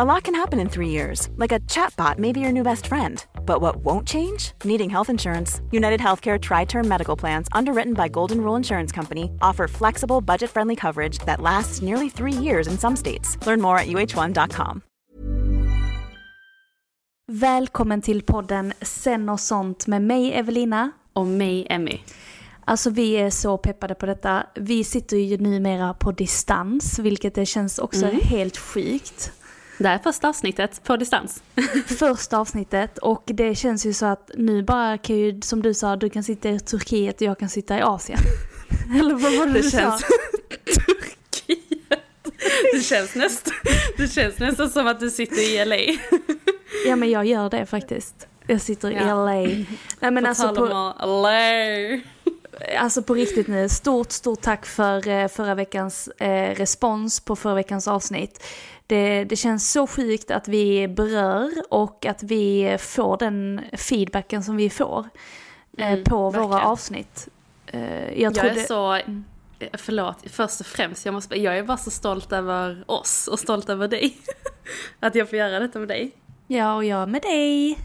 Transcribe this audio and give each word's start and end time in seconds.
A 0.00 0.04
lot 0.04 0.22
can 0.24 0.34
happen 0.34 0.60
in 0.60 0.68
three 0.68 0.90
years, 0.90 1.28
like 1.38 1.50
a 1.50 1.58
chatbot 1.66 2.18
may 2.18 2.32
be 2.32 2.38
your 2.38 2.52
new 2.52 2.62
best 2.62 2.86
friend. 2.86 3.26
But 3.44 3.60
what 3.60 3.76
won't 3.84 4.06
change? 4.06 4.52
Needing 4.64 4.90
health 4.90 5.10
insurance. 5.10 5.60
United 5.72 5.98
Healthcare 6.00 6.38
Tri 6.38 6.64
Term 6.66 6.86
Medical 6.86 7.16
Plans, 7.18 7.48
underwritten 7.50 7.94
by 7.94 8.08
Golden 8.08 8.40
Rule 8.40 8.56
Insurance 8.56 8.92
Company, 8.94 9.24
offer 9.42 9.66
flexible, 9.68 10.20
budget 10.20 10.50
friendly 10.50 10.76
coverage 10.76 11.18
that 11.26 11.40
lasts 11.40 11.82
nearly 11.82 12.08
three 12.10 12.32
years 12.32 12.68
in 12.68 12.78
some 12.78 12.94
states. 12.96 13.36
Learn 13.46 13.60
more 13.60 13.78
at 13.78 13.86
uh1.com. 13.88 14.80
Välkommen 17.32 18.02
till 18.02 18.22
podden 18.22 18.72
Sen 18.82 19.28
och 19.28 19.40
sånt 19.40 19.86
med 19.86 20.02
mig 20.02 20.32
Evelina. 20.32 20.90
Och 21.12 21.26
mig, 21.26 21.66
Emmy. 21.70 22.00
Alltså 22.64 22.90
vi 22.90 23.12
är 23.12 23.30
så 23.30 23.58
peppade 23.58 23.94
på 23.94 24.06
detta. 24.06 24.46
Vi 24.54 24.84
sitter 24.84 25.16
ju 25.16 25.36
numera 25.38 25.94
på 25.94 26.12
distans, 26.12 26.98
vilket 26.98 27.34
det 27.34 27.46
känns 27.46 27.78
också 27.78 28.06
Mm. 28.06 28.20
helt 28.22 28.56
sjukt. 28.56 29.32
Det 29.78 29.88
här 29.88 29.94
är 29.94 29.98
första 29.98 30.28
avsnittet 30.28 30.84
på 30.84 30.96
distans. 30.96 31.42
Första 31.98 32.38
avsnittet 32.38 32.98
och 32.98 33.22
det 33.26 33.54
känns 33.54 33.86
ju 33.86 33.92
så 33.92 34.06
att 34.06 34.30
nu 34.34 34.62
bara 34.62 34.98
kan 34.98 35.16
ju, 35.16 35.40
som 35.40 35.62
du 35.62 35.74
sa, 35.74 35.96
du 35.96 36.10
kan 36.10 36.22
sitta 36.24 36.48
i 36.50 36.60
Turkiet 36.60 37.16
och 37.16 37.22
jag 37.22 37.38
kan 37.38 37.48
sitta 37.48 37.78
i 37.78 37.80
Asien. 37.82 38.18
Eller 39.00 39.14
vad 39.14 39.36
var 39.36 39.46
det, 39.46 39.52
Det 39.52 39.60
du 39.62 39.70
känns... 39.70 40.00
sa? 40.00 40.06
Turkiet. 40.66 42.02
Det 42.72 42.80
känns, 42.80 43.14
nästan, 43.14 43.54
det 43.96 44.08
känns 44.08 44.38
nästan 44.38 44.70
som 44.70 44.86
att 44.86 45.00
du 45.00 45.10
sitter 45.10 45.54
i 45.54 45.64
LA. 45.64 45.98
Ja 46.86 46.96
men 46.96 47.10
jag 47.10 47.24
gör 47.26 47.50
det 47.50 47.66
faktiskt. 47.66 48.26
Jag 48.46 48.60
sitter 48.60 48.90
i 48.90 48.94
Ja. 48.94 49.24
LA. 49.24 49.32
Nej 49.32 49.66
men 50.00 50.22
På 50.22 50.28
alltså 50.28 50.42
tal 50.42 50.56
på, 50.56 50.62
om 50.62 50.92
att 50.96 51.08
LA. 51.08 52.00
Alltså 52.78 53.02
på 53.02 53.14
riktigt 53.14 53.46
nu, 53.48 53.68
stort, 53.68 54.12
stort 54.12 54.40
tack 54.40 54.66
för 54.66 55.08
eh, 55.08 55.28
förra 55.28 55.54
veckans 55.54 56.08
eh, 56.08 56.54
respons 56.54 57.20
på 57.20 57.36
förra 57.36 57.54
veckans 57.54 57.88
avsnitt. 57.88 58.44
Det, 58.88 59.24
det 59.24 59.36
känns 59.36 59.72
så 59.72 59.86
sjukt 59.86 60.30
att 60.30 60.48
vi 60.48 60.88
berör 60.88 61.50
och 61.70 62.06
att 62.06 62.22
vi 62.22 62.76
får 62.80 63.16
den 63.18 63.60
feedbacken 63.72 64.42
som 64.44 64.56
vi 64.56 64.70
får 64.70 65.08
eh, 65.78 65.92
Mm, 65.92 66.04
på 66.04 66.16
våra 66.16 66.30
verkligen. 66.30 66.66
avsnitt. 66.66 67.28
Eh, 67.66 67.80
jag 68.08 68.18
Jag 68.18 68.34
trodde... 68.34 68.60
är 68.60 68.64
så... 68.64 68.94
eh, 68.94 69.68
Förlåt, 69.78 70.16
först 70.30 70.60
och 70.60 70.66
främst, 70.66 71.04
jag, 71.04 71.14
måste, 71.14 71.40
jag 71.40 71.58
är 71.58 71.62
bara 71.62 71.76
så 71.76 71.90
stolt 71.90 72.32
över 72.32 72.84
oss 72.86 73.28
och 73.32 73.38
stolt 73.38 73.68
över 73.68 73.88
dig. 73.88 74.16
Att 75.00 75.14
jag 75.14 75.28
får 75.30 75.38
göra 75.38 75.58
detta 75.58 75.78
med 75.78 75.88
dig. 75.88 76.12
Ja, 76.46 76.74
och 76.74 76.84
jag 76.84 77.08
med 77.08 77.22
dig. 77.22 77.78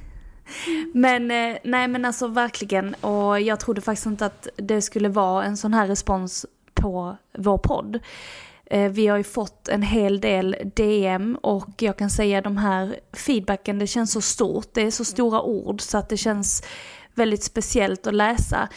Men 0.94 1.28
nej 1.64 1.88
men 1.88 2.06
alltså 2.06 2.28
verkligen, 2.28 2.94
och 2.94 3.42
jag 3.42 3.60
trodde 3.60 3.82
faktiskt 3.82 4.06
inte 4.06 4.26
att 4.26 4.48
det 4.56 4.82
skulle 4.82 5.10
vara 5.10 5.44
en 5.44 5.58
sån 5.58 5.74
här 5.74 5.88
respons 5.88 6.46
på 6.74 7.18
vår 7.38 7.58
podd. 7.58 8.00
Eh, 8.66 8.92
vi 8.92 9.08
har 9.08 9.18
ju 9.18 9.24
fått 9.24 9.68
en 9.68 9.82
hel 9.82 10.22
del 10.22 10.56
DM 10.76 11.36
och 11.36 11.70
jag 11.80 11.98
kan 11.98 12.10
säga 12.10 12.42
de 12.42 12.58
här 12.58 13.00
feedbacken, 13.14 13.80
det 13.80 13.88
känns 13.88 14.12
så 14.12 14.22
stort, 14.22 14.74
det 14.74 14.82
är 14.82 14.92
så 14.92 15.06
stora 15.06 15.42
ord 15.42 15.82
så 15.82 15.98
att 15.98 16.10
det 16.10 16.18
känns 16.18 16.64
väldigt 17.14 17.44
speciellt 17.44 18.08
att 18.08 18.14
läsa. 18.14 18.70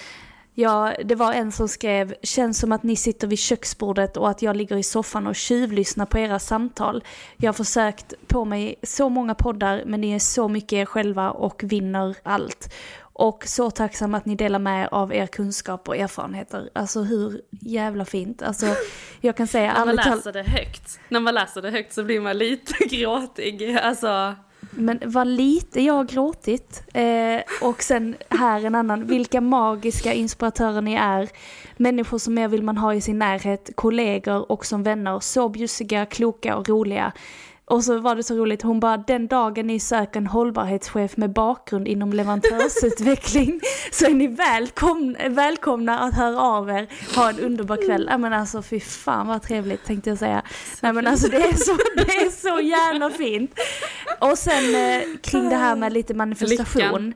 Ja, 0.59 0.95
det 1.05 1.15
var 1.15 1.33
en 1.33 1.53
som 1.53 1.69
skrev, 1.69 2.15
känns 2.23 2.59
som 2.59 2.73
att 2.73 2.83
ni 2.83 2.97
sitter 2.97 3.27
vid 3.27 3.39
köksbordet 3.39 4.17
och 4.17 4.31
att 4.31 4.43
jag 4.43 4.57
ligger 4.57 4.77
i 4.77 4.83
soffan 4.83 5.27
och 5.27 5.37
tjuvlyssnar 5.37 6.07
på 6.07 6.19
era 6.19 6.39
samtal. 6.39 7.05
Jag 7.37 7.49
har 7.49 7.53
försökt 7.53 8.15
på 8.27 8.45
mig 8.45 8.75
så 8.83 9.09
många 9.09 9.35
poddar 9.35 9.83
men 9.87 10.01
ni 10.01 10.13
är 10.13 10.19
så 10.19 10.49
mycket 10.49 10.73
er 10.73 10.85
själva 10.85 11.31
och 11.31 11.63
vinner 11.65 12.17
allt. 12.23 12.75
Och 13.01 13.45
så 13.47 13.71
tacksam 13.71 14.15
att 14.15 14.27
ni 14.27 14.35
delar 14.35 14.59
med 14.59 14.89
av 14.93 15.15
er 15.15 15.27
kunskap 15.27 15.89
och 15.89 15.97
erfarenheter. 15.97 16.71
Alltså 16.73 17.03
hur 17.03 17.41
jävla 17.51 18.05
fint. 18.05 18.43
Alltså 18.43 18.67
jag 19.21 19.37
kan 19.37 19.47
säga 19.47 19.73
När 19.73 19.87
man 19.87 19.97
läser 19.97 20.33
det 20.33 20.43
högt, 20.43 21.01
när 21.09 21.21
man 21.21 21.35
läser 21.35 21.63
det 21.63 21.71
högt 21.71 21.93
så 21.93 22.05
blir 22.05 22.21
man 22.21 22.39
lite 22.39 22.75
gråtig. 22.97 23.77
Alltså, 23.77 24.35
men 24.77 25.01
vad 25.05 25.27
lite 25.27 25.81
jag 25.81 25.95
har 25.95 26.05
gråtit. 26.05 26.83
Eh, 26.95 27.69
och 27.69 27.83
sen 27.83 28.17
här 28.31 28.65
en 28.65 28.75
annan, 28.75 29.07
vilka 29.07 29.41
magiska 29.41 30.13
inspiratörer 30.13 30.81
ni 30.81 30.95
är. 30.95 31.29
Människor 31.77 32.19
som 32.19 32.39
er 32.39 32.49
vill 32.49 32.63
man 32.63 32.77
ha 32.77 32.95
i 32.95 33.01
sin 33.01 33.19
närhet, 33.19 33.71
kollegor 33.75 34.53
och 34.53 34.67
som 34.67 34.83
vänner. 34.83 35.21
Så 35.21 35.49
bjussiga, 35.49 36.07
kloka 36.07 36.57
och 36.57 36.69
roliga. 36.69 37.13
Och 37.69 37.85
så 37.85 37.99
var 37.99 38.17
det 38.17 38.23
så 38.23 38.35
roligt, 38.35 38.63
hon 38.63 38.81
bara 38.81 38.97
den 38.97 39.27
dagen 39.27 39.67
ni 39.67 39.81
söker 39.81 40.21
en 40.21 40.27
hållbarhetschef 40.27 41.17
med 41.17 41.33
bakgrund 41.33 41.89
inom 41.89 42.13
leverantörsutveckling 42.13 43.61
så 43.93 44.07
är 44.07 44.15
ni 44.15 44.27
välkomna, 44.27 45.29
välkomna 45.29 45.99
att 45.99 46.15
höra 46.15 46.41
av 46.41 46.71
er, 46.71 46.89
ha 47.17 47.31
en 47.31 47.41
underbar 47.41 47.87
kväll. 47.87 48.09
Ja 48.11 48.19
men 48.19 48.33
alltså 48.33 48.63
fy 48.63 48.81
fan 48.81 49.27
vad 49.27 49.43
trevligt 49.43 49.85
tänkte 49.85 50.11
jag 50.11 50.19
säga. 50.19 50.43
Nej 50.81 50.93
men 50.93 51.07
alltså 51.07 51.29
det 51.29 51.37
är 51.37 51.53
så, 51.53 51.77
det 51.97 52.03
är 52.03 52.31
så 52.31 52.61
jävla 52.61 53.11
fint. 53.11 53.55
Och 54.21 54.39
sen 54.39 54.75
eh, 54.75 55.03
kring 55.23 55.49
det 55.49 55.57
här 55.57 55.77
med 55.77 55.93
lite 55.93 56.15
manifestation. 56.15 57.15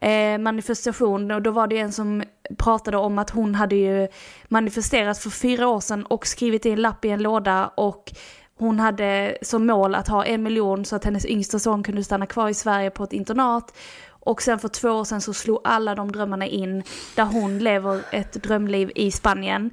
Eh, 0.00 0.38
manifestation 0.38 1.30
och 1.30 1.42
då 1.42 1.50
var 1.50 1.66
det 1.66 1.78
en 1.78 1.92
som 1.92 2.22
pratade 2.58 2.96
om 2.96 3.18
att 3.18 3.30
hon 3.30 3.54
hade 3.54 3.76
ju 3.76 4.08
manifesterat 4.48 5.18
för 5.18 5.30
fyra 5.30 5.68
år 5.68 5.80
sedan 5.80 6.06
och 6.06 6.26
skrivit 6.26 6.66
i 6.66 6.70
en 6.70 6.82
lapp 6.82 7.04
i 7.04 7.08
en 7.08 7.22
låda 7.22 7.70
och 7.74 8.12
hon 8.58 8.80
hade 8.80 9.38
som 9.42 9.66
mål 9.66 9.94
att 9.94 10.08
ha 10.08 10.24
en 10.24 10.42
miljon 10.42 10.84
så 10.84 10.96
att 10.96 11.04
hennes 11.04 11.26
yngsta 11.26 11.58
son 11.58 11.82
kunde 11.82 12.04
stanna 12.04 12.26
kvar 12.26 12.48
i 12.48 12.54
Sverige 12.54 12.90
på 12.90 13.04
ett 13.04 13.12
internat. 13.12 13.76
Och 14.10 14.42
sen 14.42 14.58
för 14.58 14.68
två 14.68 14.88
år 14.90 15.04
sedan 15.04 15.20
så 15.20 15.32
slog 15.34 15.60
alla 15.64 15.94
de 15.94 16.12
drömmarna 16.12 16.46
in 16.46 16.82
där 17.16 17.24
hon 17.24 17.58
lever 17.58 18.00
ett 18.12 18.32
drömliv 18.42 18.92
i 18.94 19.10
Spanien. 19.10 19.70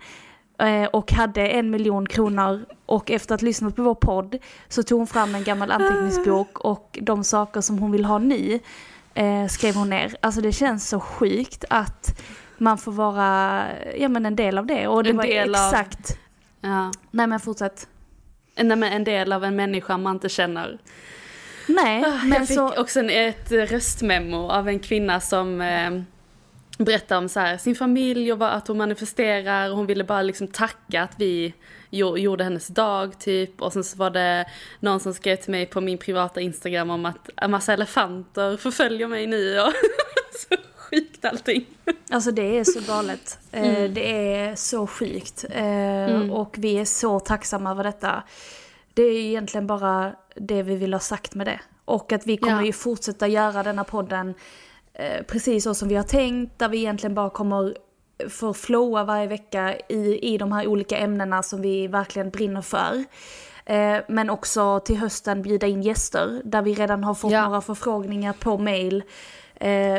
Eh, 0.60 0.84
och 0.86 1.12
hade 1.12 1.48
en 1.48 1.70
miljon 1.70 2.08
kronor 2.08 2.66
och 2.86 3.12
efter 3.12 3.36
att 3.36 3.42
ha 3.42 3.46
lyssnat 3.46 3.76
på 3.76 3.84
vår 3.84 3.96
podd 3.96 4.38
så 4.70 4.84
tog 4.84 4.98
hon 5.00 5.08
fram 5.08 5.36
en 5.36 5.44
gammal 5.44 5.72
anteckningsbok 5.72 6.60
och 6.60 7.00
de 7.02 7.24
saker 7.24 7.62
som 7.62 7.80
hon 7.80 7.92
vill 7.92 8.06
ha 8.06 8.18
nu 8.18 8.60
eh, 9.14 9.48
skrev 9.48 9.76
hon 9.76 9.90
ner. 9.90 10.16
Alltså 10.22 10.42
det 10.42 10.52
känns 10.52 10.90
så 10.90 11.00
sjukt 11.00 11.66
att 11.70 12.22
man 12.58 12.78
får 12.78 12.92
vara 12.92 13.64
ja, 13.98 14.08
men 14.10 14.26
en 14.26 14.36
del 14.36 14.58
av 14.58 14.66
det. 14.66 14.88
Och 14.88 15.04
det 15.04 15.10
En 15.10 15.18
var 15.18 15.24
del 15.24 15.56
av- 15.56 15.62
exakt... 15.74 16.18
ja. 16.62 16.92
Nej 17.12 17.28
men 17.28 17.40
fortsätt. 17.40 17.88
Nej, 18.56 18.78
men 18.78 18.84
en 18.94 19.04
del 19.04 19.34
av 19.34 19.44
en 19.44 19.56
människa 19.56 19.98
man 19.98 20.16
inte 20.16 20.30
känner. 20.30 20.78
Nej, 21.68 22.02
men 22.02 22.34
Ah, 22.34 22.36
jag 22.38 22.48
fick 22.48 22.58
så... 22.58 22.82
också 22.82 23.00
en, 23.00 23.10
ett 23.10 23.52
röstmemo 23.52 24.50
av 24.50 24.68
en 24.68 24.80
kvinna 24.80 25.20
som 25.20 25.62
eh, 25.62 25.92
berättade 26.78 27.18
om 27.18 27.30
så 27.30 27.40
här, 27.40 27.58
sin 27.58 27.76
familj 27.76 28.34
och 28.34 28.56
att 28.56 28.68
hon 28.68 28.78
manifesterar 28.78 29.70
och 29.70 29.78
hon 29.78 29.86
ville 29.86 30.04
bara 30.04 30.22
liksom 30.22 30.48
tacka 30.48 31.02
att 31.02 31.14
vi 31.18 31.54
jo, 31.90 32.18
gjorde 32.18 32.44
hennes 32.44 32.68
dag 32.68 33.20
typ 33.20 33.62
och 33.62 33.74
sen 33.74 33.84
så 33.84 33.98
var 33.98 34.10
det 34.10 34.46
någon 34.80 35.00
som 35.00 35.14
skrev 35.14 35.36
till 35.36 35.52
mig 35.52 35.66
på 35.66 35.82
min 35.82 35.98
privata 35.98 36.42
instagram 36.42 36.90
om 36.90 37.06
att 37.06 37.30
en 37.36 37.52
massa 37.52 37.74
elefanter 37.74 38.58
förföljer 38.58 39.08
mig 39.08 39.28
nu 39.28 39.60
och 39.60 39.74
så 40.40 40.56
sjukt 40.96 41.26
allting. 41.26 41.66
Alltså 42.10 42.32
det 42.32 42.58
är 42.60 42.64
så 42.64 42.80
galet. 42.94 43.40
Eh, 43.52 43.70
Mm. 43.70 43.94
Det 43.94 44.34
är 44.36 44.56
så 44.56 44.88
sjukt. 44.88 45.46
Eh, 45.50 46.32
Och 46.32 46.56
vi 46.58 46.78
är 46.80 46.86
så 46.86 47.20
tacksamma 47.20 47.72
över 47.72 47.84
detta. 47.84 48.24
Det 48.94 49.02
är 49.04 49.20
egentligen 49.20 49.68
bara 49.68 50.16
det 50.36 50.64
vi 50.64 50.76
vill 50.76 50.94
ha 50.94 51.00
sagt 51.00 51.36
med 51.36 51.48
det. 51.48 51.60
Och 51.86 52.12
att 52.12 52.28
vi 52.28 52.38
kommer 52.38 52.60
Ja. 52.62 52.66
ju 52.66 52.74
fortsätta 52.74 53.28
göra 53.28 53.64
denna 53.64 53.84
podden 53.84 54.34
eh, 54.94 55.24
precis 55.28 55.64
så 55.64 55.74
som 55.74 55.88
vi 55.88 55.96
har 55.96 56.04
tänkt. 56.04 56.60
Där 56.60 56.70
vi 56.70 56.78
egentligen 56.78 57.16
bara 57.16 57.30
kommer 57.30 57.76
få 58.30 58.54
flowa 58.54 59.04
varje 59.04 59.28
vecka 59.28 59.76
i, 59.90 60.34
i 60.34 60.38
de 60.38 60.52
här 60.52 60.68
olika 60.68 60.98
ämnena 60.98 61.44
som 61.44 61.62
vi 61.62 61.88
verkligen 61.88 62.30
brinner 62.30 62.62
för. 62.62 63.04
Eh, 63.66 63.98
men 64.08 64.30
också 64.30 64.80
till 64.80 64.98
hösten 64.98 65.42
bjuda 65.42 65.68
in 65.68 65.82
gäster 65.84 66.42
där 66.44 66.62
vi 66.62 66.74
redan 66.74 67.04
har 67.04 67.14
fått 67.14 67.32
Ja. 67.32 67.46
några 67.46 67.62
förfrågningar 67.62 68.34
på 68.34 68.58
mail 68.58 69.04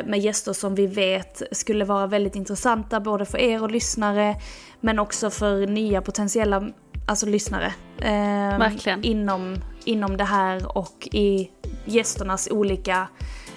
med 0.04 0.18
gäster 0.18 0.52
som 0.52 0.74
vi 0.74 0.86
vet 0.86 1.42
skulle 1.52 1.84
vara 1.84 2.06
väldigt 2.06 2.34
intressanta 2.34 3.00
både 3.00 3.24
för 3.24 3.38
er 3.38 3.62
och 3.62 3.70
lyssnare 3.70 4.36
men 4.80 4.98
också 4.98 5.30
för 5.30 5.66
nya 5.66 6.02
potentiella 6.02 6.70
alltså, 7.06 7.26
lyssnare. 7.26 7.74
Eh, 7.98 8.58
Verkligen. 8.58 9.04
Inom, 9.04 9.56
inom 9.84 10.16
det 10.16 10.24
här 10.24 10.78
och 10.78 11.08
i 11.12 11.50
gästernas 11.84 12.48
olika 12.50 13.08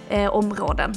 eh, 0.09 0.29
områden. 0.29 0.93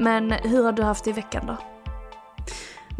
Men 0.00 0.32
hur 0.32 0.64
har 0.64 0.72
du 0.72 0.82
haft 0.82 1.04
det 1.04 1.10
i 1.10 1.12
veckan 1.12 1.46
då? 1.46 1.77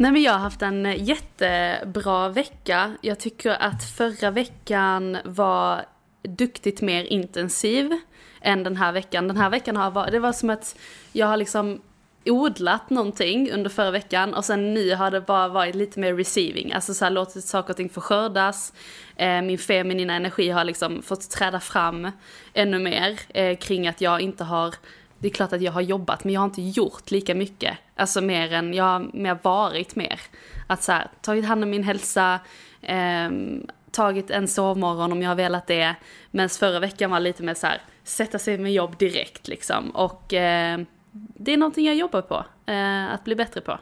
Nej 0.01 0.11
men 0.11 0.21
jag 0.21 0.31
har 0.31 0.39
haft 0.39 0.61
en 0.61 0.85
eh, 0.85 1.03
jättebra 1.03 2.29
vecka. 2.29 2.91
Jag 3.01 3.19
tycker 3.19 3.49
att 3.49 3.83
förra 3.83 4.31
veckan 4.31 5.17
var 5.25 5.85
duktigt 6.21 6.81
mer 6.81 7.03
intensiv 7.03 7.99
än 8.41 8.63
den 8.63 8.77
här 8.77 8.91
veckan. 8.91 9.27
Den 9.27 9.37
här 9.37 9.49
veckan 9.49 9.75
har 9.75 9.91
varit, 9.91 10.11
det 10.11 10.19
var 10.19 10.33
som 10.33 10.49
att 10.49 10.75
jag 11.11 11.27
har 11.27 11.37
liksom 11.37 11.81
odlat 12.25 12.89
någonting 12.89 13.51
under 13.51 13.69
förra 13.69 13.91
veckan 13.91 14.33
och 14.33 14.45
sen 14.45 14.73
nu 14.73 14.95
har 14.95 15.11
det 15.11 15.21
bara 15.21 15.47
varit 15.47 15.75
lite 15.75 15.99
mer 15.99 16.13
receiving. 16.13 16.73
Alltså 16.73 16.93
så 16.93 17.05
här 17.05 17.11
låtit 17.11 17.45
saker 17.45 17.69
och 17.69 17.77
ting 17.77 17.89
få 17.89 18.01
skördas. 18.01 18.73
Eh, 19.15 19.41
min 19.41 19.57
feminina 19.57 20.13
energi 20.13 20.49
har 20.49 20.63
liksom 20.63 21.01
fått 21.01 21.29
träda 21.29 21.59
fram 21.59 22.11
ännu 22.53 22.79
mer 22.79 23.19
eh, 23.29 23.57
kring 23.57 23.87
att 23.87 24.01
jag 24.01 24.21
inte 24.21 24.43
har 24.43 24.75
det 25.19 25.27
är 25.27 25.31
klart 25.31 25.53
att 25.53 25.61
jag 25.61 25.71
har 25.71 25.81
jobbat 25.81 26.23
men 26.23 26.33
jag 26.33 26.41
har 26.41 26.45
inte 26.45 26.61
gjort 26.61 27.11
lika 27.11 27.35
mycket. 27.35 27.77
Alltså 27.95 28.21
mer 28.21 28.53
än, 28.53 28.73
jag 28.73 28.83
har 28.83 29.09
mer 29.13 29.37
varit 29.41 29.95
mer. 29.95 30.19
Att 30.67 30.83
så 30.83 30.91
här, 30.91 31.07
tagit 31.21 31.45
hand 31.45 31.63
om 31.63 31.69
min 31.69 31.83
hälsa, 31.83 32.39
ehm, 32.81 33.67
tagit 33.91 34.31
en 34.31 34.47
sovmorgon 34.47 35.11
om 35.11 35.21
jag 35.21 35.29
har 35.29 35.35
velat 35.35 35.67
det. 35.67 35.95
Men 36.31 36.49
förra 36.49 36.79
veckan 36.79 37.11
var 37.11 37.19
lite 37.19 37.43
mer 37.43 37.53
så 37.53 37.67
här, 37.67 37.81
sätta 38.03 38.39
sig 38.39 38.57
med 38.57 38.73
jobb 38.73 38.97
direkt 38.97 39.47
liksom. 39.47 39.89
Och 39.89 40.33
eh, 40.33 40.79
det 41.11 41.53
är 41.53 41.57
någonting 41.57 41.85
jag 41.85 41.95
jobbar 41.95 42.21
på, 42.21 42.45
eh, 42.71 43.13
att 43.13 43.23
bli 43.23 43.35
bättre 43.35 43.61
på. 43.61 43.79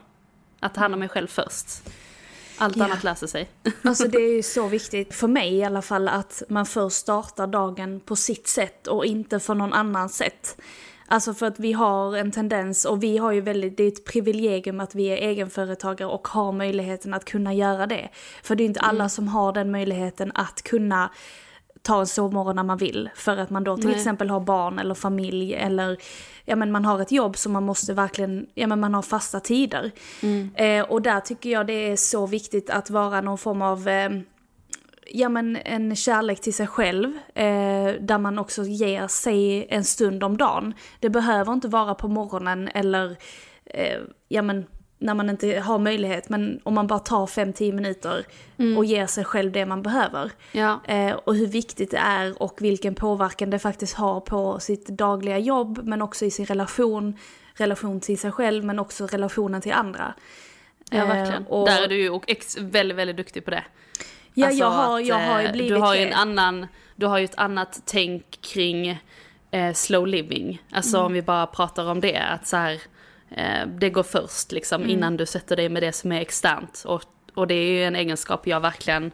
Att 0.60 0.74
ta 0.74 0.80
hand 0.80 0.94
om 0.94 1.00
mig 1.00 1.08
själv 1.08 1.26
först. 1.26 1.66
Allt 2.58 2.76
Ja. 2.76 2.84
annat 2.84 3.04
löser 3.04 3.26
sig. 3.26 3.48
Alltså 3.82 4.08
det 4.08 4.18
är 4.18 4.32
ju 4.36 4.42
så 4.42 4.68
viktigt, 4.68 5.14
för 5.14 5.28
mig 5.28 5.54
i 5.54 5.64
alla 5.64 5.82
fall, 5.82 6.08
att 6.08 6.42
man 6.48 6.66
först 6.66 6.96
startar 6.96 7.46
dagen 7.46 8.00
på 8.00 8.16
sitt 8.16 8.48
sätt 8.48 8.86
och 8.86 9.06
inte 9.06 9.40
för 9.40 9.54
någon 9.54 9.72
annans 9.72 10.16
sätt. 10.16 10.60
Alltså 11.10 11.34
för 11.34 11.46
att 11.46 11.60
vi 11.60 11.72
har 11.72 12.16
en 12.16 12.30
tendens, 12.30 12.84
och 12.84 13.02
vi 13.02 13.18
har 13.18 13.32
ju 13.32 13.40
väldigt, 13.40 13.76
det 13.76 13.82
är 13.82 13.88
ett 13.88 14.04
privilegium 14.04 14.80
att 14.80 14.94
vi 14.94 15.06
är 15.06 15.16
egenföretagare 15.16 16.08
och 16.08 16.28
har 16.28 16.52
möjligheten 16.52 17.14
att 17.14 17.24
kunna 17.24 17.54
göra 17.54 17.86
det. 17.86 18.08
För 18.42 18.54
det 18.54 18.62
är 18.62 18.66
inte 18.66 18.80
alla 18.80 19.08
som 19.08 19.28
har 19.28 19.52
den 19.52 19.70
möjligheten 19.70 20.32
att 20.34 20.62
kunna 20.62 21.10
ta 21.82 22.00
en 22.00 22.06
sovmorgon 22.06 22.56
när 22.56 22.62
man 22.62 22.78
vill. 22.78 23.10
För 23.14 23.36
att 23.36 23.50
man 23.50 23.64
då 23.64 23.76
till 23.76 23.86
Nej. 23.86 23.96
exempel 23.96 24.30
har 24.30 24.40
barn 24.40 24.78
eller 24.78 24.94
familj 24.94 25.54
eller 25.54 25.98
ja 26.44 26.56
men 26.56 26.72
man 26.72 26.84
har 26.84 27.00
ett 27.00 27.12
jobb 27.12 27.36
som 27.36 27.52
man 27.52 27.62
måste 27.64 27.94
verkligen, 27.94 28.46
ja 28.54 28.66
men 28.66 28.80
man 28.80 28.94
har 28.94 29.02
fasta 29.02 29.40
tider. 29.40 29.90
Eh, 30.54 30.82
och 30.82 31.02
där 31.02 31.20
tycker 31.20 31.50
jag 31.50 31.66
det 31.66 31.90
är 31.90 31.96
så 31.96 32.26
viktigt 32.26 32.70
att 32.70 32.90
vara 32.90 33.20
någon 33.20 33.38
form 33.38 33.62
av 33.62 33.88
eh, 33.88 34.10
ja 35.08 35.28
men 35.28 35.56
en 35.56 35.96
kärlek 35.96 36.40
till 36.40 36.54
sig 36.54 36.66
själv, 36.66 37.12
eh, 37.34 37.92
där 38.00 38.18
man 38.18 38.38
också 38.38 38.62
ger 38.64 39.06
sig 39.08 39.66
en 39.70 39.84
stund 39.84 40.24
om 40.24 40.36
dagen. 40.36 40.74
Det 41.00 41.10
behöver 41.10 41.52
inte 41.52 41.68
vara 41.68 41.94
på 41.94 42.08
morgonen 42.08 42.68
eller, 42.74 43.16
eh, 43.64 43.98
ja 44.28 44.42
men 44.42 44.66
när 45.00 45.14
man 45.14 45.30
inte 45.30 45.58
har 45.60 45.78
möjlighet, 45.78 46.28
men 46.28 46.60
om 46.64 46.74
man 46.74 46.86
bara 46.86 46.98
tar 46.98 47.26
5-10 47.26 47.72
minuter 47.72 48.26
och 48.76 48.84
ger 48.84 49.06
sig 49.06 49.24
själv 49.24 49.52
det 49.52 49.66
man 49.66 49.82
behöver. 49.82 50.30
Ja. 50.52 50.80
Eh, 50.84 51.12
och 51.12 51.34
hur 51.34 51.46
viktigt 51.46 51.90
det 51.90 51.96
är 51.98 52.42
och 52.42 52.56
vilken 52.62 52.94
påverkan 52.94 53.50
det 53.50 53.58
faktiskt 53.58 53.94
har 53.94 54.20
på 54.20 54.60
sitt 54.60 54.86
dagliga 54.86 55.38
jobb, 55.38 55.80
men 55.84 56.02
också 56.02 56.24
i 56.24 56.30
sin 56.30 56.46
relation, 56.46 57.16
relation 57.54 58.00
till 58.00 58.18
sig 58.18 58.32
själv, 58.32 58.64
men 58.64 58.78
också 58.78 59.06
relationen 59.06 59.60
till 59.60 59.72
andra. 59.72 60.14
Ja, 60.90 60.98
Eh, 60.98 61.06
verkligen. 61.08 61.46
och- 61.46 61.66
Där 61.66 61.82
är 61.82 61.88
du 61.88 61.96
ju 62.02 62.20
väldigt, 62.60 62.98
väldigt 62.98 63.16
duktig 63.16 63.44
på 63.44 63.50
det. 63.50 63.64
Ja, 64.38 64.46
Alltså 64.46 64.60
jag, 64.60 64.70
har, 64.70 65.00
att, 65.00 65.06
jag 65.06 65.18
har 65.18 65.40
ju 65.40 65.46
eh, 65.46 65.52
blivit 65.52 65.72
du 65.72 65.76
har 65.80 65.94
ju 65.94 66.00
en 66.02 66.12
annan, 66.12 66.66
Du 66.96 67.06
har 67.06 67.18
ju 67.18 67.24
ett 67.24 67.38
annat 67.38 67.82
tänk 67.84 68.40
kring 68.40 68.88
eh, 69.50 69.72
slow 69.74 70.06
living. 70.06 70.62
Alltså 70.72 70.96
Mm. 70.96 71.06
om 71.06 71.12
vi 71.12 71.22
bara 71.22 71.46
pratar 71.46 71.90
om 71.90 72.00
det, 72.00 72.16
att 72.18 72.46
så 72.46 72.56
här, 72.56 72.72
eh, 73.30 73.66
det 73.80 73.90
går 73.90 74.02
först 74.02 74.52
liksom 74.52 74.82
Mm. 74.82 74.92
innan 74.94 75.16
du 75.16 75.26
sätter 75.26 75.56
dig 75.56 75.68
med 75.68 75.82
det 75.82 75.92
som 75.92 76.12
är 76.12 76.20
externt. 76.20 76.82
Och, 76.86 77.02
och 77.34 77.46
det 77.46 77.54
är 77.54 77.70
ju 77.70 77.84
en 77.84 77.96
egenskap 77.96 78.46
jag 78.46 78.60
verkligen 78.60 79.10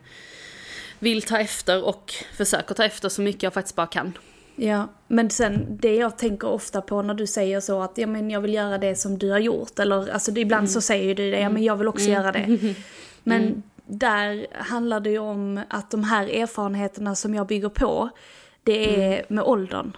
vill 0.99 1.23
ta 1.23 1.39
efter 1.39 1.85
och 1.85 2.13
försöker 2.37 2.75
ta 2.75 2.85
efter 2.85 3.09
så 3.09 3.23
mycket 3.23 3.43
jag 3.43 3.53
faktiskt 3.55 3.77
bara 3.77 3.87
kan. 3.87 4.13
Ja, 4.57 4.89
men 5.09 5.31
sen 5.31 5.67
det 5.81 5.95
jag 5.97 6.19
tänker 6.19 6.49
ofta 6.49 6.81
på 6.81 7.03
när 7.03 7.15
du 7.15 7.27
säger 7.27 7.61
så 7.61 7.83
att 7.83 7.99
ja, 7.99 8.07
men 8.07 8.31
jag 8.31 8.41
vill 8.41 8.55
göra 8.55 8.79
det 8.79 8.95
som 8.97 9.19
du 9.19 9.31
har 9.31 9.39
gjort. 9.39 9.79
Eller 9.79 10.11
alltså 10.13 10.31
ibland 10.37 10.71
så 10.71 10.81
säger 10.81 11.15
du 11.15 11.31
det, 11.31 11.41
ja 11.41 11.49
men 11.49 11.63
jag 11.65 11.77
vill 11.77 11.89
också 11.89 12.05
göra 12.11 12.33
det. 12.33 12.75
Men 13.27 13.63
där 13.87 14.47
handlar 14.53 15.01
det 15.01 15.11
ju 15.11 15.19
om 15.19 15.61
att 15.71 15.91
de 15.91 16.05
här 16.05 16.27
erfarenheterna 16.27 17.15
som 17.15 17.35
jag 17.35 17.47
bygger 17.47 17.69
på, 17.69 18.11
det 18.63 19.03
är 19.03 19.27
med 19.29 19.45
åldern. 19.45 19.97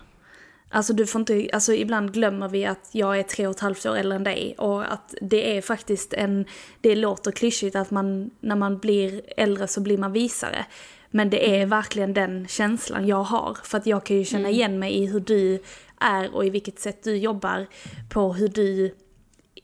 Alltså 0.69 0.93
du 0.93 1.07
får 1.07 1.19
inte, 1.19 1.49
alltså 1.53 1.73
ibland 1.73 2.13
glömmer 2.13 2.49
vi 2.49 2.67
att 2.67 2.89
jag 2.93 3.19
är 3.19 3.23
tre 3.23 3.47
och 3.47 3.55
ett 3.55 3.61
halvt 3.61 3.87
år 3.87 3.97
äldre 3.97 4.17
än 4.17 4.25
dig 4.25 4.55
och 4.59 4.93
att 4.93 5.15
det 5.21 5.57
är 5.57 5.63
faktiskt 5.63 6.13
en, 6.15 6.45
det 6.81 6.95
låter 6.95 7.33
klyschigt 7.33 7.77
att 7.77 7.91
man, 7.91 8.31
när 8.41 8.57
man 8.57 8.79
blir 8.79 9.23
äldre 9.37 9.69
så 9.69 9.81
blir 9.81 9.99
man 9.99 10.13
visare. 10.13 10.67
Men 11.11 11.31
det 11.31 11.61
är 11.61 11.67
verkligen 11.67 12.15
den 12.15 12.49
känslan 12.49 13.07
jag 13.07 13.23
har. 13.23 13.59
För 13.65 13.79
att 13.79 13.87
jag 13.87 14.05
kan 14.05 14.17
ju 14.17 14.25
känna 14.25 14.51
igen 14.51 14.79
mig 14.79 14.95
i 14.95 15.07
hur 15.07 15.21
du 15.21 15.63
är 16.01 16.35
och 16.35 16.47
i 16.47 16.51
vilket 16.51 16.79
sätt 16.79 17.05
du 17.05 17.17
jobbar 17.17 17.67
på 18.11 18.33
hur 18.33 18.49
du, 18.49 18.95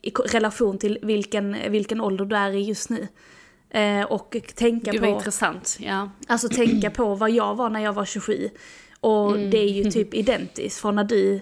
i 0.03 0.11
relation 0.11 0.79
till 0.79 0.99
vilken, 1.03 1.57
vilken 1.69 2.01
ålder 2.01 2.25
du 2.25 2.37
är 2.37 2.51
i 2.51 2.63
just 2.63 2.91
nu. 2.91 3.09
Eh, 3.75 4.03
och 4.03 4.37
tänka 4.55 4.91
Gud 4.91 5.01
på... 5.01 5.07
intressant. 5.07 5.79
Ja. 5.81 6.11
Alltså 6.27 6.49
tänka 6.49 6.91
på 6.91 7.15
vad 7.15 7.31
jag 7.31 7.55
var 7.55 7.71
när 7.71 7.81
jag 7.81 7.93
var 7.93 8.05
27. 8.05 8.51
Och 9.01 9.39
det 9.39 9.59
är 9.59 9.69
ju 9.69 9.91
typ 9.91 10.15
identiskt 10.15 10.81
från 10.81 10.97
när 10.97 11.05
du... 11.05 11.41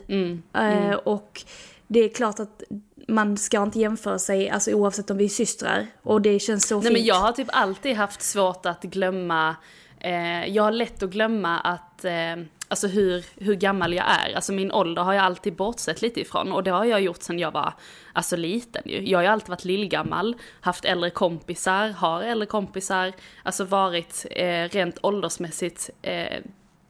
Eh, 0.54 0.94
och 0.94 1.42
det 1.86 2.00
är 2.00 2.08
klart 2.08 2.40
att 2.40 2.62
man 3.08 3.36
ska 3.36 3.62
inte 3.62 3.78
jämföra 3.78 4.18
sig, 4.18 4.50
alltså 4.50 4.72
oavsett 4.72 5.10
om 5.10 5.16
vi 5.16 5.24
är 5.24 5.28
systrar. 5.28 5.86
Och 6.02 6.22
det 6.22 6.38
känns 6.38 6.68
så 6.68 6.74
Nej 6.74 6.82
fint. 6.82 6.92
men 6.92 7.04
jag 7.04 7.14
har 7.14 7.32
typ 7.32 7.48
alltid 7.50 7.96
haft 7.96 8.22
svårt 8.22 8.66
att 8.66 8.82
glömma, 8.82 9.56
eh, 10.00 10.46
jag 10.46 10.62
har 10.62 10.72
lätt 10.72 11.02
att 11.02 11.10
glömma 11.10 11.58
att, 11.58 12.04
eh, 12.04 12.36
alltså 12.70 12.86
hur, 12.86 13.24
hur 13.36 13.54
gammal 13.54 13.92
jag 13.92 14.06
är. 14.10 14.34
Alltså 14.34 14.52
min 14.52 14.72
ålder 14.72 15.02
har 15.02 15.12
jag 15.12 15.24
alltid 15.24 15.56
bortsett 15.56 16.02
lite 16.02 16.20
ifrån 16.20 16.52
och 16.52 16.62
det 16.62 16.70
har 16.70 16.84
jag 16.84 17.00
gjort 17.00 17.22
sedan 17.22 17.38
jag 17.38 17.50
var 17.50 17.72
alltså 18.12 18.36
liten 18.36 18.82
ju. 18.86 19.08
Jag 19.08 19.18
har 19.18 19.22
ju 19.22 19.28
alltid 19.28 19.48
varit 19.48 19.64
lillgammal, 19.64 20.36
haft 20.60 20.84
äldre 20.84 21.10
kompisar, 21.10 21.88
har 21.88 22.22
äldre 22.22 22.46
kompisar, 22.46 23.12
alltså 23.42 23.64
varit 23.64 24.26
eh, 24.30 24.68
rent 24.68 24.98
åldersmässigt 25.02 25.90
eh, 26.02 26.38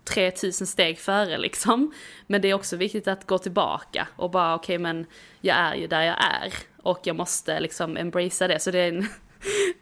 3000 0.05 0.67
steg 0.67 0.99
före 0.99 1.39
liksom. 1.39 1.93
Men 2.27 2.41
det 2.41 2.51
är 2.51 2.55
också 2.55 2.77
viktigt 2.77 3.09
att 3.09 3.27
gå 3.27 3.39
tillbaka 3.39 4.09
och 4.17 4.31
bara 4.31 4.55
okej 4.55 4.79
men 4.79 5.07
jag 5.41 5.57
är 5.57 5.75
ju 5.75 5.87
där 5.87 6.03
jag 6.03 6.17
är. 6.25 6.53
Och 6.83 7.01
jag 7.05 7.17
måste 7.17 7.61
liksom 7.61 7.97
embracea 7.97 8.49
det. 8.49 8.59
Så 8.61 8.71
det 8.71 8.79
är 8.79 8.89
en, 8.89 9.09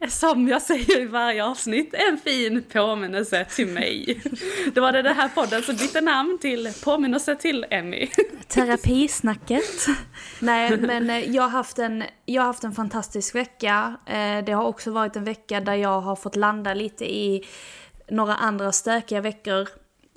som 0.08 0.48
jag 0.48 0.62
säger 0.62 1.00
i 1.00 1.04
varje 1.04 1.44
avsnitt, 1.44 1.94
en 1.94 2.18
fin 2.18 2.62
påminnelse 2.72 3.44
till 3.44 3.68
mig. 3.68 4.20
Det 4.74 4.80
var 4.80 4.92
det 4.92 5.02
den 5.02 5.16
här 5.16 5.28
podden 5.28 5.62
som 5.62 5.76
bytte 5.76 6.00
namn 6.00 6.38
till 6.40 6.72
påminnelse 6.84 7.36
till 7.36 7.66
Emmy. 7.70 8.08
Terapisnacket. 8.48 9.86
Nej 10.40 10.76
men 10.76 11.10
eh, 11.10 11.30
jag 11.30 11.42
har, 11.42 11.48
haft 11.48 11.78
en, 11.78 12.04
jag 12.24 12.42
har 12.42 12.46
haft 12.46 12.64
en 12.64 12.72
fantastisk 12.72 13.34
vecka. 13.34 13.96
Eh, 14.06 14.44
det 14.44 14.52
har 14.52 14.64
också 14.64 14.90
varit 14.90 15.16
en 15.16 15.24
vecka 15.24 15.60
där 15.60 15.74
jag 15.74 16.00
har 16.00 16.16
fått 16.16 16.36
landa 16.36 16.74
lite 16.74 17.12
i 17.14 17.44
några 18.10 18.34
andra 18.34 18.72
stökiga 18.72 19.20
veckor. 19.20 19.68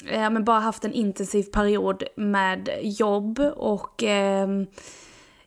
Eh, 0.07 0.29
men 0.29 0.43
bara 0.43 0.59
haft 0.59 0.85
en 0.85 0.93
intensiv 0.93 1.43
period 1.43 2.03
med 2.15 2.69
jobb 2.81 3.39
och 3.55 4.03
ehm, 4.03 4.67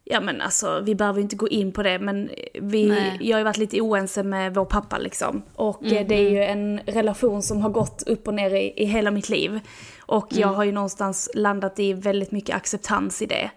Ja 0.07 0.21
men 0.21 0.41
alltså 0.41 0.81
vi 0.81 0.95
behöver 0.95 1.21
inte 1.21 1.37
gå 1.37 1.49
in 1.49 1.73
på 1.73 1.83
det 1.83 1.99
men 1.99 2.31
vi, 2.55 2.89
Nej. 2.89 3.19
jag 3.21 3.35
har 3.35 3.41
ju 3.41 3.45
varit 3.45 3.57
lite 3.57 3.81
oense 3.81 4.23
med 4.23 4.55
vår 4.55 4.65
pappa 4.65 4.99
liksom. 4.99 5.43
Och 5.55 5.85
eh, 5.85 6.07
det 6.07 6.15
är 6.15 6.31
ju 6.31 6.45
en 6.45 6.81
relation 6.87 7.43
som 7.43 7.61
har 7.61 7.71
gått 7.71 8.03
upp 8.07 8.29
och 8.29 8.35
ner 8.35 8.51
i, 8.51 8.73
i 8.77 8.85
hela 8.85 9.11
mitt 9.11 9.29
liv. 9.29 9.61
Och 10.01 10.27
jag 10.31 10.49
har 10.49 10.65
ju 10.65 10.73
någonstans 10.73 11.31
landat 11.35 11.79
i 11.79 11.93
väldigt 11.93 12.31
mycket 12.31 12.57
acceptans 12.57 13.23
i 13.23 13.27
det. 13.27 13.51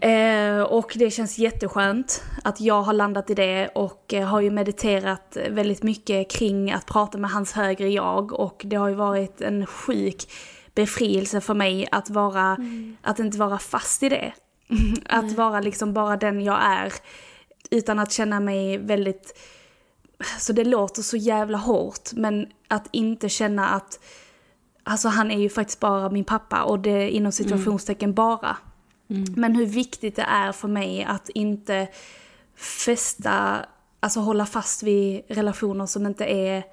Eh, 0.00 0.62
och 0.62 0.92
det 0.94 1.10
känns 1.10 1.38
jätteskönt 1.38 2.22
att 2.44 2.60
jag 2.60 2.82
har 2.82 2.92
landat 2.92 3.30
i 3.30 3.34
det 3.34 3.68
och 3.74 4.14
eh, 4.14 4.26
har 4.26 4.40
ju 4.40 4.50
mediterat 4.50 5.36
väldigt 5.50 5.82
mycket 5.82 6.30
kring 6.30 6.72
att 6.72 6.86
prata 6.86 7.18
med 7.18 7.30
hans 7.30 7.52
högre 7.52 7.88
jag 7.88 8.32
och 8.32 8.62
det 8.64 8.76
har 8.76 8.88
ju 8.88 8.94
varit 8.94 9.40
en 9.40 9.66
sjuk 9.66 10.32
befrielse 10.74 11.40
för 11.40 11.54
mig 11.54 11.88
att 11.90 12.10
vara, 12.10 12.56
att 13.02 13.18
inte 13.18 13.38
vara 13.38 13.58
fast 13.58 14.02
i 14.02 14.08
det. 14.08 14.32
att 15.08 15.32
vara 15.32 15.60
liksom 15.60 15.92
bara 15.92 16.16
den 16.16 16.40
jag 16.40 16.62
är. 16.62 16.92
Utan 17.70 17.98
att 17.98 18.12
känna 18.12 18.40
mig 18.40 18.78
väldigt, 18.78 19.38
så 20.38 20.52
det 20.52 20.64
låter 20.64 21.02
så 21.02 21.16
jävla 21.16 21.58
hårt, 21.58 22.12
men 22.12 22.46
att 22.68 22.88
inte 22.90 23.28
känna 23.28 23.68
att, 23.68 24.00
alltså 24.84 25.08
han 25.08 25.30
är 25.30 25.40
ju 25.40 25.48
faktiskt 25.48 25.80
bara 25.80 26.10
min 26.10 26.24
pappa 26.24 26.62
och 26.62 26.78
det 26.78 26.90
är 26.90 27.08
inom 27.08 27.32
situationstecken 27.32 28.14
bara. 28.14 28.56
Men 29.36 29.56
hur 29.56 29.66
viktigt 29.66 30.16
det 30.16 30.22
är 30.22 30.52
för 30.52 30.68
mig 30.68 31.04
att 31.04 31.28
inte 31.28 31.88
fästa, 32.56 33.58
alltså 34.00 34.20
hålla 34.20 34.46
fast 34.46 34.82
vid 34.82 35.22
relationer 35.28 35.86
som 35.86 36.06
inte 36.06 36.24
är 36.24 36.64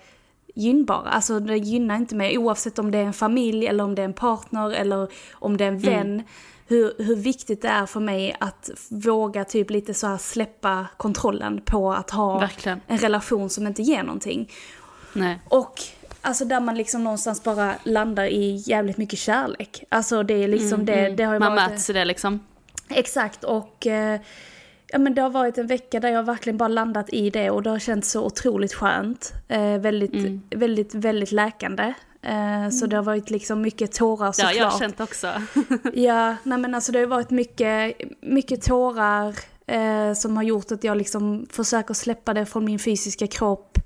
gynnbara. 0.55 1.09
Alltså 1.09 1.39
det 1.39 1.57
gynnar 1.57 1.95
inte 1.95 2.15
mig 2.15 2.37
oavsett 2.37 2.79
om 2.79 2.91
det 2.91 2.97
är 2.97 3.03
en 3.03 3.13
familj 3.13 3.67
eller 3.67 3.83
om 3.83 3.95
det 3.95 4.01
är 4.01 4.05
en 4.05 4.13
partner 4.13 4.71
eller 4.71 5.07
om 5.31 5.57
det 5.57 5.63
är 5.63 5.67
en 5.67 5.79
vän. 5.79 6.23
Hur, 6.69 6.93
hur 6.97 7.15
viktigt 7.15 7.61
det 7.61 7.67
är 7.67 7.85
för 7.85 7.99
mig 7.99 8.35
att 8.39 8.69
våga 8.89 9.45
typ 9.45 9.69
lite 9.69 9.93
så 9.93 10.07
här 10.07 10.17
släppa 10.17 10.85
kontrollen 10.97 11.61
på 11.65 11.93
att 11.93 12.09
ha 12.09 12.39
Verkligen. 12.39 12.81
en 12.87 12.97
relation 12.97 13.49
som 13.49 13.67
inte 13.67 13.81
ger 13.81 14.03
någonting. 14.03 14.51
Nej. 15.13 15.39
Och 15.49 15.81
alltså 16.21 16.45
där 16.45 16.59
man 16.59 16.75
liksom 16.75 17.03
någonstans 17.03 17.43
bara 17.43 17.75
landar 17.83 18.25
i 18.25 18.63
jävligt 18.65 18.97
mycket 18.97 19.19
kärlek. 19.19 19.83
Alltså 19.89 20.23
det 20.23 20.33
är 20.43 20.47
liksom 20.47 20.85
det, 20.85 21.09
det 21.09 21.23
har 21.23 21.33
ju 21.33 21.37
Mm, 21.37 21.39
Man 21.53 21.55
varit... 21.55 21.71
möts 21.71 21.89
i 21.89 21.93
det 21.93 22.05
liksom. 22.05 22.39
Exakt 22.89 23.43
och 23.43 23.87
eh, 23.87 24.19
ja, 24.87 24.99
men 24.99 25.15
det 25.15 25.21
har 25.21 25.29
varit 25.29 25.57
en 25.57 25.67
vecka 25.67 25.99
där 25.99 26.09
jag 26.09 26.23
verkligen 26.23 26.57
bara 26.57 26.67
landat 26.67 27.09
i 27.13 27.29
det 27.29 27.49
och 27.49 27.63
det 27.63 27.69
har 27.69 27.79
känts 27.79 28.11
så 28.11 28.25
otroligt 28.25 28.73
skönt. 28.73 29.33
Eh, 29.47 29.77
väldigt, 29.77 30.13
Mm. 30.13 30.41
väldigt, 30.49 30.93
väldigt 30.95 31.31
läkande. 31.31 31.93
Eh, 32.21 32.69
Så 32.69 32.85
det 32.85 32.95
har 32.95 33.03
varit 33.03 33.29
liksom 33.29 33.61
mycket 33.61 33.91
tårar 33.91 34.27
Det 34.27 34.33
såklart. 34.33 34.55
har 34.55 34.63
jag 34.63 34.79
känt 34.79 34.99
också. 34.99 35.27
Ja, 35.93 36.35
nej 36.43 36.57
men 36.57 36.75
alltså 36.75 36.91
det 36.91 36.99
har 36.99 37.05
varit 37.07 37.29
mycket, 37.29 37.95
mycket 38.21 38.61
tårar 38.61 39.35
eh, 39.67 40.13
som 40.13 40.35
har 40.37 40.43
gjort 40.43 40.71
att 40.71 40.83
jag 40.83 40.97
liksom 40.97 41.47
försöker 41.51 41.93
släppa 41.93 42.33
det 42.33 42.45
från 42.45 42.65
min 42.65 42.79
fysiska 42.79 43.27
kropp. 43.27 43.77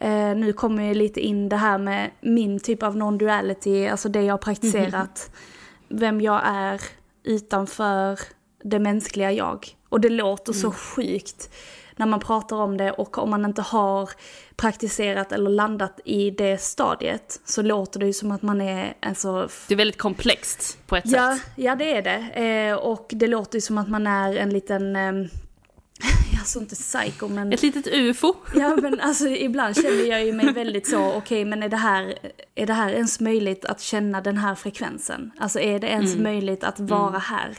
Eh, 0.00 0.34
nu 0.36 0.52
kommer 0.52 0.82
ju 0.84 0.94
lite 0.94 1.20
in 1.20 1.48
det 1.48 1.56
här 1.56 1.78
med 1.78 2.10
min 2.20 2.60
typ 2.60 2.82
av 2.82 2.96
non-duality, 2.96 3.90
alltså 3.90 4.08
det 4.08 4.22
jag 4.22 4.32
har 4.32 4.38
praktiserat. 4.38 5.30
Vem 5.88 6.20
jag 6.20 6.40
är 6.44 6.80
utanför 7.24 8.18
det 8.64 8.78
mänskliga 8.78 9.32
jag. 9.32 9.68
Och 9.88 10.00
det 10.00 10.08
låter 10.08 10.52
så 10.52 10.70
sjukt 10.70 11.50
när 11.96 12.06
man 12.06 12.20
pratar 12.20 12.56
om 12.56 12.76
det 12.76 12.90
och 12.92 13.18
om 13.18 13.30
man 13.30 13.44
inte 13.44 13.62
har 13.62 14.10
praktiserat 14.56 15.32
eller 15.32 15.50
landat 15.50 16.00
i 16.04 16.30
det 16.30 16.60
stadiet 16.60 17.40
så 17.44 17.62
låter 17.62 18.00
det 18.00 18.06
ju 18.06 18.12
som 18.12 18.30
att 18.32 18.42
man 18.42 18.60
är 18.60 18.94
alltså 19.02 19.48
Det 19.68 19.74
är 19.74 19.78
väldigt 19.78 19.98
komplext 19.98 20.78
på 20.86 20.96
ett 20.96 21.04
Ja, 21.06 21.36
sätt. 21.36 21.46
ja 21.56 21.76
det 21.76 21.96
är 21.96 22.02
det. 22.02 22.44
Eh, 22.68 22.74
och 22.76 23.06
det 23.10 23.26
låter 23.26 23.54
ju 23.56 23.60
som 23.60 23.78
att 23.78 23.88
man 23.88 24.06
är 24.06 24.36
en 24.36 24.50
liten, 24.50 24.96
alltså 26.38 26.58
inte 26.60 26.74
psycho 26.74 27.28
men... 27.28 27.52
Ett 27.52 27.62
litet 27.62 27.86
ufo. 27.86 28.34
Ja 28.54 28.76
men 28.76 29.00
alltså 29.00 29.28
ibland 29.28 29.76
känner 29.76 30.04
jag 30.10 30.24
ju 30.24 30.32
mig 30.32 30.52
väldigt 30.52 30.86
så, 30.88 31.12
okej 31.12 31.44
men 31.44 31.62
är 31.62 31.68
det, 31.68 31.76
här, 31.76 32.18
är 32.54 32.66
det 32.66 32.72
här 32.72 32.90
ens 32.92 33.20
möjligt 33.20 33.64
att 33.64 33.80
känna 33.80 34.20
den 34.20 34.38
här 34.38 34.54
frekvensen? 34.54 35.30
Alltså 35.38 35.60
är 35.60 35.78
det 35.78 35.86
ens 35.86 36.16
möjligt 36.16 36.64
att 36.64 36.80
vara 36.80 37.18
här? 37.18 37.56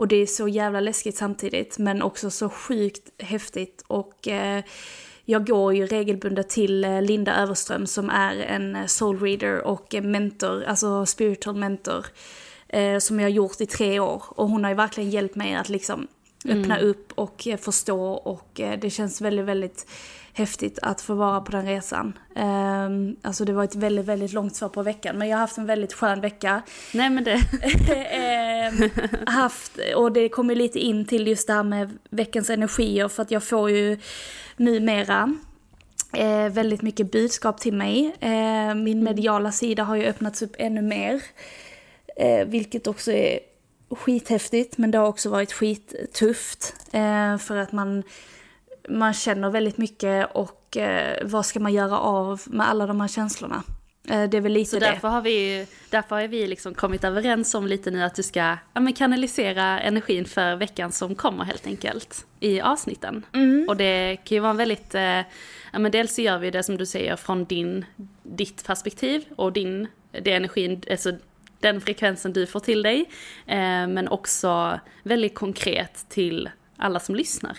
Och 0.00 0.08
det 0.08 0.16
är 0.16 0.26
så 0.26 0.48
jävla 0.48 0.80
läskigt 0.80 1.16
samtidigt 1.16 1.78
men 1.78 2.02
också 2.02 2.30
så 2.30 2.48
sjukt 2.48 3.22
häftigt 3.22 3.84
och 3.86 4.28
eh, 4.28 4.64
jag 5.24 5.46
går 5.46 5.74
ju 5.74 5.86
regelbundet 5.86 6.48
till 6.48 6.84
eh, 6.84 7.02
Linda 7.02 7.34
Överström 7.34 7.86
som 7.86 8.10
är 8.10 8.36
en 8.36 8.76
eh, 8.76 8.86
soul 8.86 9.20
reader 9.20 9.60
och 9.60 9.94
en 9.94 10.10
mentor, 10.10 10.64
alltså 10.64 11.06
spiritual 11.06 11.56
mentor. 11.56 12.06
Eh, 12.68 12.98
som 12.98 13.20
jag 13.20 13.24
har 13.26 13.30
gjort 13.30 13.60
i 13.60 13.66
tre 13.66 14.00
år 14.00 14.22
och 14.28 14.48
hon 14.48 14.64
har 14.64 14.70
ju 14.70 14.76
verkligen 14.76 15.10
hjälpt 15.10 15.34
mig 15.34 15.54
att 15.54 15.68
liksom 15.68 16.06
öppna 16.44 16.78
upp 16.78 17.12
och 17.14 17.46
eh, 17.46 17.56
förstå 17.56 18.10
och 18.12 18.50
det 18.54 18.90
känns 18.90 19.20
väldigt, 19.20 19.44
väldigt 19.44 19.86
häftigt 20.32 20.78
att 20.82 21.00
få 21.00 21.14
vara 21.14 21.40
på 21.40 21.52
den 21.52 21.66
resan. 21.66 22.18
Um, 22.36 23.16
alltså 23.22 23.44
det 23.44 23.52
var 23.52 23.64
ett 23.64 23.74
väldigt, 23.74 24.06
väldigt 24.06 24.32
långt 24.32 24.56
svar 24.56 24.68
på 24.68 24.82
veckan 24.82 25.18
men 25.18 25.28
jag 25.28 25.36
har 25.36 25.40
haft 25.40 25.58
en 25.58 25.66
väldigt 25.66 25.92
skön 25.92 26.20
vecka. 26.20 26.62
Nej 26.94 27.10
men 27.10 27.24
det... 27.24 27.40
Ehm, 28.10 28.90
haft, 29.26 29.78
och 29.96 30.12
det 30.12 30.28
kommer 30.28 30.54
lite 30.54 30.78
in 30.78 31.04
till 31.04 31.26
just 31.26 31.46
det 31.46 31.52
här 31.52 31.62
med 31.62 31.98
veckans 32.10 32.50
energier 32.50 33.08
för 33.08 33.22
att 33.22 33.30
jag 33.30 33.44
får 33.44 33.70
ju 33.70 33.98
numera 34.56 35.34
eh, 36.12 36.48
väldigt 36.48 36.82
mycket 36.82 37.12
budskap 37.12 37.60
till 37.60 37.72
mig. 37.72 38.16
Eh, 38.20 38.74
min 38.74 39.04
mediala 39.04 39.52
sida 39.52 39.82
har 39.82 39.96
ju 39.96 40.04
öppnats 40.04 40.42
upp 40.42 40.54
ännu 40.58 40.82
mer. 40.82 41.22
Eh, 42.16 42.46
vilket 42.46 42.86
också 42.86 43.12
är 43.12 43.40
skithäftigt 43.90 44.78
men 44.78 44.90
det 44.90 44.98
har 44.98 45.06
också 45.06 45.30
varit 45.30 45.52
skittufft. 45.52 46.74
Eh, 46.92 47.38
för 47.38 47.56
att 47.56 47.72
man, 47.72 48.02
man 48.90 49.14
känner 49.14 49.50
väldigt 49.50 49.78
mycket 49.78 50.30
och 50.32 50.76
eh, 50.76 51.18
vad 51.24 51.46
ska 51.46 51.60
man 51.60 51.72
göra 51.72 51.98
av 51.98 52.40
med 52.46 52.68
alla 52.68 52.86
de 52.86 53.00
här 53.00 53.08
känslorna? 53.08 53.62
Eh, 54.08 54.28
det 54.28 54.36
är 54.36 54.40
väl 54.40 54.52
lite 54.52 54.70
Så 54.70 54.78
det. 54.78 54.86
därför 54.86 55.08
har 55.08 55.22
vi, 55.22 55.66
därför 55.90 56.16
har 56.16 56.28
vi 56.28 56.46
liksom 56.46 56.74
kommit 56.74 57.04
överens 57.04 57.54
om 57.54 57.66
lite 57.66 57.90
nu 57.90 58.02
att 58.02 58.14
du 58.14 58.22
ska 58.22 58.56
ja, 58.74 58.80
men 58.80 58.92
kanalisera 58.92 59.80
energin 59.80 60.24
för 60.24 60.56
veckan 60.56 60.92
som 60.92 61.14
kommer 61.14 61.44
helt 61.44 61.66
enkelt 61.66 62.26
i 62.40 62.60
avsnitten. 62.60 63.26
Mm. 63.32 63.66
Och 63.68 63.76
det 63.76 64.16
kan 64.16 64.36
ju 64.36 64.40
vara 64.40 64.50
en 64.50 64.56
väldigt, 64.56 64.94
eh, 64.94 65.02
ja 65.72 65.78
men 65.78 65.92
dels 65.92 66.14
så 66.14 66.22
gör 66.22 66.38
vi 66.38 66.50
det 66.50 66.62
som 66.62 66.76
du 66.76 66.86
säger 66.86 67.16
från 67.16 67.44
din, 67.44 67.84
ditt 68.22 68.66
perspektiv 68.66 69.24
och 69.36 69.52
din, 69.52 69.86
det 70.22 70.32
energin, 70.32 70.82
alltså 70.90 71.12
den 71.60 71.80
frekvensen 71.80 72.32
du 72.32 72.46
får 72.46 72.60
till 72.60 72.82
dig. 72.82 73.00
Eh, 73.46 73.86
men 73.86 74.08
också 74.08 74.80
väldigt 75.02 75.34
konkret 75.34 76.06
till 76.08 76.50
alla 76.76 77.00
som 77.00 77.14
lyssnar. 77.14 77.58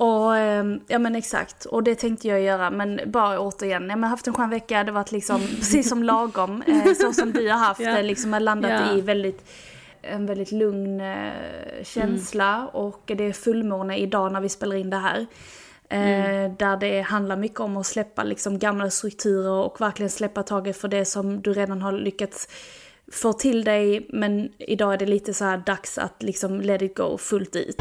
Och 0.00 0.36
ehm, 0.36 0.80
ja 0.86 0.98
men 0.98 1.16
exakt, 1.16 1.64
och 1.64 1.82
det 1.82 1.94
tänkte 1.94 2.28
jag 2.28 2.40
göra 2.40 2.70
men 2.70 3.00
bara 3.06 3.40
återigen, 3.40 3.90
jag 3.90 3.96
har 3.98 4.08
haft 4.08 4.26
en 4.26 4.34
skön 4.34 4.50
vecka, 4.50 4.84
det 4.84 4.90
har 4.90 4.94
varit 5.00 5.12
liksom 5.12 5.40
precis 5.58 5.88
som 5.88 6.02
lagom, 6.02 6.62
eh, 6.66 6.92
så 6.94 7.12
som 7.12 7.32
du 7.32 7.48
har 7.48 7.58
haft 7.58 7.80
Ja. 7.80 7.94
det, 7.94 8.02
liksom 8.02 8.32
har 8.32 8.40
landat 8.40 8.70
Ja. 8.70 8.96
i 8.96 9.00
väldigt, 9.00 9.50
en 10.02 10.26
väldigt 10.26 10.52
lugn 10.52 11.00
eh, 11.00 11.32
känsla 11.84 12.66
och 12.72 13.02
det 13.04 13.24
är 13.24 13.32
fullmåne 13.32 13.96
idag 13.98 14.32
när 14.32 14.40
vi 14.40 14.48
spelar 14.48 14.76
in 14.76 14.90
det 14.90 14.96
här. 14.96 15.26
Eh, 15.88 16.52
Där 16.58 16.76
det 16.76 17.00
handlar 17.00 17.36
mycket 17.36 17.60
om 17.60 17.76
att 17.76 17.86
släppa 17.86 18.24
liksom 18.24 18.58
gamla 18.58 18.90
strukturer 18.90 19.52
och 19.52 19.80
verkligen 19.80 20.10
släppa 20.10 20.42
taget 20.42 20.76
för 20.76 20.88
det 20.88 21.04
som 21.04 21.42
du 21.42 21.52
redan 21.52 21.82
har 21.82 21.92
lyckats 21.92 22.48
få 23.12 23.32
till 23.32 23.64
dig 23.64 24.06
men 24.08 24.48
idag 24.58 24.92
är 24.92 24.98
det 24.98 25.06
lite 25.06 25.34
så 25.34 25.44
här 25.44 25.56
dags 25.66 25.98
att 25.98 26.22
liksom 26.22 26.60
let 26.60 26.82
it 26.82 26.96
go 26.96 27.18
fullt 27.18 27.56
ut. 27.56 27.76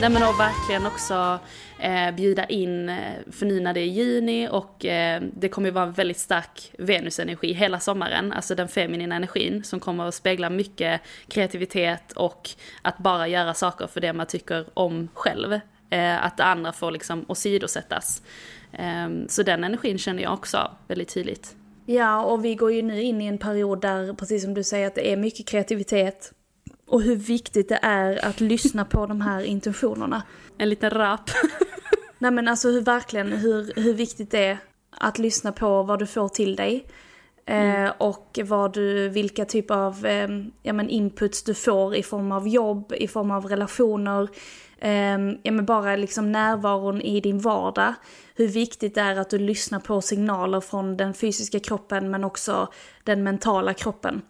Nej 0.00 0.10
men 0.10 0.22
och 0.22 0.40
verkligen 0.40 0.86
också 0.86 1.38
eh, 1.78 2.14
bjuda 2.14 2.44
in, 2.44 2.96
för 3.30 3.46
nu 3.46 3.60
när 3.60 3.74
det 3.74 3.80
är 3.80 3.86
juni 3.86 4.48
och 4.48 4.84
eh, 4.84 5.22
det 5.34 5.48
kommer 5.48 5.68
ju 5.68 5.72
vara 5.72 5.84
en 5.84 5.92
väldigt 5.92 6.18
stark 6.18 6.72
Venusenergi 6.78 7.52
hela 7.52 7.80
sommaren, 7.80 8.32
alltså 8.32 8.54
den 8.54 8.68
feminina 8.68 9.16
energin 9.16 9.64
som 9.64 9.80
kommer 9.80 10.08
att 10.08 10.14
spegla 10.14 10.50
mycket 10.50 11.00
kreativitet 11.28 12.12
och 12.12 12.50
att 12.82 12.98
bara 12.98 13.28
göra 13.28 13.54
saker 13.54 13.86
för 13.86 14.00
det 14.00 14.12
man 14.12 14.26
tycker 14.26 14.66
om 14.74 15.08
själv. 15.14 15.60
Eh, 15.90 16.24
att 16.24 16.36
det 16.36 16.44
andra 16.44 16.72
får 16.72 16.90
liksom 16.90 17.24
åsidosättas. 17.28 18.22
Eh, 18.72 19.08
så 19.28 19.42
den 19.42 19.64
energin 19.64 19.98
känner 19.98 20.22
jag 20.22 20.32
också 20.32 20.70
väldigt 20.88 21.14
tydligt. 21.14 21.54
Ja, 21.86 22.24
och 22.24 22.44
vi 22.44 22.54
går 22.54 22.72
ju 22.72 22.82
nu 22.82 23.02
in 23.02 23.20
i 23.20 23.26
en 23.26 23.38
period 23.38 23.80
där, 23.80 24.14
precis 24.14 24.42
som 24.42 24.54
du 24.54 24.64
säger, 24.64 24.86
att 24.86 24.94
det 24.94 25.12
är 25.12 25.16
mycket 25.16 25.46
kreativitet. 25.46 26.32
Och 26.90 27.02
hur 27.02 27.16
viktigt 27.16 27.68
det 27.68 27.78
är 27.82 28.24
att 28.24 28.40
lyssna 28.40 28.84
på 28.84 29.06
de 29.06 29.20
här 29.20 29.42
intentionerna. 29.42 30.22
En 30.58 30.68
liten 30.68 30.90
rap. 30.90 31.30
Nej 32.18 32.30
men 32.30 32.48
alltså 32.48 32.68
hur 32.68 32.80
verkligen, 32.80 33.32
hur, 33.32 33.72
hur 33.76 33.94
viktigt 33.94 34.30
det 34.30 34.44
är 34.44 34.58
att 34.90 35.18
lyssna 35.18 35.52
på 35.52 35.82
vad 35.82 35.98
du 35.98 36.06
får 36.06 36.28
till 36.28 36.56
dig. 36.56 36.86
Eh, 37.46 37.90
och 37.98 38.38
vad 38.44 38.72
du, 38.72 39.08
vilka 39.08 39.44
typ 39.44 39.70
av 39.70 40.06
eh, 40.06 40.28
ja, 40.62 40.72
men 40.72 40.88
inputs 40.88 41.42
du 41.42 41.54
får 41.54 41.94
i 41.94 42.02
form 42.02 42.32
av 42.32 42.48
jobb, 42.48 42.92
i 42.96 43.08
form 43.08 43.30
av 43.30 43.46
relationer. 43.46 44.28
Eh, 44.78 45.18
ja, 45.42 45.52
men 45.52 45.64
bara 45.66 45.96
liksom 45.96 46.32
närvaron 46.32 47.00
i 47.00 47.20
din 47.20 47.38
vardag. 47.38 47.94
Hur 48.34 48.48
viktigt 48.48 48.94
det 48.94 49.00
är 49.00 49.16
att 49.16 49.30
du 49.30 49.38
lyssnar 49.38 49.80
på 49.80 50.00
signaler 50.00 50.60
från 50.60 50.96
den 50.96 51.14
fysiska 51.14 51.60
kroppen 51.60 52.10
men 52.10 52.24
också 52.24 52.68
den 53.04 53.22
mentala 53.22 53.74
kroppen. 53.74 54.22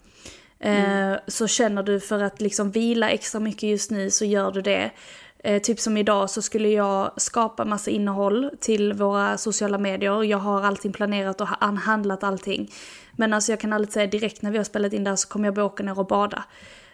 Eh, 0.61 1.13
så 1.27 1.47
känner 1.47 1.83
du 1.83 2.01
för 2.01 2.23
att 2.23 2.41
liksom 2.41 2.71
vila 2.71 3.11
extra 3.11 3.41
mycket 3.41 3.63
just 3.63 3.91
nu 3.91 4.11
så 4.11 4.25
gör 4.25 4.53
du 4.53 4.61
det. 4.63 4.91
Eh, 5.39 5.63
typ 5.63 5.81
som 5.81 5.97
idag 5.97 6.31
så 6.31 6.43
skulle 6.43 6.69
jag 6.69 7.11
skapa 7.17 7.65
massa 7.65 7.91
innehåll 7.91 8.51
till 8.61 8.93
våra 8.93 9.39
sociala 9.39 9.79
medier. 9.79 10.23
Jag 10.23 10.39
har 10.39 10.63
allting 10.63 10.93
planerat 10.93 11.41
och 11.41 11.49
handlat 11.49 12.25
allting. 12.25 12.71
Men 13.13 13.33
alltså 13.33 13.53
jag 13.53 13.61
kan 13.61 13.73
aldrig 13.73 13.93
säga 13.93 14.07
direkt 14.07 14.43
när 14.43 14.51
vi 14.51 14.57
har 14.57 14.65
spelat 14.65 14.93
in 14.93 15.05
där 15.05 15.17
så 15.17 15.29
kommer 15.29 15.47
jag 15.47 15.55
bara 15.55 15.65
åka 15.65 15.83
ner 15.83 15.99
och 15.99 16.07
bada. 16.07 16.45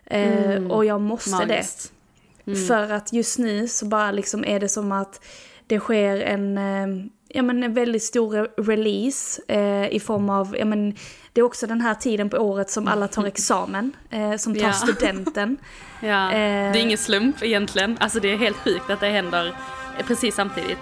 Eh, 0.04 0.66
och 0.70 0.84
jag 0.84 1.00
måste 1.00 1.30
Magiskt. 1.30 1.92
För 2.68 2.92
att 2.92 3.12
just 3.12 3.38
nu 3.38 3.68
så 3.68 3.86
bara 3.86 4.10
liksom 4.10 4.44
är 4.44 4.60
det 4.60 4.68
som 4.68 4.92
att 4.92 5.20
det 5.66 5.80
sker 5.80 6.20
en, 6.20 6.58
ja 7.28 7.42
men 7.42 7.62
en 7.62 7.74
väldigt 7.74 8.02
stor 8.02 8.48
release 8.62 9.42
eh, 9.48 9.88
i 9.94 10.00
form 10.00 10.30
av, 10.30 10.56
ja 10.58 10.64
men 10.64 10.94
det 11.32 11.40
är 11.40 11.44
också 11.44 11.66
den 11.66 11.80
här 11.80 11.94
tiden 11.94 12.30
på 12.30 12.36
året 12.36 12.70
som 12.70 12.88
alla 12.88 13.08
tar 13.08 13.24
examen, 13.24 13.92
eh, 14.10 14.36
som 14.36 14.54
tar 14.54 14.60
Ja. 14.62 14.72
studenten. 14.92 15.56
Ja, 16.00 16.08
det 16.08 16.36
Eh. 16.36 16.70
är 16.70 16.76
ingen 16.76 16.98
slump 16.98 17.42
egentligen. 17.42 17.96
Alltså 18.00 18.20
det 18.20 18.32
är 18.32 18.36
helt 18.36 18.56
sjukt 18.56 18.90
att 18.90 19.00
det 19.00 19.08
händer 19.08 19.56
precis 20.06 20.34
samtidigt. 20.34 20.78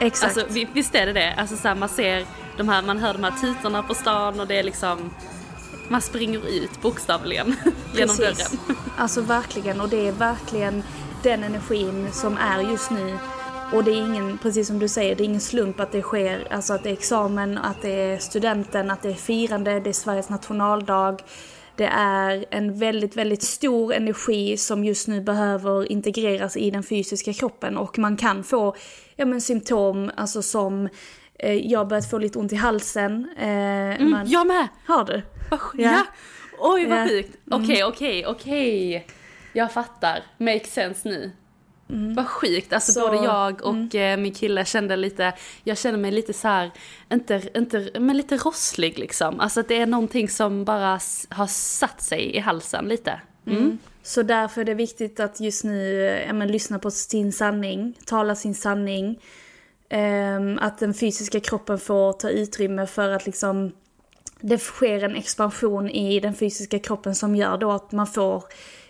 Exakt. 0.00 0.36
Alltså 0.36 0.54
vi- 0.54 0.68
visst 0.74 0.94
är 0.94 1.06
det 1.06 1.12
det? 1.12 1.34
Alltså 1.36 1.56
så 1.56 1.68
här, 1.68 1.74
man 1.74 1.88
ser 1.88 2.24
de 2.56 2.68
här, 2.68 2.82
man 2.82 2.98
hör 2.98 3.12
de 3.12 3.24
här 3.24 3.34
tutorna 3.40 3.82
på 3.82 3.94
stan 3.94 4.40
och 4.40 4.46
det 4.46 4.58
är 4.58 4.62
liksom 4.62 5.10
man 5.88 6.00
springer 6.00 6.48
ut 6.48 6.80
bokstavligen 6.82 7.56
genom 7.96 8.16
dörren. 8.16 8.58
Alltså 8.96 9.20
verkligen, 9.20 9.80
och 9.80 9.88
det 9.88 10.08
är 10.08 10.12
verkligen 10.12 10.82
den 11.22 11.44
energin 11.44 12.08
som 12.12 12.36
är 12.38 12.60
just 12.60 12.90
nu. 12.90 13.18
Och 13.72 13.84
det 13.84 13.90
är 13.90 13.96
ingen, 14.06 14.38
precis 14.38 14.66
som 14.66 14.78
du 14.78 14.88
säger, 14.88 15.14
det 15.16 15.22
är 15.22 15.24
ingen 15.24 15.40
slump 15.40 15.80
att 15.80 15.92
det 15.92 16.02
sker, 16.02 16.46
alltså 16.50 16.72
att 16.74 16.82
det 16.82 16.88
är 16.88 16.92
examen, 16.92 17.58
att 17.58 17.82
det 17.82 17.90
är 17.90 18.18
studenten, 18.18 18.90
att 18.90 19.02
det 19.02 19.08
är 19.08 19.14
firande, 19.14 19.80
det 19.80 19.90
är 19.90 19.94
Sveriges 19.94 20.28
nationaldag. 20.28 21.18
Det 21.76 21.86
är 21.86 22.44
en 22.50 22.78
väldigt, 22.78 23.16
väldigt 23.16 23.42
stor 23.42 23.94
energi 23.94 24.56
som 24.56 24.84
just 24.84 25.08
nu 25.08 25.20
behöver 25.20 25.92
integreras 25.92 26.56
i 26.56 26.70
den 26.70 26.82
fysiska 26.82 27.32
kroppen 27.32 27.76
och 27.76 27.98
man 27.98 28.16
kan 28.16 28.44
få 28.44 28.74
ja, 29.16 29.24
men, 29.26 29.40
symptom 29.40 30.10
alltså 30.16 30.42
som 30.42 30.88
eh, 31.38 31.52
jag 31.52 31.80
har 31.80 31.84
börjat 31.84 32.10
få 32.10 32.18
lite 32.18 32.38
ont 32.38 32.52
i 32.52 32.56
halsen. 32.56 33.28
Eh, 33.38 34.06
man, 34.06 34.22
Jag 34.26 34.46
med! 34.46 34.68
Har 34.86 35.04
du? 35.04 35.22
Ja. 35.50 35.58
ja. 35.74 36.02
Oj 36.58 36.86
vad 36.86 36.98
Ja. 36.98 37.08
sjukt. 37.08 37.36
Okej, 37.50 37.84
okej, 37.84 38.26
okej. 38.26 39.06
Jag 39.52 39.72
fattar. 39.72 40.22
Makes 40.38 40.72
sense 40.72 41.08
nu. 41.08 41.30
Vad 41.86 42.26
sjukt, 42.26 42.72
alltså 42.72 42.92
Så- 42.92 43.00
både 43.00 43.24
jag 43.24 43.62
och 43.62 43.94
eh, 43.94 44.16
min 44.16 44.34
kille 44.34 44.64
kände 44.64 44.96
lite, 44.96 45.32
jag 45.64 45.78
känner 45.78 45.98
mig 45.98 46.10
lite 46.10 46.32
så 46.32 46.48
här, 46.48 46.70
inte, 47.12 47.42
inte, 47.54 47.90
men 48.00 48.16
lite 48.16 48.36
rosslig 48.36 48.98
liksom. 48.98 49.40
Alltså 49.40 49.60
att 49.60 49.68
det 49.68 49.76
är 49.80 49.86
någonting 49.86 50.28
som 50.28 50.64
bara 50.64 51.00
har 51.28 51.46
satt 51.46 52.02
sig 52.02 52.36
i 52.36 52.38
halsen 52.38 52.84
lite. 52.84 53.20
Mm. 53.46 53.78
Så 54.02 54.22
därför 54.22 54.60
är 54.60 54.64
det 54.64 54.74
viktigt 54.74 55.20
att 55.20 55.40
just 55.40 55.64
nu 55.64 55.94
ja, 56.26 56.32
men, 56.32 56.48
lyssna 56.48 56.78
på 56.78 56.90
sin 56.90 57.32
sanning, 57.32 57.94
tala 58.06 58.34
sin 58.34 58.54
sanning. 58.54 59.20
Ehm, 59.88 60.58
att 60.58 60.78
den 60.78 60.94
fysiska 60.94 61.40
kroppen 61.40 61.78
får 61.78 62.12
ta 62.12 62.28
utrymme 62.30 62.86
för 62.86 63.10
att 63.10 63.26
liksom 63.26 63.72
det 64.40 64.58
sker 64.58 65.04
en 65.04 65.16
expansion 65.16 65.90
i 65.90 66.20
den 66.20 66.34
fysiska 66.34 66.78
kroppen 66.78 67.14
som 67.14 67.36
gör 67.36 67.58
då 67.58 67.70
att 67.70 67.92
man 67.92 68.06
får, 68.06 68.44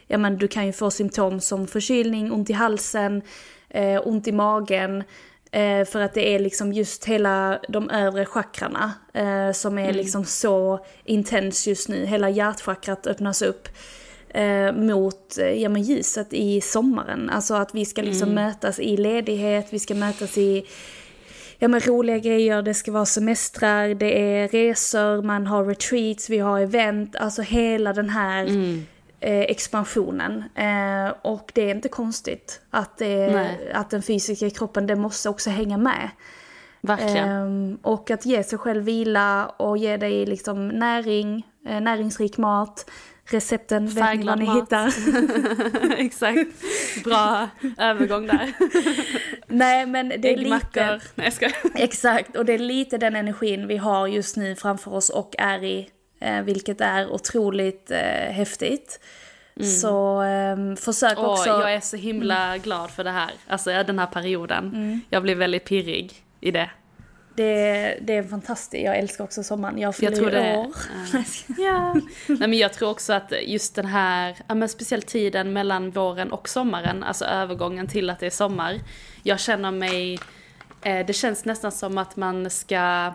ja 0.06 0.18
men 0.18 0.36
du 0.36 0.48
kan 0.48 0.66
ju 0.66 0.72
få 0.72 0.90
symptom 0.90 1.40
som 1.40 1.66
förkylning, 1.66 2.32
ont 2.32 2.50
i 2.50 2.52
halsen, 2.52 3.22
eh, 3.70 4.00
ont 4.04 4.28
i 4.28 4.32
magen. 4.32 5.04
Eh, 5.52 5.84
för 5.84 6.00
att 6.00 6.14
det 6.14 6.34
är 6.34 6.38
liksom 6.38 6.72
just 6.72 7.04
hela 7.04 7.60
de 7.68 7.90
övre 7.90 8.24
chakrarna 8.26 8.92
eh, 9.12 9.52
som 9.52 9.78
är 9.78 9.92
liksom 9.92 10.24
så 10.24 10.86
intens 11.04 11.66
just 11.66 11.88
nu. 11.88 12.06
Hela 12.06 12.30
hjärtchakrat 12.30 13.06
öppnas 13.06 13.42
upp 13.42 13.68
eh, 14.28 14.72
mot 14.72 15.38
eh, 15.38 15.62
ja, 15.62 15.68
men 15.68 15.82
ljuset 15.82 16.32
i 16.32 16.60
sommaren. 16.60 17.30
Alltså 17.30 17.54
att 17.54 17.74
vi 17.74 17.84
ska 17.84 18.02
liksom 18.02 18.34
mötas 18.34 18.78
i 18.78 18.96
ledighet, 18.96 19.66
vi 19.70 19.78
ska 19.78 19.94
mötas 19.94 20.38
i 20.38 20.66
ja, 21.58 21.68
men 21.68 21.80
roliga 21.80 22.18
grejer, 22.18 22.62
det 22.62 22.74
ska 22.74 22.92
vara 22.92 23.06
semestrar, 23.06 23.94
det 23.94 24.18
är 24.18 24.48
resor, 24.48 25.22
man 25.22 25.46
har 25.46 25.64
retreats, 25.64 26.30
vi 26.30 26.38
har 26.38 26.60
event, 26.60 27.16
alltså 27.16 27.42
hela 27.42 27.92
den 27.92 28.10
här 28.10 28.46
eh, 28.46 28.78
expansionen. 29.26 30.44
Eh, 30.54 31.14
och 31.22 31.50
det 31.54 31.62
är 31.62 31.74
inte 31.74 31.88
konstigt 31.88 32.60
att, 32.70 32.98
det, 32.98 33.32
Nej. 33.32 33.72
att 33.74 33.90
den 33.90 34.02
fysiska 34.02 34.50
kroppen, 34.50 34.86
det 34.86 34.96
måste 34.96 35.28
också 35.28 35.50
hänga 35.50 35.78
med. 35.78 36.10
Verkligen. 36.80 37.78
Och 37.82 38.10
att 38.10 38.26
ge 38.26 38.44
sig 38.44 38.58
själv 38.58 38.84
vila 38.84 39.46
och 39.46 39.78
ge 39.78 39.96
dig 39.96 40.26
liksom 40.26 40.68
näring, 40.68 41.46
eh, 41.66 41.80
näringsrik 41.80 42.38
mat, 42.38 42.90
recepten 43.24 43.86
vet 43.86 44.04
Färgglad 44.04 44.38
ni 44.38 44.46
mat. 44.46 44.62
hittar. 44.62 44.92
Exakt. 46.00 46.48
Bra 47.04 47.48
övergång 47.78 48.26
där. 48.26 48.52
Nej 49.46 49.86
men 49.86 50.08
det 50.08 50.32
är 50.32 50.36
lite... 50.36 51.00
Nej 51.14 51.30
skojar. 51.30 51.54
Exakt, 51.74 52.36
och 52.36 52.44
det 52.44 52.52
är 52.54 52.58
lite 52.58 52.98
den 52.98 53.16
energin 53.16 53.66
vi 53.66 53.76
har 53.76 54.06
just 54.06 54.36
nu 54.36 54.56
framför 54.56 54.94
oss 54.94 55.10
och 55.10 55.34
är 55.38 55.64
i. 55.64 55.90
Eh, 56.20 56.42
vilket 56.42 56.80
är 56.80 57.12
otroligt 57.12 57.90
eh, 57.90 58.32
häftigt. 58.32 59.00
Så 59.60 60.22
eh, 60.22 60.74
försök 60.76 61.18
Åh, 61.18 61.24
också... 61.32 61.48
jag 61.48 61.74
är 61.74 61.80
så 61.80 61.96
himla 61.96 62.58
glad 62.58 62.90
för 62.90 63.04
det 63.04 63.10
här. 63.10 63.30
Alltså 63.46 63.70
den 63.70 63.98
här 63.98 64.06
perioden. 64.06 65.00
Jag 65.10 65.22
blir 65.22 65.34
väldigt 65.34 65.64
pirrig 65.64 66.12
i 66.40 66.50
det. 66.50 66.70
det, 67.34 67.98
det 68.00 68.16
är 68.16 68.22
fantastiskt, 68.22 68.84
jag 68.84 68.98
älskar 68.98 69.24
också 69.24 69.42
sommaren. 69.42 69.78
Jag 69.78 69.96
fyller 69.96 70.22
Jag 70.22 70.32
det. 70.32 70.56
år. 70.56 70.66
Ja. 71.58 71.94
Nej 72.26 72.48
men 72.48 72.54
jag 72.54 72.72
tror 72.72 72.90
också 72.90 73.12
att 73.12 73.32
just 73.46 73.74
den 73.74 73.86
här, 73.86 74.36
ja 74.46 74.54
men 74.54 74.68
speciellt 74.68 75.06
tiden 75.06 75.52
mellan 75.52 75.90
våren 75.90 76.32
och 76.32 76.48
sommaren, 76.48 77.02
alltså 77.02 77.24
övergången 77.24 77.86
till 77.86 78.10
att 78.10 78.20
det 78.20 78.26
är 78.26 78.30
sommar. 78.30 78.80
Jag 79.22 79.40
känner 79.40 79.70
mig, 79.70 80.18
eh, 80.82 81.06
det 81.06 81.12
känns 81.12 81.44
nästan 81.44 81.72
som 81.72 81.98
att 81.98 82.16
man 82.16 82.50
ska, 82.50 83.12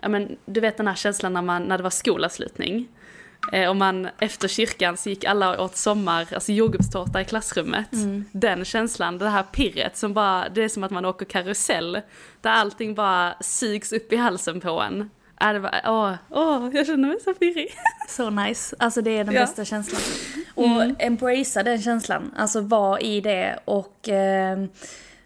ja 0.00 0.08
men 0.08 0.36
du 0.46 0.60
vet 0.60 0.76
den 0.76 0.88
här 0.88 0.94
känslan 0.94 1.32
när, 1.32 1.42
man, 1.42 1.62
när 1.62 1.76
det 1.76 1.82
var 1.82 1.90
skolavslutning. 1.90 2.88
Eh, 3.52 3.68
och 3.68 3.76
man 3.76 4.08
efter 4.18 4.48
kyrkan 4.48 4.96
så 4.96 5.08
gick 5.08 5.24
alla 5.24 5.60
åt 5.62 5.76
sommar, 5.76 6.26
alltså 6.34 6.52
jordgubbstårta 6.52 7.20
i 7.20 7.24
klassrummet. 7.24 7.88
Den 8.32 8.64
känslan, 8.64 9.18
det 9.18 9.28
här 9.28 9.42
pirret 9.42 9.96
som 9.96 10.14
bara, 10.14 10.48
det 10.48 10.62
är 10.64 10.68
som 10.68 10.84
att 10.84 10.90
man 10.90 11.04
åker 11.04 11.26
karusell. 11.26 12.00
Där 12.40 12.50
allting 12.50 12.94
bara 12.94 13.34
sugs 13.40 13.92
upp 13.92 14.12
i 14.12 14.16
halsen 14.16 14.60
på 14.60 14.80
en. 14.80 15.10
Äh, 15.40 15.52
det 15.52 15.58
var, 15.58 15.80
åh, 15.84 16.12
åh, 16.30 16.70
jag 16.74 16.86
känner 16.86 17.08
mig 17.08 17.16
så 17.24 17.34
pirrig. 17.34 17.68
Så 18.08 18.30
nice, 18.30 18.76
alltså 18.78 19.02
det 19.02 19.10
är 19.18 19.24
den 19.24 19.34
Ja. 19.34 19.40
bästa 19.40 19.64
känslan. 19.64 20.00
Och 20.54 21.02
embracea 21.02 21.62
den 21.62 21.82
känslan, 21.82 22.34
alltså 22.36 22.60
var 22.60 23.02
i 23.02 23.20
det 23.20 23.58
och 23.64 24.08
eh, 24.08 24.64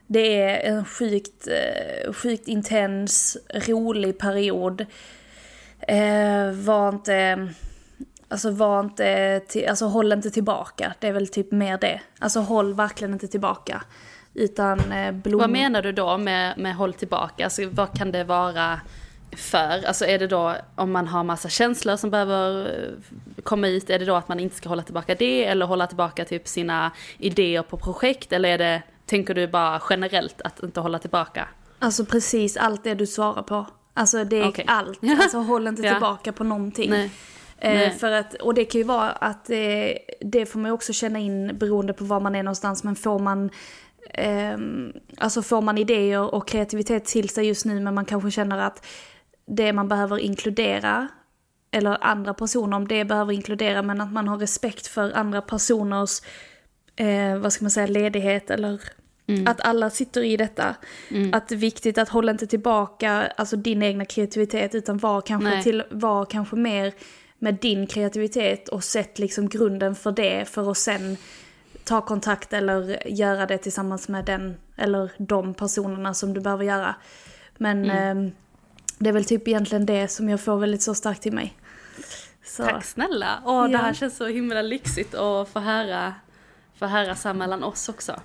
det 0.06 0.42
är 0.42 0.70
en 0.72 0.84
sjukt, 0.84 1.48
eh, 1.48 2.12
sjukt 2.12 2.48
intens, 2.48 3.36
rolig 3.54 4.18
period. 4.18 4.86
Eh, 5.88 6.50
var 6.52 6.88
inte, 6.88 7.48
alltså 8.30 8.50
var 8.50 8.80
inte, 8.80 9.40
till, 9.48 9.68
alltså 9.68 9.86
håll 9.86 10.12
inte 10.12 10.30
tillbaka, 10.30 10.94
det 10.98 11.08
är 11.08 11.12
väl 11.12 11.28
typ 11.28 11.52
mer 11.52 11.78
det. 11.78 12.00
Alltså 12.18 12.40
håll 12.40 12.74
verkligen 12.74 13.12
inte 13.12 13.28
tillbaka. 13.28 13.82
Utan 14.34 14.92
eh, 14.92 15.12
blom... 15.12 15.40
Vad 15.40 15.50
menar 15.50 15.82
du 15.82 15.92
då 15.92 16.18
med, 16.18 16.58
med 16.58 16.74
håll 16.74 16.92
tillbaka? 16.94 17.44
Alltså 17.44 17.62
vad 17.70 17.98
kan 17.98 18.12
det 18.12 18.24
vara 18.24 18.80
för? 19.36 19.86
Alltså 19.86 20.06
är 20.06 20.18
det 20.18 20.26
då 20.26 20.54
om 20.74 20.92
man 20.92 21.08
har 21.08 21.24
massa 21.24 21.48
känslor 21.48 21.96
som 21.96 22.10
behöver 22.10 22.66
eh, 22.66 23.42
komma 23.42 23.68
ut, 23.68 23.90
är 23.90 23.98
det 23.98 24.04
då 24.04 24.14
att 24.14 24.28
man 24.28 24.40
inte 24.40 24.56
ska 24.56 24.68
hålla 24.68 24.82
tillbaka 24.82 25.14
det? 25.14 25.44
Eller 25.44 25.66
hålla 25.66 25.86
tillbaka 25.86 26.24
typ 26.24 26.48
sina 26.48 26.90
idéer 27.18 27.62
på 27.62 27.76
projekt? 27.76 28.32
Eller 28.32 28.48
är 28.48 28.58
det, 28.58 28.82
tänker 29.06 29.34
du 29.34 29.46
bara 29.48 29.82
generellt 29.90 30.42
att 30.42 30.62
inte 30.62 30.80
hålla 30.80 30.98
tillbaka? 30.98 31.48
Alltså 31.78 32.04
precis 32.04 32.56
allt 32.56 32.84
det 32.84 32.94
du 32.94 33.06
svarar 33.06 33.42
på. 33.42 33.66
Alltså 33.94 34.24
det 34.24 34.36
är 34.40 34.48
Okej. 34.48 34.64
allt. 34.68 35.00
Alltså 35.20 35.38
håll 35.38 35.66
inte 35.66 35.82
Ja. 35.82 35.92
tillbaka 35.92 36.32
på 36.32 36.44
någonting. 36.44 36.90
Nej. 36.90 37.10
Eh, 37.60 37.90
för 37.90 38.12
att, 38.12 38.34
och 38.34 38.54
det 38.54 38.64
kan 38.64 38.78
ju 38.78 38.84
vara 38.84 39.10
att 39.10 39.50
eh, 39.50 39.56
det 40.20 40.46
får 40.46 40.58
man 40.58 40.68
ju 40.68 40.72
också 40.72 40.92
känna 40.92 41.18
in 41.18 41.58
beroende 41.58 41.92
på 41.92 42.04
var 42.04 42.20
man 42.20 42.34
är 42.34 42.42
någonstans. 42.42 42.84
Men 42.84 42.96
får 42.96 43.18
man, 43.18 43.50
ehm, 44.14 44.92
alltså 45.18 45.42
får 45.42 45.62
man 45.62 45.78
idéer 45.78 46.34
och 46.34 46.48
kreativitet 46.48 47.04
till 47.04 47.28
sig 47.28 47.46
just 47.46 47.64
nu 47.64 47.80
men 47.80 47.94
man 47.94 48.04
kanske 48.04 48.30
känner 48.30 48.58
att 48.58 48.86
det 49.46 49.72
man 49.72 49.88
behöver 49.88 50.18
inkludera 50.18 51.08
eller 51.70 52.04
andra 52.04 52.34
personer 52.34 52.76
om 52.76 52.88
det 52.88 53.04
behöver 53.04 53.32
inkludera 53.32 53.82
men 53.82 54.00
att 54.00 54.12
man 54.12 54.28
har 54.28 54.38
respekt 54.38 54.86
för 54.86 55.12
andra 55.12 55.42
personers, 55.42 56.20
eh, 56.96 57.38
vad 57.38 57.52
ska 57.52 57.64
man 57.64 57.70
säga, 57.70 57.86
ledighet 57.86 58.50
eller 58.50 58.80
att 59.46 59.60
alla 59.60 59.90
sitter 59.90 60.22
i 60.22 60.36
detta. 60.36 60.74
Att 61.32 61.48
det 61.48 61.54
är 61.54 61.56
viktigt 61.56 61.98
att 61.98 62.08
hålla 62.08 62.32
inte 62.32 62.46
tillbaka 62.46 63.32
alltså 63.36 63.56
din 63.56 63.82
egna 63.82 64.04
kreativitet 64.04 64.74
utan 64.74 64.98
var 64.98 65.20
kanske, 65.20 65.48
Nej. 65.48 65.62
till, 65.62 65.82
var 65.90 66.24
kanske 66.24 66.56
mer 66.56 66.92
med 67.42 67.54
din 67.54 67.86
kreativitet 67.86 68.68
och 68.68 68.84
sätt 68.84 69.18
liksom 69.18 69.48
grunden 69.48 69.94
för 69.94 70.12
det 70.12 70.48
för 70.48 70.70
att 70.70 70.78
sen 70.78 71.16
ta 71.84 72.00
kontakt 72.00 72.52
eller 72.52 73.08
göra 73.08 73.46
det 73.46 73.58
tillsammans 73.58 74.08
med 74.08 74.24
den 74.24 74.56
eller 74.76 75.10
de 75.18 75.54
personerna 75.54 76.14
som 76.14 76.34
du 76.34 76.40
behöver 76.40 76.64
göra. 76.64 76.94
Men 77.56 77.90
eh, 77.90 78.32
det 78.98 79.08
är 79.08 79.12
väl 79.12 79.24
typ 79.24 79.48
egentligen 79.48 79.86
det 79.86 80.08
som 80.08 80.28
jag 80.28 80.40
får 80.40 80.56
väldigt 80.58 80.82
så 80.82 80.94
starkt 80.94 81.22
till 81.22 81.32
mig. 81.32 81.56
Så. 82.44 82.64
Tack 82.64 82.84
snälla! 82.84 83.42
Åh, 83.44 83.64
det 83.64 83.72
Ja. 83.72 83.78
här 83.78 83.94
känns 83.94 84.16
så 84.16 84.26
himla 84.26 84.62
lyxigt 84.62 85.14
att 85.14 85.48
få 85.48 85.58
höra, 85.60 86.14
få 86.78 86.86
höra 86.86 87.16
så 87.16 87.34
mellan 87.34 87.64
oss 87.64 87.88
också. 87.88 88.20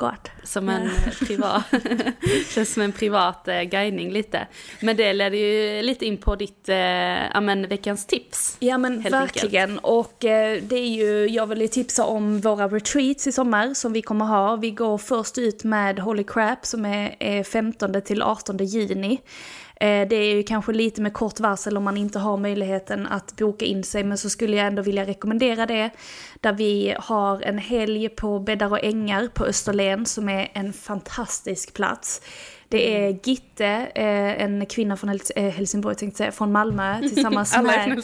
Gott. 0.00 0.30
Som 0.42 0.68
en 0.68 0.90
privat, 1.26 1.64
känns 2.54 2.72
som 2.72 2.82
en 2.82 2.92
privat 2.92 3.48
eh, 3.48 3.62
guidning 3.62 4.12
lite. 4.12 4.46
Men 4.80 4.96
det 4.96 5.12
leder 5.12 5.38
ju 5.38 5.82
lite 5.82 6.06
in 6.06 6.16
på 6.16 6.36
ditt, 6.36 6.68
eh, 6.68 6.76
ja 6.76 7.40
men 7.40 7.68
veckans 7.68 8.06
tips. 8.06 8.56
Ja 8.60 8.78
men 8.78 9.02
verkligen. 9.02 9.70
Enkelt. 9.70 9.84
Och 9.84 10.24
eh, 10.24 10.62
det 10.62 10.76
är 10.76 10.88
ju, 10.88 11.28
jag 11.28 11.46
vill 11.46 11.60
ju 11.60 11.68
tipsa 11.68 12.04
om 12.04 12.40
våra 12.40 12.68
retreats 12.68 13.26
i 13.26 13.32
sommar 13.32 13.74
som 13.74 13.92
vi 13.92 14.02
kommer 14.02 14.24
ha. 14.24 14.56
Vi 14.56 14.70
går 14.70 14.98
först 14.98 15.38
ut 15.38 15.64
med 15.64 15.98
Holy 15.98 16.24
Crap 16.24 16.66
som 16.66 16.84
är, 16.84 17.16
är 17.18 17.42
15 17.42 18.02
till 18.02 18.22
18 18.22 18.56
juni. 18.56 19.20
Eh, 19.80 20.08
det 20.08 20.16
är 20.16 20.34
ju 20.34 20.42
kanske 20.42 20.72
lite 20.72 21.02
med 21.02 21.12
kort 21.12 21.40
varsel 21.40 21.76
om 21.76 21.84
man 21.84 21.96
inte 21.96 22.18
har 22.18 22.36
möjligheten 22.36 23.06
att 23.06 23.36
boka 23.36 23.64
in 23.64 23.84
sig 23.84 24.04
men 24.04 24.18
så 24.18 24.30
skulle 24.30 24.56
jag 24.56 24.66
ändå 24.66 24.82
vilja 24.82 25.04
rekommendera 25.04 25.66
det. 25.66 25.90
Där 26.40 26.52
vi 26.52 26.94
har 26.98 27.42
en 27.42 27.58
helg 27.58 28.08
på 28.08 28.38
Bäddar 28.38 28.70
och 28.70 28.84
Ängar 28.84 29.28
på 29.34 29.44
Österlen 29.44 30.06
som 30.06 30.28
är 30.28 30.50
en 30.52 30.72
fantastisk 30.72 31.74
plats. 31.74 32.22
Det 32.68 32.96
är 32.96 33.18
Gitte, 33.24 33.66
eh, 33.94 34.42
en 34.42 34.66
kvinna 34.66 34.96
från 34.96 35.18
eh, 35.36 35.44
Helsingborg 35.44 35.96
tänkte 35.96 36.18
säga, 36.18 36.32
från 36.32 36.52
Malmö 36.52 37.00
tillsammans 37.08 37.56
med... 37.62 38.02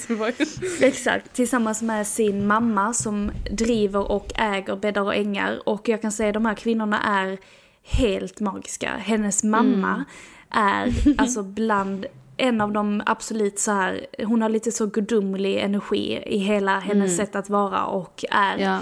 Exakt, 0.80 1.32
tillsammans 1.32 1.82
med 1.82 2.06
sin 2.06 2.46
mamma 2.46 2.94
som 2.94 3.30
driver 3.50 4.10
och 4.12 4.32
äger 4.34 4.76
Bäddar 4.76 5.02
och 5.02 5.14
Ängar. 5.14 5.68
Och 5.68 5.88
jag 5.88 6.02
kan 6.02 6.12
säga 6.12 6.28
att 6.28 6.34
de 6.34 6.46
här 6.46 6.54
kvinnorna 6.54 7.02
är 7.02 7.38
helt 7.82 8.40
magiska. 8.40 8.90
Hennes 8.96 9.44
mamma 9.44 9.94
mm 9.94 10.04
är 10.50 10.92
alltså 11.18 11.42
bland 11.42 12.06
en 12.36 12.60
av 12.60 12.72
de 12.72 13.02
absolut 13.06 13.58
så 13.58 13.72
här, 13.72 14.06
hon 14.18 14.42
har 14.42 14.48
lite 14.48 14.72
så 14.72 14.86
gudomlig 14.86 15.56
energi 15.56 16.22
i 16.26 16.38
hela 16.38 16.78
hennes 16.78 17.14
mm. 17.14 17.26
sätt 17.26 17.36
att 17.36 17.50
vara 17.50 17.84
och 17.84 18.24
är. 18.30 18.58
Ja. 18.58 18.80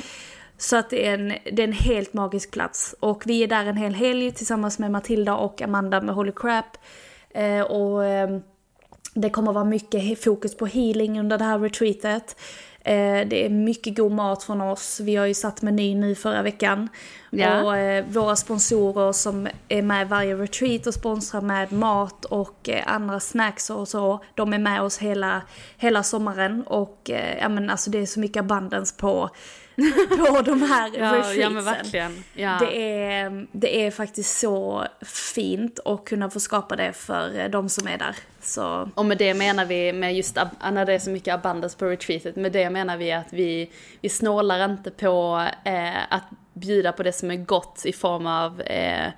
Så 0.56 0.76
att 0.76 0.90
det 0.90 1.06
är, 1.06 1.14
en, 1.14 1.28
det 1.28 1.62
är 1.62 1.68
en 1.68 1.72
helt 1.72 2.12
magisk 2.12 2.50
plats. 2.50 2.94
Och 3.00 3.22
vi 3.26 3.42
är 3.42 3.48
där 3.48 3.64
en 3.64 3.76
hel 3.76 3.94
helg 3.94 4.32
tillsammans 4.32 4.78
med 4.78 4.90
Matilda 4.90 5.36
och 5.36 5.62
Amanda 5.62 6.00
med 6.00 6.14
Holy 6.14 6.32
Crap. 6.36 6.76
Eh, 7.30 7.60
och 7.60 8.04
eh, 8.04 8.38
det 9.14 9.30
kommer 9.30 9.52
vara 9.52 9.64
mycket 9.64 10.24
fokus 10.24 10.56
på 10.56 10.66
healing 10.66 11.20
under 11.20 11.38
det 11.38 11.44
här 11.44 11.58
retreatet. 11.58 12.36
Eh, 12.86 13.28
det 13.28 13.44
är 13.44 13.48
mycket 13.48 13.96
god 13.96 14.12
mat 14.12 14.42
från 14.42 14.60
oss. 14.60 15.00
Vi 15.00 15.16
har 15.16 15.26
ju 15.26 15.34
satt 15.34 15.62
meny 15.62 15.94
nu 15.94 16.14
förra 16.14 16.42
veckan. 16.42 16.88
Ja. 17.30 17.62
Och 17.62 17.76
eh, 17.76 18.04
våra 18.08 18.36
sponsorer 18.36 19.12
som 19.12 19.48
är 19.68 19.82
med 19.82 20.08
varje 20.08 20.34
retreat 20.34 20.86
och 20.86 20.94
sponsrar 20.94 21.40
med 21.40 21.72
mat 21.72 22.24
och 22.24 22.68
eh, 22.68 22.82
andra 22.86 23.20
snacks 23.20 23.70
och 23.70 23.88
så. 23.88 24.24
De 24.34 24.52
är 24.52 24.58
med 24.58 24.82
oss 24.82 24.98
hela, 24.98 25.42
hela 25.76 26.02
sommaren 26.02 26.62
och 26.66 27.10
ja 27.40 27.48
men 27.48 27.70
alltså 27.70 27.90
det 27.90 27.98
är 27.98 28.06
så 28.06 28.20
mycket 28.20 28.40
abundance 28.40 28.94
på 28.98 29.30
på 30.26 30.42
de 30.42 30.62
här 30.62 30.90
ja, 30.98 31.14
retreatsen. 31.14 32.24
Ja. 32.34 32.42
Ja. 32.42 32.58
Det, 32.60 33.02
är, 33.02 33.46
det 33.52 33.86
är 33.86 33.90
faktiskt 33.90 34.38
så 34.38 34.86
fint 35.34 35.80
att 35.84 36.04
kunna 36.04 36.30
få 36.30 36.40
skapa 36.40 36.76
det 36.76 36.92
för 36.92 37.48
de 37.48 37.68
som 37.68 37.88
är 37.88 37.98
där. 37.98 38.16
Så. 38.40 38.90
Och 38.94 39.06
med 39.06 39.18
det 39.18 39.34
menar 39.34 39.64
vi, 39.64 39.92
med 39.92 40.14
just 40.14 40.38
när 40.72 40.84
det 40.84 40.92
är 40.92 40.98
så 40.98 41.10
mycket 41.10 41.34
abundance 41.34 41.78
på 41.78 41.84
retreatet, 41.84 42.36
med 42.36 42.52
det 42.52 42.70
menar 42.70 42.96
vi 42.96 43.12
att 43.12 43.32
vi, 43.32 43.70
vi 44.00 44.08
snålar 44.08 44.64
inte 44.64 44.90
på 44.90 45.46
eh, 45.64 46.14
att 46.14 46.24
bjuda 46.52 46.92
på 46.92 47.02
det 47.02 47.12
som 47.12 47.30
är 47.30 47.36
gott 47.36 47.82
i 47.84 47.92
form 47.92 48.26
av 48.26 48.60
eh, 48.60 49.08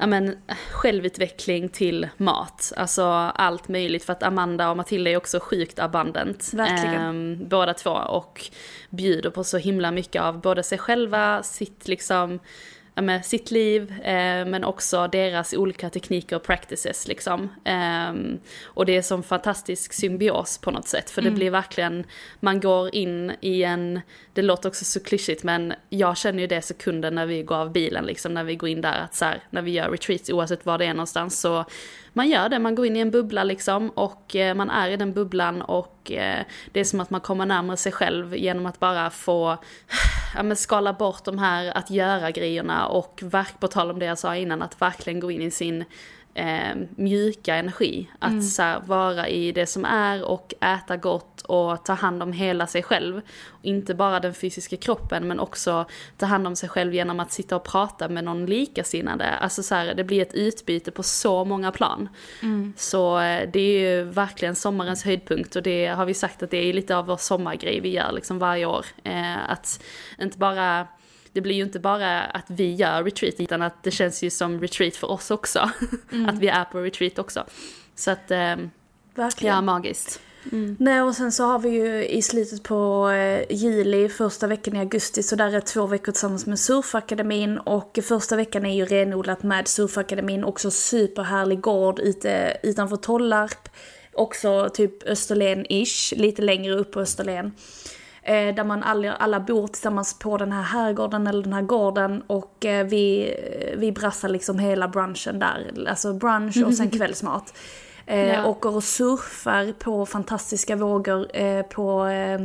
ja, 0.00 0.06
men, 0.06 0.36
självutveckling 0.70 1.68
till 1.68 2.08
mat. 2.16 2.72
Alltså 2.76 3.04
allt 3.34 3.68
möjligt 3.68 4.04
för 4.04 4.12
att 4.12 4.22
Amanda 4.22 4.70
och 4.70 4.76
Matilda 4.76 5.10
är 5.10 5.16
också 5.16 5.40
sjukt 5.40 5.78
abundant. 5.78 6.50
Verkligen. 6.54 7.32
Eh, 7.32 7.48
båda 7.48 7.74
två 7.74 7.90
och 7.90 8.50
bjuder 8.90 9.30
på 9.30 9.44
så 9.44 9.58
himla 9.58 9.90
mycket 9.90 10.22
av 10.22 10.40
både 10.40 10.62
sig 10.62 10.78
själva, 10.78 11.42
sitt 11.42 11.88
liksom 11.88 12.38
med 13.00 13.26
sitt 13.26 13.50
liv, 13.50 13.94
eh, 14.02 14.46
men 14.46 14.64
också 14.64 15.08
deras 15.08 15.54
olika 15.54 15.90
tekniker 15.90 16.36
och 16.36 16.42
practices 16.42 17.08
liksom. 17.08 17.48
Eh, 17.64 18.12
och 18.64 18.86
det 18.86 18.96
är 18.96 19.02
som 19.02 19.22
fantastisk 19.22 19.92
symbios 19.92 20.58
på 20.58 20.70
något 20.70 20.88
sätt, 20.88 21.10
för 21.10 21.22
det 21.22 21.28
mm. 21.28 21.38
blir 21.38 21.50
verkligen, 21.50 22.04
man 22.40 22.60
går 22.60 22.94
in 22.94 23.32
i 23.40 23.62
en, 23.62 24.00
det 24.32 24.42
låter 24.42 24.68
också 24.68 24.84
så 24.84 25.00
klyschigt 25.00 25.42
men 25.42 25.72
jag 25.88 26.16
känner 26.16 26.40
ju 26.40 26.46
det 26.46 26.62
sekunden 26.62 27.14
när 27.14 27.26
vi 27.26 27.42
går 27.42 27.56
av 27.56 27.72
bilen 27.72 28.04
liksom, 28.04 28.34
när 28.34 28.44
vi 28.44 28.56
går 28.56 28.68
in 28.68 28.80
där, 28.80 29.00
att 29.04 29.14
så 29.14 29.24
här, 29.24 29.42
när 29.50 29.62
vi 29.62 29.70
gör 29.70 29.90
retreats 29.90 30.30
oavsett 30.30 30.66
var 30.66 30.78
det 30.78 30.84
är 30.84 30.94
någonstans 30.94 31.40
så 31.40 31.64
man 32.12 32.28
gör 32.28 32.48
det, 32.48 32.58
man 32.58 32.74
går 32.74 32.86
in 32.86 32.96
i 32.96 33.00
en 33.00 33.10
bubbla 33.10 33.44
liksom 33.44 33.90
och 33.90 34.36
eh, 34.36 34.54
man 34.54 34.70
är 34.70 34.88
i 34.88 34.96
den 34.96 35.12
bubblan 35.12 35.62
och 35.62 36.12
eh, 36.12 36.44
det 36.72 36.80
är 36.80 36.84
som 36.84 37.00
att 37.00 37.10
man 37.10 37.20
kommer 37.20 37.46
närmare 37.46 37.76
sig 37.76 37.92
själv 37.92 38.36
genom 38.36 38.66
att 38.66 38.80
bara 38.80 39.10
få 39.10 39.56
ja, 40.36 40.42
men 40.42 40.56
skala 40.56 40.92
bort 40.92 41.24
de 41.24 41.38
här 41.38 41.76
att 41.76 41.90
göra-grejerna 41.90 42.86
och 42.86 43.20
verk, 43.22 43.60
på 43.60 43.68
tal 43.68 43.90
om 43.90 43.98
det 43.98 44.06
jag 44.06 44.18
sa 44.18 44.36
innan, 44.36 44.62
att 44.62 44.82
verkligen 44.82 45.20
gå 45.20 45.30
in 45.30 45.42
i 45.42 45.50
sin 45.50 45.84
eh, 46.34 46.76
mjuka 46.96 47.54
energi. 47.54 48.08
Att 48.18 48.30
mm. 48.30 48.42
så 48.42 48.62
här, 48.62 48.80
vara 48.80 49.28
i 49.28 49.52
det 49.52 49.66
som 49.66 49.84
är 49.84 50.24
och 50.24 50.54
äta 50.60 50.96
gott 50.96 51.40
och 51.42 51.84
ta 51.84 51.92
hand 51.92 52.22
om 52.22 52.32
hela 52.32 52.66
sig 52.66 52.82
själv. 52.82 53.20
Inte 53.62 53.94
bara 53.94 54.20
den 54.20 54.34
fysiska 54.34 54.76
kroppen 54.76 55.28
men 55.28 55.40
också 55.40 55.86
ta 56.16 56.26
hand 56.26 56.46
om 56.46 56.56
sig 56.56 56.68
själv 56.68 56.94
genom 56.94 57.20
att 57.20 57.32
sitta 57.32 57.56
och 57.56 57.64
prata 57.64 58.08
med 58.08 58.24
någon 58.24 58.46
likasinnade. 58.46 59.28
Alltså 59.28 59.62
så 59.62 59.74
här, 59.74 59.94
det 59.94 60.04
blir 60.04 60.22
ett 60.22 60.34
utbyte 60.34 60.90
på 60.90 61.02
så 61.02 61.44
många 61.44 61.72
plan. 61.72 62.08
Mm. 62.42 62.72
Så 62.76 63.20
eh, 63.20 63.48
det 63.52 63.60
är 63.60 63.80
ju 63.80 64.02
verkligen 64.02 64.54
sommarens 64.54 65.04
höjdpunkt 65.04 65.56
och 65.56 65.62
det 65.62 65.86
har 65.86 66.06
vi 66.06 66.14
sagt 66.14 66.42
att 66.42 66.50
det 66.50 66.68
är 66.68 66.72
lite 66.72 66.96
av 66.96 67.06
vår 67.06 67.16
sommargrej 67.16 67.80
vi 67.80 67.88
gör 67.88 68.12
liksom 68.12 68.38
varje 68.38 68.66
år. 68.66 68.86
Eh, 69.04 69.50
att 69.50 69.82
inte 70.18 70.38
bara 70.38 70.86
det 71.32 71.40
blir 71.40 71.54
ju 71.54 71.62
inte 71.62 71.78
bara 71.78 72.20
att 72.20 72.44
vi 72.46 72.74
gör 72.74 73.04
retreat 73.04 73.34
utan 73.38 73.62
att 73.62 73.82
det 73.82 73.90
känns 73.90 74.22
ju 74.22 74.30
som 74.30 74.60
retreat 74.60 74.96
för 74.96 75.10
oss 75.10 75.30
också. 75.30 75.70
Mm. 76.12 76.28
att 76.28 76.38
vi 76.38 76.48
är 76.48 76.64
på 76.64 76.78
retreat 76.78 77.18
också. 77.18 77.44
Så 77.94 78.10
att, 78.10 78.30
eh, 78.30 78.56
Verkligen. 79.14 79.54
ja 79.54 79.60
magiskt. 79.60 80.20
Mm. 80.52 80.76
Nej 80.80 81.02
och 81.02 81.14
sen 81.14 81.32
så 81.32 81.44
har 81.44 81.58
vi 81.58 81.68
ju 81.68 82.06
i 82.08 82.22
slutet 82.22 82.62
på 82.62 83.10
eh, 83.10 83.56
juli, 83.56 84.08
första 84.08 84.46
veckan 84.46 84.76
i 84.76 84.78
augusti, 84.78 85.22
så 85.22 85.36
där 85.36 85.54
är 85.54 85.60
två 85.60 85.86
veckor 85.86 86.12
tillsammans 86.12 86.46
med 86.46 86.58
Surfakademin 86.58 87.58
och 87.58 87.98
första 88.02 88.36
veckan 88.36 88.66
är 88.66 88.74
ju 88.74 88.84
renodlat 88.84 89.42
med 89.42 89.68
Surfakademin, 89.68 90.44
också 90.44 90.70
superhärlig 90.70 91.60
gård 91.60 92.00
ute 92.00 92.56
utanför 92.62 92.96
Tollarp, 92.96 93.68
också 94.12 94.68
typ 94.74 95.02
Österlen-ish, 95.02 96.16
lite 96.16 96.42
längre 96.42 96.74
upp 96.74 96.92
på 96.92 97.00
Österlen. 97.00 97.52
Eh, 98.22 98.54
där 98.54 98.64
man 98.64 98.82
alla, 98.82 99.14
alla 99.14 99.40
bor 99.40 99.66
tillsammans 99.66 100.18
på 100.18 100.36
den 100.36 100.52
här 100.52 100.62
herrgården 100.62 101.26
eller 101.26 101.42
den 101.42 101.52
här 101.52 101.62
gården 101.62 102.22
och 102.26 102.64
eh, 102.64 102.86
vi, 102.86 103.34
vi 103.76 103.92
brassar 103.92 104.28
liksom 104.28 104.58
hela 104.58 104.88
brunchen 104.88 105.38
där. 105.38 105.86
Alltså 105.88 106.12
brunch 106.12 106.62
och 106.66 106.74
sen 106.74 106.90
kvällsmat. 106.98 107.54
Eh, 108.06 108.28
ja. 108.28 108.46
Åker 108.46 108.76
och 108.76 108.84
surfar 108.84 109.72
på 109.72 110.06
fantastiska 110.06 110.76
vågor 110.76 111.36
eh, 111.36 111.62
på 111.62 112.06
eh, 112.06 112.40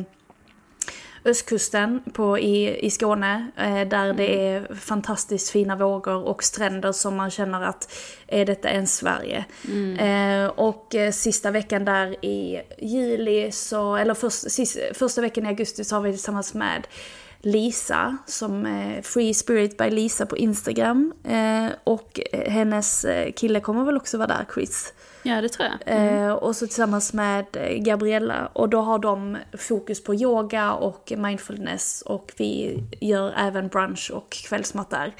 östkusten 1.26 2.02
på, 2.14 2.40
i, 2.40 2.86
i 2.86 2.90
Skåne. 2.90 3.52
Eh, 3.58 3.88
där 3.88 4.06
mm. 4.06 4.18
det 4.18 4.48
är 4.48 4.76
fantastiskt 4.76 5.50
fina 5.50 5.76
vågor 5.76 6.24
och 6.24 6.44
stränder 6.44 6.92
som 6.92 7.16
man 7.16 7.32
känner 7.32 7.62
att 7.62 7.94
är 8.28 8.46
detta 8.46 8.70
en 8.70 8.88
Sverige? 8.88 9.46
Mm. 9.68 10.00
Eh, 10.00 10.50
och 10.50 10.96
eh, 10.96 11.12
sista 11.12 11.52
veckan 11.52 11.86
där 11.86 12.26
i 12.26 12.62
juli 12.78 13.52
så, 13.52 13.96
eller 13.96 14.14
först, 14.14 14.52
sist, 14.52 14.78
första 14.94 15.22
veckan 15.22 15.46
i 15.46 15.48
augusti 15.48 15.84
så 15.84 15.96
har 15.96 16.02
vi 16.02 16.12
tillsammans 16.12 16.54
med 16.54 16.88
Lisa 17.40 18.18
som 18.26 18.66
är 18.66 19.02
Free 19.02 19.34
Spirit 19.34 19.78
by 19.78 19.90
Lisa 19.90 20.26
på 20.26 20.38
Instagram. 20.38 21.14
Och 21.84 22.20
hennes 22.32 23.06
kille 23.36 23.60
kommer 23.60 23.86
väl 23.86 23.98
också 23.98 24.18
vara 24.18 24.28
där, 24.28 24.46
Chris. 24.54 24.94
Ja, 25.28 25.42
det 25.42 25.50
tror 25.50 25.70
jag. 25.70 25.96
Mm. 25.96 26.24
Eh, 26.24 26.34
och 26.34 26.56
så 26.56 26.68
tillsammans 26.68 27.14
med 27.14 27.46
eh, 27.54 27.78
Gabriella. 27.78 28.50
Och 28.54 28.70
då 28.70 28.82
har 28.82 29.00
de 29.00 29.38
fokus 29.58 30.04
på 30.04 30.16
yoga 30.16 30.74
och 30.74 31.14
mindfulness. 31.18 32.02
Och 32.02 32.34
vi 32.38 32.84
gör 33.02 33.34
även 33.38 33.68
brunch 33.68 34.12
och 34.14 34.30
kvällsmat 34.30 34.90
där. 34.90 35.14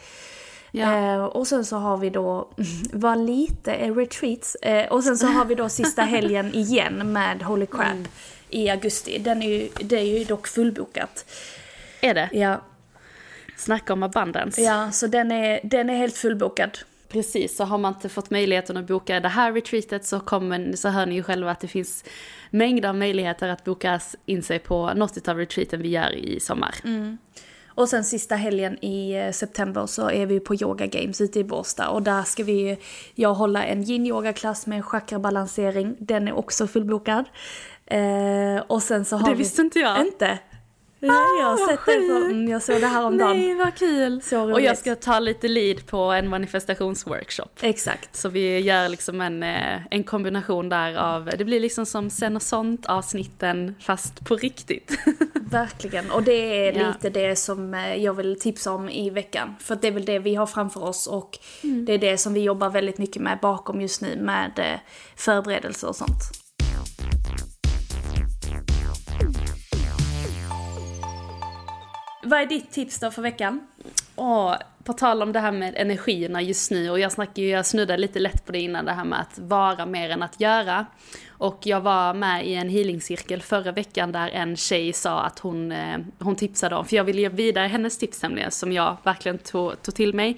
Ja. 0.72 0.98
Eh, 0.98 1.24
och 1.24 1.48
sen 1.48 1.66
så 1.66 1.78
har 1.78 1.98
vi 1.98 2.10
då, 2.10 2.50
vad 2.94 3.26
lite 3.26 3.74
är 3.74 3.94
retreats. 3.94 4.56
Eh, 4.56 4.88
och 4.88 5.04
sen 5.04 5.18
så 5.18 5.28
har 5.28 5.46
vi 5.46 5.56
då 5.56 5.70
sista 5.70 6.02
helgen 6.16 6.56
igen 6.56 7.14
med 7.14 7.44
Holy 7.44 7.66
Crap 7.66 7.92
mm. 7.92 8.06
i 8.50 8.70
augusti. 8.70 9.18
Den 9.18 9.42
är 9.44 9.50
ju, 9.50 9.70
det 9.80 9.96
är 9.96 10.20
ju 10.20 10.24
dock 10.24 10.48
fullbokat. 10.48 11.26
Är 12.02 12.14
det? 12.14 12.30
Ja. 12.34 12.62
Snacka 13.58 13.94
om 13.94 14.04
abundance. 14.04 14.62
Ja, 14.62 14.92
så 14.92 15.08
den 15.08 15.32
är, 15.32 15.60
den 15.64 15.90
är 15.90 15.98
helt 15.98 16.18
fullbokad. 16.18 16.78
Precis, 17.16 17.56
så 17.56 17.64
har 17.64 17.78
man 17.78 17.94
inte 17.94 18.10
fått 18.10 18.30
möjligheten 18.30 18.78
att 18.78 18.88
boka 18.88 19.20
det 19.20 19.28
här 19.28 19.54
retreatet 19.54 20.06
så, 20.06 20.20
kommer, 20.20 20.74
så 20.74 20.90
hör 20.90 21.06
ni 21.06 21.16
ju 21.16 21.24
själva 21.24 21.52
att 21.52 21.60
det 21.60 21.68
finns 21.68 22.04
mängder 22.50 22.90
av 22.90 22.96
möjligheter 22.96 23.50
att 23.50 23.64
boka 23.64 24.00
in 24.26 24.44
sig 24.44 24.60
på 24.60 24.94
något 24.94 25.28
av 25.28 25.38
retreaten 25.38 25.82
vi 25.82 25.90
gör 25.90 26.16
i 26.16 26.40
sommar. 26.40 26.76
Mm. 26.84 27.18
Och 27.68 27.90
sen 27.90 28.04
sista 28.04 28.36
helgen 28.36 28.86
i 28.86 29.14
eh, 29.14 29.32
september 29.32 29.86
så 29.86 30.10
är 30.10 30.26
vi 30.26 30.40
på 30.40 30.56
Yoga 30.56 30.86
Games 30.86 31.22
ute 31.22 31.40
i 31.40 31.44
Båstad 31.44 31.90
och 31.90 32.02
där 32.02 32.24
ska 32.24 32.44
vi, 32.44 32.78
jag 33.14 33.34
hålla 33.34 33.64
en 33.64 33.84
yin-yoga-klass 33.84 34.68
med 34.68 34.86
chakrabalansering, 34.86 35.96
den 36.00 36.28
är 36.28 36.34
också 36.34 36.68
fullbokad. 36.68 37.26
Eh, 37.86 38.64
och 38.68 38.84
sen 38.84 39.06
så 39.06 39.18
har 39.18 39.30
det 39.30 39.36
visste 39.36 39.62
vi, 39.62 39.66
inte 39.66 39.80
jag. 39.80 40.06
Inte? 40.06 40.40
Ja, 41.08 41.26
jag 41.40 41.48
har 41.48 41.68
sett 41.68 41.80
det 41.86 42.08
på, 42.08 42.14
mm, 42.16 42.48
jag 42.50 42.62
såg 42.62 42.82
det 42.82 42.88
här 42.88 43.06
om 43.06 43.18
dagen. 43.18 43.38
Nej 43.38 43.56
vad 43.56 43.76
kul! 43.76 44.22
Och 44.54 44.62
jag 44.62 44.78
ska 44.78 44.96
ta 44.96 45.20
lite 45.20 45.48
lead 45.48 45.86
på 45.86 45.98
en 45.98 46.28
manifestationsworkshop. 46.30 47.50
Exakt. 47.62 48.16
Så 48.16 48.30
vi 48.30 48.60
gör 48.60 48.90
liksom 48.90 49.22
en, 49.22 49.44
eh, 49.44 49.80
en 49.92 50.04
kombination 50.04 50.70
där 50.70 50.96
av, 50.96 51.30
det 51.38 51.46
blir 51.46 51.60
liksom 51.60 51.86
som 51.86 52.10
sen 52.10 52.36
och 52.36 52.42
sånt 52.42 52.86
avsnitten 52.86 53.76
fast 53.80 54.26
på 54.26 54.36
riktigt. 54.36 54.98
Verkligen, 55.52 56.12
och 56.12 56.24
det 56.24 56.68
är 56.68 56.74
Ja. 56.82 56.88
lite 56.88 57.10
det 57.10 57.36
som 57.36 57.74
eh, 57.74 57.96
jag 57.96 58.14
vill 58.14 58.40
tipsa 58.40 58.72
om 58.72 58.90
i 58.90 59.10
veckan. 59.10 59.56
För 59.60 59.76
det 59.76 59.88
är 59.88 59.92
väl 59.92 60.06
det 60.06 60.20
vi 60.20 60.36
har 60.36 60.46
framför 60.46 60.84
oss 60.84 61.08
och 61.08 61.40
det 61.88 61.94
är 61.94 61.98
det 61.98 62.18
som 62.18 62.34
vi 62.34 62.42
jobbar 62.44 62.70
väldigt 62.70 62.98
mycket 62.98 63.22
med 63.22 63.40
bakom 63.42 63.82
just 63.82 64.02
nu 64.02 64.16
med 64.22 64.52
eh, 64.60 64.80
förberedelser 65.16 65.88
och 65.88 65.96
sånt. 65.96 66.22
Vad 72.26 72.42
är 72.42 72.46
ditt 72.46 72.72
tips 72.72 73.00
då 73.00 73.12
för 73.12 73.22
veckan? 73.22 73.68
Åh, 74.16 74.56
på 74.84 74.94
tal 74.94 75.22
om 75.22 75.32
det 75.32 75.40
här 75.40 75.52
med 75.52 75.76
energierna 75.78 76.42
just 76.42 76.72
nu, 76.72 76.90
och 76.90 77.00
jag 77.00 77.12
snackade 77.12 77.42
ju, 77.42 77.50
jag 77.50 77.66
snuddade 77.66 77.98
lite 77.98 78.20
lätt 78.20 78.46
på 78.46 78.52
det 78.52 78.60
innan, 78.60 78.86
det 78.86 78.92
här 78.92 79.06
med 79.06 79.20
att 79.20 79.40
vara 79.40 79.86
mer 79.86 80.10
än 80.10 80.24
att 80.24 80.40
göra. 80.40 80.86
Och 81.30 81.60
jag 81.64 81.82
var 81.82 82.14
med 82.14 82.48
i 82.48 82.56
en 82.56 82.70
healingcirkel 82.70 83.42
förra 83.42 83.72
veckan 83.72 84.12
där 84.12 84.30
en 84.30 84.56
tjej 84.56 84.94
sa 84.94 85.22
att 85.22 85.40
hon, 85.40 85.72
eh, 85.72 85.98
hon 86.20 86.36
tipsade 86.36 86.76
om, 86.76 86.86
för 86.86 86.96
jag 86.96 87.04
ville 87.04 87.22
ge 87.22 87.30
vidare 87.30 87.68
hennes 87.68 87.98
tips 87.98 88.22
nämligen, 88.22 88.52
som 88.52 88.72
jag 88.72 88.98
verkligen 89.04 89.38
tog, 89.38 89.82
tog 89.82 89.96
till 89.96 90.14
mig. 90.14 90.38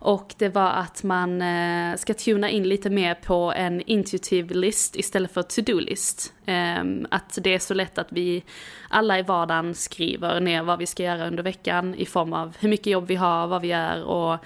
Och 0.00 0.34
det 0.38 0.48
var 0.48 0.70
att 0.70 1.02
man 1.02 1.42
eh, 1.42 1.96
ska 1.96 2.14
tuna 2.14 2.50
in 2.50 2.68
lite 2.68 2.90
mer 2.90 3.14
på 3.14 3.52
en 3.56 3.80
intuitive 3.80 4.54
list 4.54 4.96
istället 4.96 5.32
för 5.32 5.42
to-do-list. 5.42 6.32
Ehm, 6.46 7.06
att 7.10 7.38
det 7.42 7.54
är 7.54 7.58
så 7.58 7.74
lätt 7.74 7.98
att 7.98 8.08
vi 8.10 8.44
alla 8.88 9.18
i 9.18 9.22
vardagen 9.22 9.74
skriver 9.74 10.40
ner 10.40 10.62
vad 10.62 10.78
vi 10.78 10.86
ska 10.86 11.02
göra 11.02 11.26
under 11.26 11.42
veckan 11.42 11.94
i 11.94 12.06
form 12.06 12.32
av 12.32 12.56
hur 12.58 12.68
mycket 12.68 12.86
jobb 12.86 13.06
vi 13.06 13.14
har, 13.14 13.46
vad 13.46 13.62
vi 13.62 13.68
gör 13.68 14.04
och 14.04 14.38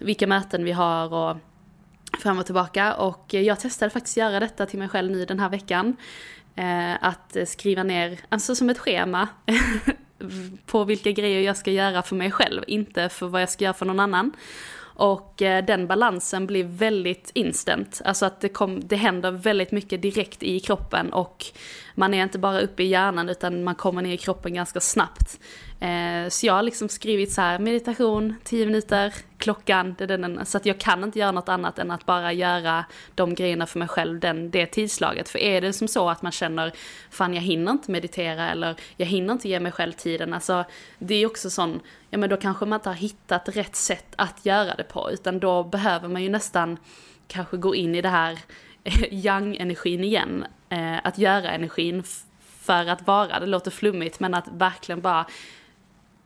vilka 0.00 0.26
möten 0.26 0.64
vi 0.64 0.72
har 0.72 1.14
och 1.14 1.36
fram 2.18 2.38
och 2.38 2.46
tillbaka. 2.46 2.94
Och 2.94 3.34
jag 3.34 3.60
testade 3.60 3.90
faktiskt 3.90 4.16
göra 4.16 4.40
detta 4.40 4.66
till 4.66 4.78
mig 4.78 4.88
själv 4.88 5.12
nu 5.12 5.24
den 5.24 5.40
här 5.40 5.48
veckan. 5.48 5.96
Eh, 6.56 7.04
att 7.04 7.36
skriva 7.46 7.82
ner, 7.82 8.18
alltså 8.28 8.54
som 8.54 8.70
ett 8.70 8.78
schema, 8.78 9.28
på 10.66 10.84
vilka 10.84 11.10
grejer 11.10 11.40
jag 11.40 11.56
ska 11.56 11.70
göra 11.70 12.02
för 12.02 12.16
mig 12.16 12.30
själv, 12.30 12.64
inte 12.66 13.08
för 13.08 13.28
vad 13.28 13.42
jag 13.42 13.50
ska 13.50 13.64
göra 13.64 13.74
för 13.74 13.86
någon 13.86 14.00
annan. 14.00 14.32
Och 14.96 15.42
eh, 15.42 15.64
den 15.64 15.86
balansen 15.86 16.46
blir 16.46 16.64
väldigt 16.64 17.30
instant, 17.34 18.02
alltså 18.04 18.26
att 18.26 18.40
det, 18.40 18.48
kom, 18.48 18.80
det 18.88 18.96
händer 18.96 19.30
väldigt 19.30 19.72
mycket 19.72 20.02
direkt 20.02 20.42
i 20.42 20.60
kroppen 20.60 21.12
och 21.12 21.44
man 21.98 22.14
är 22.14 22.22
inte 22.22 22.38
bara 22.38 22.60
uppe 22.60 22.82
i 22.82 22.86
hjärnan 22.86 23.28
utan 23.28 23.64
man 23.64 23.74
kommer 23.74 24.02
ner 24.02 24.12
i 24.12 24.16
kroppen 24.16 24.54
ganska 24.54 24.80
snabbt. 24.80 25.40
Eh, 25.80 26.28
så 26.28 26.46
jag 26.46 26.54
har 26.54 26.62
liksom 26.62 26.88
skrivit 26.88 27.32
så 27.32 27.40
här 27.40 27.58
meditation, 27.58 28.34
10 28.44 28.66
minuter, 28.66 29.14
klockan, 29.38 29.94
det 29.98 30.06
det, 30.06 30.16
det, 30.16 30.44
så 30.44 30.56
att 30.56 30.66
jag 30.66 30.78
kan 30.78 31.04
inte 31.04 31.18
göra 31.18 31.32
något 31.32 31.48
annat 31.48 31.78
än 31.78 31.90
att 31.90 32.06
bara 32.06 32.32
göra 32.32 32.84
de 33.14 33.34
grejerna 33.34 33.66
för 33.66 33.78
mig 33.78 33.88
själv 33.88 34.20
den, 34.20 34.50
det 34.50 34.66
tidslaget. 34.66 35.28
För 35.28 35.38
är 35.38 35.60
det 35.60 35.72
som 35.72 35.88
så 35.88 36.08
att 36.08 36.22
man 36.22 36.32
känner, 36.32 36.72
fan 37.10 37.34
jag 37.34 37.42
hinner 37.42 37.72
inte 37.72 37.90
meditera 37.90 38.50
eller 38.50 38.76
jag 38.96 39.06
hinner 39.06 39.32
inte 39.32 39.48
ge 39.48 39.60
mig 39.60 39.72
själv 39.72 39.92
tiden, 39.92 40.34
alltså 40.34 40.64
det 40.98 41.14
är 41.14 41.26
också 41.26 41.50
sån, 41.50 41.80
ja 42.10 42.18
men 42.18 42.30
då 42.30 42.36
kanske 42.36 42.66
man 42.66 42.78
inte 42.78 42.88
har 42.88 42.96
hittat 42.96 43.48
rätt 43.48 43.76
sätt 43.76 44.14
att 44.16 44.46
göra 44.46 44.74
det 44.74 44.84
på, 44.84 45.10
utan 45.12 45.40
då 45.40 45.64
behöver 45.64 46.08
man 46.08 46.22
ju 46.22 46.28
nästan 46.28 46.78
kanske 47.28 47.56
gå 47.56 47.74
in 47.74 47.94
i 47.94 48.02
det 48.02 48.08
här 48.08 48.38
eh, 48.84 49.04
yang-energin 49.10 50.04
igen, 50.04 50.46
eh, 50.68 51.06
att 51.06 51.18
göra 51.18 51.50
energin 51.50 52.02
för 52.60 52.86
att 52.86 53.06
vara, 53.06 53.40
det 53.40 53.46
låter 53.46 53.70
flummigt, 53.70 54.20
men 54.20 54.34
att 54.34 54.48
verkligen 54.48 55.00
bara 55.00 55.26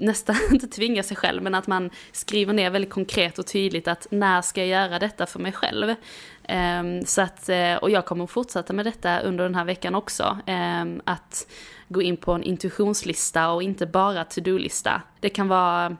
nästan 0.00 0.36
inte 0.52 0.66
tvinga 0.66 1.02
sig 1.02 1.16
själv, 1.16 1.42
men 1.42 1.54
att 1.54 1.66
man 1.66 1.90
skriver 2.12 2.52
ner 2.52 2.70
väldigt 2.70 2.90
konkret 2.90 3.38
och 3.38 3.46
tydligt 3.46 3.88
att 3.88 4.06
när 4.10 4.42
ska 4.42 4.60
jag 4.64 4.68
göra 4.68 4.98
detta 4.98 5.26
för 5.26 5.38
mig 5.38 5.52
själv? 5.52 5.94
Um, 6.48 7.04
så 7.06 7.22
att, 7.22 7.48
eh, 7.48 7.74
och 7.74 7.90
jag 7.90 8.04
kommer 8.04 8.24
att 8.24 8.30
fortsätta 8.30 8.72
med 8.72 8.86
detta 8.86 9.20
under 9.20 9.44
den 9.44 9.54
här 9.54 9.64
veckan 9.64 9.94
också. 9.94 10.38
Um, 10.46 11.00
att 11.04 11.46
gå 11.88 12.02
in 12.02 12.16
på 12.16 12.32
en 12.32 12.42
intuitionslista 12.42 13.50
och 13.50 13.62
inte 13.62 13.86
bara 13.86 14.24
to-do-lista. 14.24 15.02
Det 15.20 15.28
kan 15.28 15.48
vara 15.48 15.96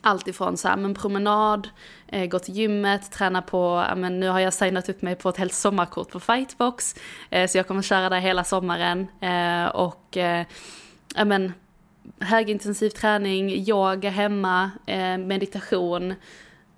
allt 0.00 0.28
ifrån 0.28 0.56
så 0.56 0.68
här, 0.68 0.76
men 0.76 0.94
promenad, 0.94 1.68
eh, 2.06 2.26
gå 2.26 2.38
till 2.38 2.54
gymmet, 2.54 3.10
träna 3.12 3.42
på, 3.42 3.84
men 3.96 4.20
nu 4.20 4.28
har 4.28 4.40
jag 4.40 4.54
signat 4.54 4.88
upp 4.88 5.02
mig 5.02 5.14
på 5.14 5.28
ett 5.28 5.36
helt 5.36 5.54
sommarkort 5.54 6.10
på 6.10 6.20
Fightbox, 6.20 6.94
eh, 7.30 7.48
så 7.48 7.58
jag 7.58 7.66
kommer 7.66 7.82
köra 7.82 8.08
där 8.08 8.20
hela 8.20 8.44
sommaren. 8.44 9.06
Eh, 9.20 9.66
och 9.66 10.16
eh, 10.16 10.46
men, 11.24 11.52
högintensiv 12.20 12.90
träning, 12.90 13.50
yoga 13.50 14.10
hemma, 14.10 14.70
eh, 14.86 15.18
meditation, 15.18 16.14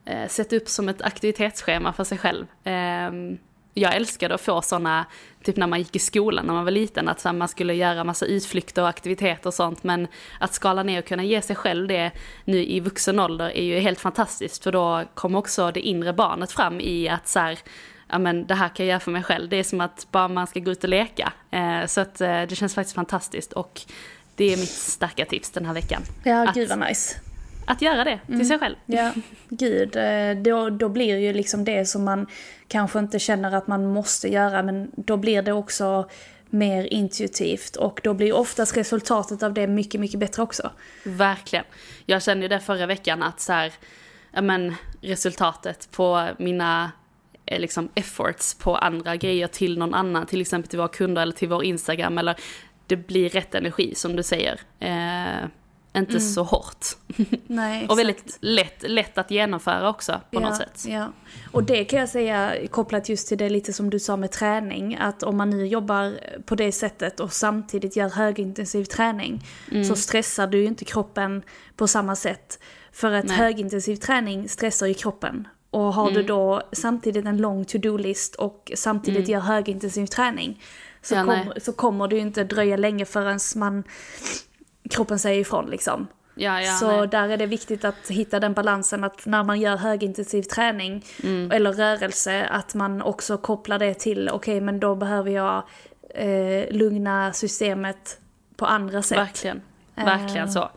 eh, 0.05 0.29
sätta 0.29 0.57
upp 0.57 0.69
som 0.69 0.89
ett 0.89 1.03
aktivitetsschema 1.03 1.93
för 1.93 2.05
sig 2.05 2.19
själv. 2.19 2.47
Ehm, 2.65 3.39
jag 3.75 3.97
älskade 3.97 4.35
att 4.35 4.41
få 4.41 4.63
sådana, 4.63 5.07
typ 5.45 5.57
när 5.57 5.67
man 5.67 5.79
gick 5.79 5.97
i 5.97 5.99
skolan 5.99 6.47
när 6.47 6.55
man 6.55 6.65
var 6.65 6.71
liten, 6.71 7.09
att 7.09 7.25
man 7.35 7.49
skulle 7.49 7.75
göra 7.75 8.05
massa 8.05 8.27
utflykter 8.27 8.83
och 8.83 8.89
aktiviteter 8.89 9.47
och 9.47 9.55
sånt, 9.55 9.85
men 9.85 10.09
att 10.41 10.55
skala 10.55 10.83
ner 10.83 10.99
och 10.99 11.05
kunna 11.05 11.25
ge 11.25 11.43
sig 11.43 11.57
själv 11.57 11.89
det 11.89 12.11
nu 12.45 12.65
i 12.65 12.81
vuxen 12.81 13.21
ålder 13.21 13.57
är 13.57 13.63
ju 13.63 13.79
helt 13.79 14.01
fantastiskt, 14.01 14.65
för 14.65 14.73
då 14.73 15.05
kommer 15.15 15.39
också 15.39 15.71
det 15.71 15.81
inre 15.81 16.13
barnet 16.13 16.53
fram 16.53 16.81
i 16.81 17.09
att 17.09 17.29
så 17.29 17.39
här, 17.39 17.59
ja 18.09 18.19
men 18.19 18.47
det 18.47 18.55
här 18.55 18.69
kan 18.69 18.87
jag 18.87 18.91
göra 18.91 19.01
för 19.01 19.11
mig 19.11 19.23
själv. 19.23 19.49
Det 19.49 19.57
är 19.57 19.65
som 19.65 19.81
att 19.81 20.07
bara 20.11 20.29
man 20.29 20.47
ska 20.47 20.61
gå 20.61 20.71
ut 20.71 20.85
och 20.85 20.91
leka. 20.91 21.33
Eh, 21.51 21.87
så 21.87 22.01
att 22.01 22.21
eh, 22.21 22.43
det 22.43 22.57
känns 22.57 22.75
faktiskt 22.75 22.95
fantastiskt 22.95 23.53
och 23.53 23.81
det 24.37 24.53
är 24.53 24.57
mitt 24.57 24.71
starka 24.71 25.25
tips 25.25 25.51
den 25.51 25.67
här 25.67 25.75
veckan. 25.75 26.03
Ja, 26.25 26.49
Att- 26.49 26.55
gud 26.55 26.69
vad 26.69 26.79
nice. 26.79 27.21
Att 27.71 27.83
göra 27.83 28.05
det 28.05 28.21
till 28.27 28.49
sig 28.49 28.59
själv. 28.59 28.77
Ja, 28.87 29.13
gud. 29.49 29.97
eh, 29.97 30.35
Då, 30.43 30.71
då 30.71 30.89
blir 30.89 31.17
ju 31.19 31.33
liksom 31.33 31.65
det 31.65 31.87
som 31.87 32.05
man 32.05 32.27
kanske 32.69 32.99
inte 32.99 33.19
känner 33.19 33.53
att 33.53 33.67
man 33.67 33.87
måste 33.87 34.29
göra, 34.29 34.63
men 34.63 34.91
då 34.97 35.17
blir 35.17 35.43
det 35.43 35.53
också 35.53 36.09
mer 36.51 36.85
intuitivt 36.85 37.77
och 37.77 38.01
då 38.05 38.15
blir 38.15 38.33
oftast 38.33 38.77
resultatet 38.77 39.43
av 39.43 39.55
det 39.55 39.67
mycket, 39.67 40.01
mycket 40.01 40.21
bättre 40.21 40.43
också. 40.43 40.71
Verkligen. 41.05 41.65
Jag 42.07 42.23
kände 42.23 42.43
ju 42.45 42.49
det 42.49 42.61
förra 42.61 42.87
veckan 42.87 43.23
att 43.23 43.41
så 43.41 43.53
här, 43.53 43.73
men 44.43 44.75
resultatet 45.01 45.89
på 45.91 46.29
mina 46.39 46.93
eh, 47.47 47.61
liksom 47.61 47.89
efforts 47.95 48.55
på 48.55 48.77
andra 48.77 49.17
grejer 49.17 49.47
till 49.47 49.79
någon 49.79 49.95
annan, 49.95 50.27
till 50.27 50.41
exempel 50.41 50.69
till 50.71 50.79
våra 50.79 50.89
kunder 50.89 51.23
eller 51.23 51.33
till 51.33 51.49
vår 51.49 51.65
Instagram 51.65 52.19
eller 52.19 52.37
det 52.87 52.97
blir 52.97 53.29
rätt 53.29 53.55
energi 53.55 53.95
som 53.95 54.17
du 54.17 54.23
säger. 54.23 54.61
Eh, 54.81 55.49
inte 55.97 56.21
så 56.21 56.43
hårt. 56.43 56.87
Nej, 57.47 57.87
Och 57.89 57.99
väldigt 57.99 58.39
lätt, 58.41 58.83
lätt 58.83 59.19
att 59.19 59.31
genomföra 59.31 59.89
också 59.89 60.13
på 60.13 60.19
ja, 60.31 60.41
något 60.41 60.57
sätt. 60.57 60.85
Ja. 60.89 61.13
Och 61.53 61.65
det 61.65 61.85
kan 61.85 61.99
jag 62.01 62.09
säga 62.09 62.53
kopplat 62.71 63.09
just 63.09 63.29
till 63.29 63.39
det 63.39 63.49
lite 63.49 63.73
som 63.73 63.91
du 63.91 63.99
sa 63.99 64.17
med 64.17 64.31
träning, 64.33 64.97
att 64.97 65.23
om 65.23 65.37
man 65.37 65.51
nu 65.51 65.67
jobbar 65.67 66.21
på 66.47 66.55
det 66.55 66.73
sättet 66.73 67.21
och 67.21 67.33
samtidigt 67.33 67.97
gör 67.97 68.09
högintensiv 68.09 68.85
träning 68.85 69.47
Mm. 69.71 69.85
så 69.85 69.97
stressar 69.97 70.47
du 70.47 70.59
ju 70.59 70.65
inte 70.67 70.85
kroppen 70.85 71.43
på 71.77 71.87
samma 71.89 72.17
sätt. 72.17 72.59
För 72.93 73.13
att 73.13 73.25
Nej. 73.25 73.37
högintensiv 73.37 73.97
träning 73.97 74.49
stressar 74.49 74.87
ju 74.87 74.95
kroppen. 74.95 75.49
Och 75.71 75.95
har 75.95 76.03
Mm. 76.11 76.15
du 76.15 76.23
då 76.23 76.63
samtidigt 76.73 77.27
en 77.27 77.37
lång 77.37 77.65
to-do-list 77.65 78.35
och 78.35 78.73
samtidigt 78.77 79.29
gör 79.29 79.41
högintensiv 79.41 80.07
träning 80.07 80.63
så, 81.03 81.15
Ja, 81.15 81.25
kom, 81.25 81.53
så 81.63 81.73
kommer 81.73 82.09
det 82.09 82.15
ju 82.17 82.21
inte 82.23 82.45
dröja 82.45 82.77
länge 82.77 83.05
förrän 83.05 83.39
man, 83.57 83.85
kroppen 84.91 85.19
säger 85.19 85.41
ifrån 85.41 85.71
liksom. 85.71 86.07
Ja, 86.35 86.61
ja, 86.63 86.73
så 86.73 86.97
nej. 86.99 87.09
där 87.09 87.29
är 87.29 87.37
det 87.37 87.47
viktigt 87.47 87.85
att 87.85 88.09
hitta 88.09 88.41
den 88.41 88.53
balansen 88.55 89.05
att 89.05 89.27
när 89.27 89.43
man 89.43 89.61
gör 89.61 89.77
högintensiv 89.77 90.43
träning 90.43 91.05
Mm. 91.23 91.51
eller 91.51 91.73
rörelse 91.73 92.47
att 92.51 92.75
man 92.75 93.03
också 93.03 93.39
kopplar 93.39 93.79
det 93.79 93.95
till 93.95 94.29
okej 94.33 94.61
men 94.61 94.81
då 94.81 94.95
behöver 94.95 95.31
jag 95.31 95.63
eh, 96.15 96.73
lugna 96.75 97.33
systemet 97.33 98.19
på 98.57 98.67
andra 98.67 99.03
sätt. 99.03 99.19
Verkligen. 99.19 99.63
Verkligen 99.95 100.47
Eh. 100.47 100.53
så. 100.53 100.71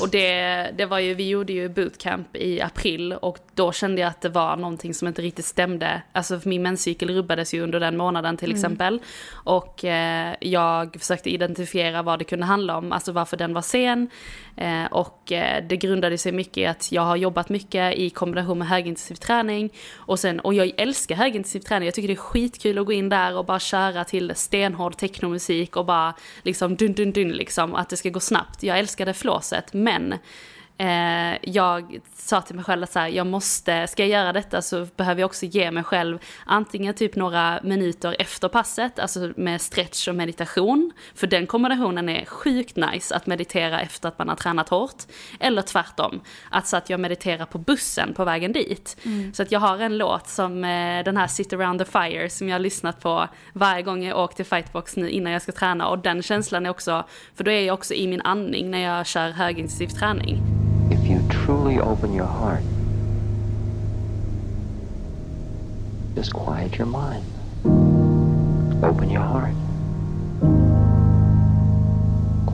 Och 0.00 0.08
det, 0.08 0.70
det 0.76 0.86
var 0.86 0.98
ju, 0.98 1.14
vi 1.14 1.28
gjorde 1.28 1.52
ju 1.52 1.68
bootcamp 1.68 2.36
i 2.36 2.60
april 2.60 3.12
och 3.12 3.38
då 3.54 3.72
kände 3.72 4.00
jag 4.00 4.08
att 4.08 4.20
det 4.20 4.28
var 4.28 4.56
någonting 4.56 4.94
som 4.94 5.08
inte 5.08 5.22
riktigt 5.22 5.44
stämde. 5.44 6.02
Alltså 6.12 6.40
min 6.44 6.62
menscykel 6.62 7.10
rubbades 7.10 7.54
ju 7.54 7.62
under 7.62 7.80
den 7.80 7.96
månaden 7.96 8.36
till 8.36 8.50
exempel. 8.52 9.00
Och 9.32 9.84
eh, 9.84 10.34
jag 10.40 10.96
försökte 11.00 11.30
identifiera 11.30 12.02
vad 12.02 12.18
det 12.18 12.24
kunde 12.24 12.46
handla 12.46 12.76
om, 12.76 12.92
alltså 12.92 13.12
varför 13.12 13.36
den 13.36 13.54
var 13.54 13.62
sen. 13.62 14.10
Eh, 14.56 14.84
och 14.90 15.32
eh, 15.32 15.64
det 15.68 15.76
grundade 15.76 16.18
sig 16.18 16.32
mycket 16.32 16.58
i 16.58 16.66
att 16.66 16.92
jag 16.92 17.02
har 17.02 17.16
jobbat 17.16 17.48
mycket 17.48 17.94
i 17.94 18.10
kombination 18.10 18.58
med 18.58 18.68
högintensiv 18.68 19.14
träning. 19.14 19.70
Och, 19.94 20.18
sen, 20.18 20.40
och 20.40 20.54
jag 20.54 20.72
älskar 20.76 21.14
högintensiv 21.14 21.60
träning, 21.60 21.86
jag 21.86 21.94
tycker 21.94 22.08
det 22.08 22.14
är 22.14 22.16
skitkul 22.16 22.78
att 22.78 22.86
gå 22.86 22.92
in 22.92 23.08
där 23.08 23.36
och 23.36 23.44
bara 23.44 23.58
köra 23.58 24.04
till 24.04 24.32
stenhård 24.34 24.96
technomusik 24.96 25.76
och 25.76 25.86
bara 25.86 26.14
liksom 26.42 26.76
dun 26.76 26.92
dun 26.92 27.12
dun 27.12 27.28
liksom, 27.28 27.74
att 27.74 27.88
det 27.88 27.96
ska 27.96 28.08
gå 28.08 28.20
snabbt. 28.20 28.62
Jag 28.62 28.78
älskar 28.78 29.06
det 29.06 29.14
flåset, 29.14 29.67
men 29.74 30.20
Eh, 30.80 31.38
jag 31.42 32.00
sa 32.14 32.40
till 32.40 32.56
mig 32.56 32.64
själv 32.64 32.82
att 32.82 32.92
så 32.92 32.98
här, 32.98 33.08
jag 33.08 33.26
måste, 33.26 33.86
ska 33.86 34.02
jag 34.02 34.10
göra 34.10 34.32
detta 34.32 34.62
så 34.62 34.86
behöver 34.96 35.20
jag 35.20 35.26
också 35.26 35.46
ge 35.46 35.70
mig 35.70 35.84
själv 35.84 36.18
antingen 36.46 36.94
typ 36.94 37.16
några 37.16 37.60
minuter 37.62 38.16
efter 38.18 38.48
passet, 38.48 38.98
alltså 38.98 39.32
med 39.36 39.60
stretch 39.60 40.08
och 40.08 40.14
meditation. 40.14 40.92
För 41.14 41.26
den 41.26 41.46
kombinationen 41.46 42.08
är 42.08 42.24
sjukt 42.24 42.76
nice 42.76 43.16
att 43.16 43.26
meditera 43.26 43.80
efter 43.80 44.08
att 44.08 44.18
man 44.18 44.28
har 44.28 44.36
tränat 44.36 44.68
hårt. 44.68 45.02
Eller 45.40 45.62
tvärtom, 45.62 46.20
alltså 46.50 46.76
att 46.76 46.90
jag 46.90 47.00
mediterar 47.00 47.46
på 47.46 47.58
bussen 47.58 48.14
på 48.14 48.24
vägen 48.24 48.52
dit. 48.52 48.96
Mm. 49.04 49.34
Så 49.34 49.42
att 49.42 49.52
jag 49.52 49.60
har 49.60 49.78
en 49.78 49.98
låt 49.98 50.28
som 50.28 50.64
eh, 50.64 51.04
den 51.04 51.16
här 51.16 51.26
Sit 51.26 51.52
around 51.52 51.78
the 51.78 51.84
fire 51.84 52.30
som 52.30 52.48
jag 52.48 52.54
har 52.54 52.60
lyssnat 52.60 53.00
på 53.00 53.28
varje 53.52 53.82
gång 53.82 54.04
jag 54.04 54.18
åkt 54.18 54.36
till 54.36 54.44
fightbox 54.44 54.96
nu 54.96 55.10
innan 55.10 55.32
jag 55.32 55.42
ska 55.42 55.52
träna. 55.52 55.88
Och 55.88 55.98
den 55.98 56.22
känslan 56.22 56.66
är 56.66 56.70
också, 56.70 57.04
för 57.34 57.44
då 57.44 57.50
är 57.50 57.60
jag 57.60 57.74
också 57.74 57.94
i 57.94 58.06
min 58.06 58.20
andning 58.20 58.70
när 58.70 58.78
jag 58.78 59.06
kör 59.06 59.30
högintensiv 59.30 59.88
träning. 59.88 60.67
Truly 61.48 61.78
open 61.78 62.12
your 62.12 62.26
heart, 62.26 62.62
just 66.14 66.34
quiet 66.34 66.76
your 66.76 66.86
mind. 66.86 67.24
Open 68.84 69.08
your 69.08 69.22
heart. 69.22 69.54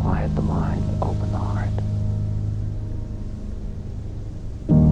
Quiet 0.01 0.33
the 0.37 0.43
mind, 0.43 0.85
open 1.03 1.33
the 1.33 1.39
heart. 1.39 1.71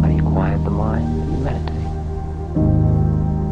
How 0.02 0.08
do 0.08 0.16
you 0.16 0.22
quiet 0.22 0.64
the 0.64 0.70
mind? 0.72 1.06
You 1.30 1.38
meditate. 1.38 1.92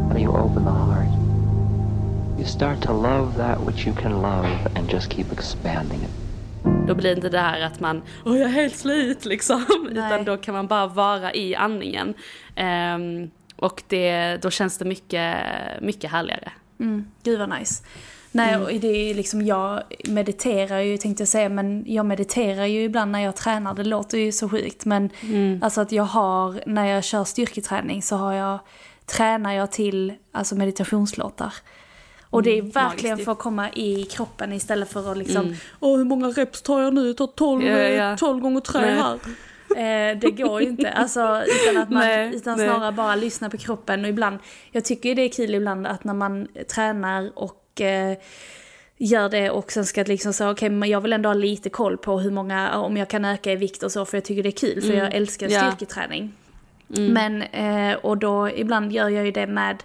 How 0.08 0.14
do 0.14 0.20
you 0.20 0.32
open 0.32 0.64
the 0.64 0.72
heart? 0.72 2.40
You 2.40 2.44
start 2.44 2.80
to 2.82 2.92
love 2.92 3.36
that 3.36 3.60
which 3.60 3.86
you 3.86 3.92
can 3.92 4.20
love 4.20 4.66
and 4.74 4.90
just 4.90 5.10
keep 5.10 5.30
expanding 5.30 6.02
it. 6.02 6.10
Då 6.86 6.94
blir 6.94 7.10
det 7.10 7.16
inte 7.16 7.28
det 7.28 7.38
här 7.38 7.60
att 7.60 7.80
man, 7.80 8.02
åh 8.24 8.38
jag 8.38 8.48
är 8.48 8.54
helt 8.54 8.76
slut 8.76 9.24
liksom. 9.24 9.64
Nej. 9.90 10.06
Utan 10.06 10.24
då 10.24 10.36
kan 10.36 10.54
man 10.54 10.66
bara 10.66 10.86
vara 10.86 11.34
i 11.34 11.54
andningen. 11.54 12.14
Um, 12.94 13.30
och 13.56 13.82
det, 13.88 14.36
då 14.42 14.50
känns 14.50 14.78
det 14.78 14.84
mycket, 14.84 15.36
mycket 15.80 16.10
härligare. 16.10 16.52
Mm, 16.80 17.04
gud 17.22 17.38
vad 17.38 17.58
nice. 17.58 17.84
Nej, 18.32 18.54
mm. 18.54 18.62
och 18.62 18.80
det 18.80 19.10
är 19.10 19.14
liksom, 19.14 19.42
jag 19.42 19.82
mediterar 20.08 20.78
ju 20.78 20.96
tänkte 20.96 21.20
jag 21.20 21.28
säga, 21.28 21.48
men 21.48 21.84
jag 21.86 22.06
mediterar 22.06 22.66
ju 22.66 22.82
ibland 22.82 23.10
när 23.10 23.20
jag 23.20 23.36
tränar, 23.36 23.74
det 23.74 23.84
låter 23.84 24.18
ju 24.18 24.32
så 24.32 24.48
sjukt. 24.48 24.84
Men 24.84 25.10
mm. 25.22 25.62
alltså 25.62 25.80
att 25.80 25.92
jag 25.92 26.04
har, 26.04 26.62
när 26.66 26.86
jag 26.86 27.04
kör 27.04 27.24
styrketräning 27.24 28.02
så 28.02 28.16
har 28.16 28.32
jag, 28.32 28.58
tränar 29.06 29.52
jag 29.52 29.72
till 29.72 30.14
alltså 30.32 30.54
meditationslåtar. 30.54 31.54
Och 32.30 32.42
det 32.42 32.50
är 32.50 32.58
mm, 32.58 32.70
verkligen 32.70 33.18
för 33.18 33.32
att 33.32 33.38
komma 33.38 33.70
i 33.70 34.04
kroppen 34.04 34.52
istället 34.52 34.92
för 34.92 35.10
att 35.10 35.18
liksom, 35.18 35.44
mm. 35.44 35.56
åh 35.80 35.98
hur 35.98 36.04
många 36.04 36.28
reps 36.28 36.62
tar 36.62 36.80
jag 36.82 36.94
nu? 36.94 37.06
Jag 37.06 37.16
tar 37.16 37.26
12, 37.26 37.62
ja, 37.62 37.78
ja. 37.78 38.16
12 38.16 38.40
gånger 38.40 38.60
3 38.60 38.80
här. 38.80 39.18
Eh, 39.76 40.18
det 40.18 40.30
går 40.30 40.62
ju 40.62 40.68
inte, 40.68 40.90
alltså, 40.90 41.42
utan, 41.46 41.82
att 41.82 41.90
man, 41.90 42.02
nej, 42.02 42.34
utan 42.34 42.58
snarare 42.58 42.92
bara 42.92 43.14
lyssna 43.14 43.50
på 43.50 43.56
kroppen. 43.56 44.04
Och 44.04 44.10
ibland, 44.10 44.38
jag 44.72 44.84
tycker 44.84 45.14
det 45.14 45.22
är 45.22 45.28
kul 45.28 45.54
ibland 45.54 45.86
att 45.86 46.04
när 46.04 46.14
man 46.14 46.48
tränar 46.74 47.30
och 47.34 47.80
eh, 47.80 48.18
gör 48.96 49.28
det 49.28 49.50
och 49.50 49.72
sen 49.72 49.86
ska 49.86 50.02
liksom 50.02 50.32
säga 50.32 50.50
okej 50.50 50.66
okay, 50.66 50.76
men 50.76 50.88
jag 50.88 51.00
vill 51.00 51.12
ändå 51.12 51.28
ha 51.28 51.34
lite 51.34 51.70
koll 51.70 51.98
på 51.98 52.20
hur 52.20 52.30
många, 52.30 52.78
om 52.78 52.96
jag 52.96 53.08
kan 53.08 53.24
öka 53.24 53.52
i 53.52 53.56
vikt 53.56 53.82
och 53.82 53.92
så 53.92 54.04
för 54.04 54.16
jag 54.16 54.24
tycker 54.24 54.42
det 54.42 54.48
är 54.48 54.50
kul 54.50 54.80
för 54.80 54.88
mm. 54.88 54.98
jag 54.98 55.14
älskar 55.14 55.48
styrketräning. 55.48 56.32
Ja. 56.88 56.96
Mm. 56.96 57.12
Men, 57.12 57.42
eh, 57.42 57.96
och 57.96 58.18
då 58.18 58.50
ibland 58.50 58.92
gör 58.92 59.08
jag 59.08 59.26
ju 59.26 59.32
det 59.32 59.46
med 59.46 59.82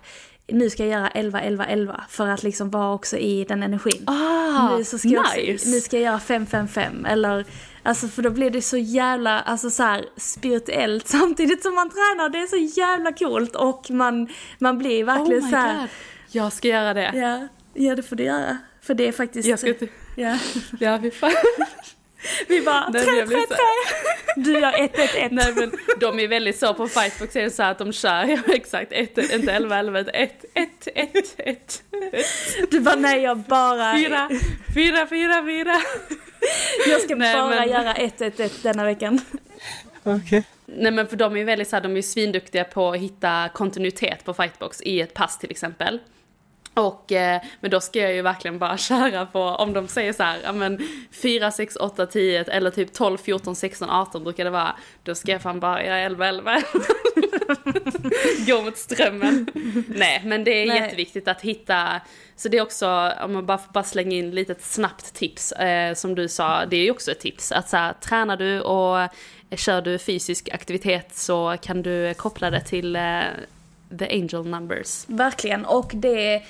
nu 0.47 0.69
ska 0.69 0.85
jag 0.85 0.99
göra 0.99 1.07
11, 1.07 1.41
11, 1.41 1.65
11 1.65 2.03
för 2.09 2.27
att 2.27 2.43
liksom 2.43 2.69
vara 2.69 2.93
också 2.93 3.17
i 3.17 3.45
den 3.45 3.63
energin. 3.63 4.03
Ah, 4.07 4.77
nu, 4.77 4.83
så 4.83 4.97
ska 4.97 5.07
nice. 5.07 5.41
jag, 5.41 5.47
nu 5.47 5.81
ska 5.81 5.97
jag 5.97 6.03
göra 6.03 6.19
5, 6.19 6.45
5, 6.45 6.67
5 6.67 7.05
eller 7.05 7.45
Alltså 7.83 8.07
för 8.07 8.21
då 8.21 8.29
blir 8.29 8.49
det 8.49 8.61
så 8.61 8.77
jävla, 8.77 9.39
alltså 9.39 9.69
så 9.69 9.83
här, 9.83 10.05
spirituellt 10.17 11.07
samtidigt 11.17 11.63
som 11.63 11.75
man 11.75 11.89
tränar. 11.89 12.29
Det 12.29 12.37
är 12.37 12.47
så 12.47 12.79
jävla 12.79 13.11
coolt 13.11 13.55
och 13.55 13.91
man, 13.91 14.29
man 14.59 14.77
blir 14.77 15.03
verkligen 15.03 15.43
oh 15.43 15.49
så 15.49 15.55
här. 15.55 15.79
God. 15.79 15.89
Jag 16.31 16.53
ska 16.53 16.67
göra 16.67 16.93
det. 16.93 17.11
Ja, 17.15 17.47
ja 17.73 17.95
det 17.95 18.03
får 18.03 18.15
du 18.15 18.23
göra. 18.23 18.57
För 18.81 18.93
det 18.93 19.07
är 19.07 19.11
faktiskt... 19.11 19.47
Jag 19.47 19.59
ska 19.59 19.69
inte... 19.69 19.87
Ja. 20.15 20.37
Ja, 20.79 20.99
fy 21.01 21.11
fan. 21.11 21.31
Vi 22.47 22.61
bara 22.61 22.91
3, 22.91 23.01
3, 23.01 23.25
3. 23.25 23.35
Du 24.35 24.59
gör 24.59 24.83
1, 24.83 24.99
1, 24.99 25.15
1. 25.15 25.31
Nej 25.31 25.53
men 25.55 25.71
de 25.99 26.19
är 26.19 26.27
väldigt 26.27 26.59
så 26.59 26.73
på 26.73 26.87
fightbox 26.87 27.35
är 27.35 27.43
det 27.43 27.51
så 27.51 27.63
att 27.63 27.77
de 27.77 27.93
kör, 27.93 28.23
ja 28.23 28.53
exakt, 28.53 28.91
1, 28.91 29.17
inte 29.17 29.51
11, 29.51 29.79
11, 29.79 29.99
1, 29.99 30.45
1, 30.53 30.87
1, 30.95 31.35
1. 31.37 31.83
Du 32.71 32.79
bara 32.79 32.95
nej 32.95 33.21
jag 33.21 33.37
bara... 33.37 33.97
4, 33.97 34.29
4, 34.73 35.07
4, 35.07 35.43
4. 35.45 35.81
Jag 36.87 37.01
ska 37.01 37.15
nej, 37.15 37.35
bara 37.35 37.49
men... 37.49 37.69
göra 37.69 37.93
1, 37.93 38.21
1, 38.21 38.39
1 38.39 38.63
denna 38.63 38.83
veckan. 38.83 39.21
Okej. 40.03 40.15
Okay. 40.25 40.43
Nej 40.65 40.91
men 40.91 41.07
för 41.07 41.17
de 41.17 41.37
är 41.37 41.43
väldigt 41.43 41.67
så 41.67 41.75
här, 41.75 41.83
de 41.83 41.97
är 41.97 42.01
svinduktiga 42.01 42.63
på 42.63 42.91
att 42.91 42.99
hitta 42.99 43.49
kontinuitet 43.53 44.25
på 44.25 44.33
fightbox 44.33 44.81
i 44.81 45.01
ett 45.01 45.13
pass 45.13 45.39
till 45.39 45.51
exempel. 45.51 45.99
Och, 46.75 47.11
eh, 47.11 47.41
men 47.59 47.71
då 47.71 47.81
ska 47.81 47.99
jag 47.99 48.13
ju 48.13 48.21
verkligen 48.21 48.59
bara 48.59 48.77
köra 48.77 49.25
på, 49.25 49.41
om 49.41 49.73
de 49.73 49.87
säger 49.87 50.13
så 50.13 50.23
här, 50.23 50.39
ja 50.43 50.51
men 50.51 50.79
4, 51.11 51.51
6, 51.51 51.75
8, 51.75 52.05
10 52.05 52.43
eller 52.43 52.71
typ 52.71 52.93
12, 52.93 53.17
14, 53.17 53.55
16, 53.55 53.89
18 53.89 54.23
brukar 54.23 54.43
det 54.43 54.49
vara. 54.49 54.75
Då 55.03 55.15
ska 55.15 55.31
jag 55.31 55.41
fan 55.41 55.59
bara 55.59 55.85
göra 55.85 55.99
11, 55.99 56.27
11. 56.27 56.61
Gå 58.47 58.61
mot 58.61 58.77
strömmen. 58.77 59.47
Nej, 59.87 60.21
men 60.25 60.43
det 60.43 60.51
är 60.51 60.67
Nej. 60.67 60.81
jätteviktigt 60.81 61.27
att 61.27 61.41
hitta, 61.41 62.01
så 62.35 62.49
det 62.49 62.57
är 62.57 62.61
också, 62.61 63.11
om 63.23 63.33
man 63.33 63.45
bara 63.45 63.57
får 63.57 63.73
bara 63.73 63.83
slänga 63.83 64.15
in 64.15 64.31
lite 64.31 64.51
ett 64.51 64.63
snabbt 64.63 65.13
tips, 65.13 65.51
eh, 65.51 65.93
som 65.93 66.15
du 66.15 66.27
sa, 66.27 66.65
det 66.65 66.77
är 66.77 66.83
ju 66.83 66.91
också 66.91 67.11
ett 67.11 67.19
tips. 67.19 67.51
Att 67.51 67.69
så 67.69 67.77
här, 67.77 67.93
tränar 67.93 68.37
du 68.37 68.61
och 68.61 69.09
kör 69.51 69.81
du 69.81 69.97
fysisk 69.97 70.49
aktivitet 70.49 71.15
så 71.15 71.57
kan 71.61 71.81
du 71.81 72.13
koppla 72.13 72.49
det 72.49 72.61
till 72.61 72.95
eh, 72.95 73.21
the 73.97 74.05
angel 74.09 74.45
numbers. 74.45 75.05
Verkligen, 75.07 75.65
och 75.65 75.91
det 75.95 76.43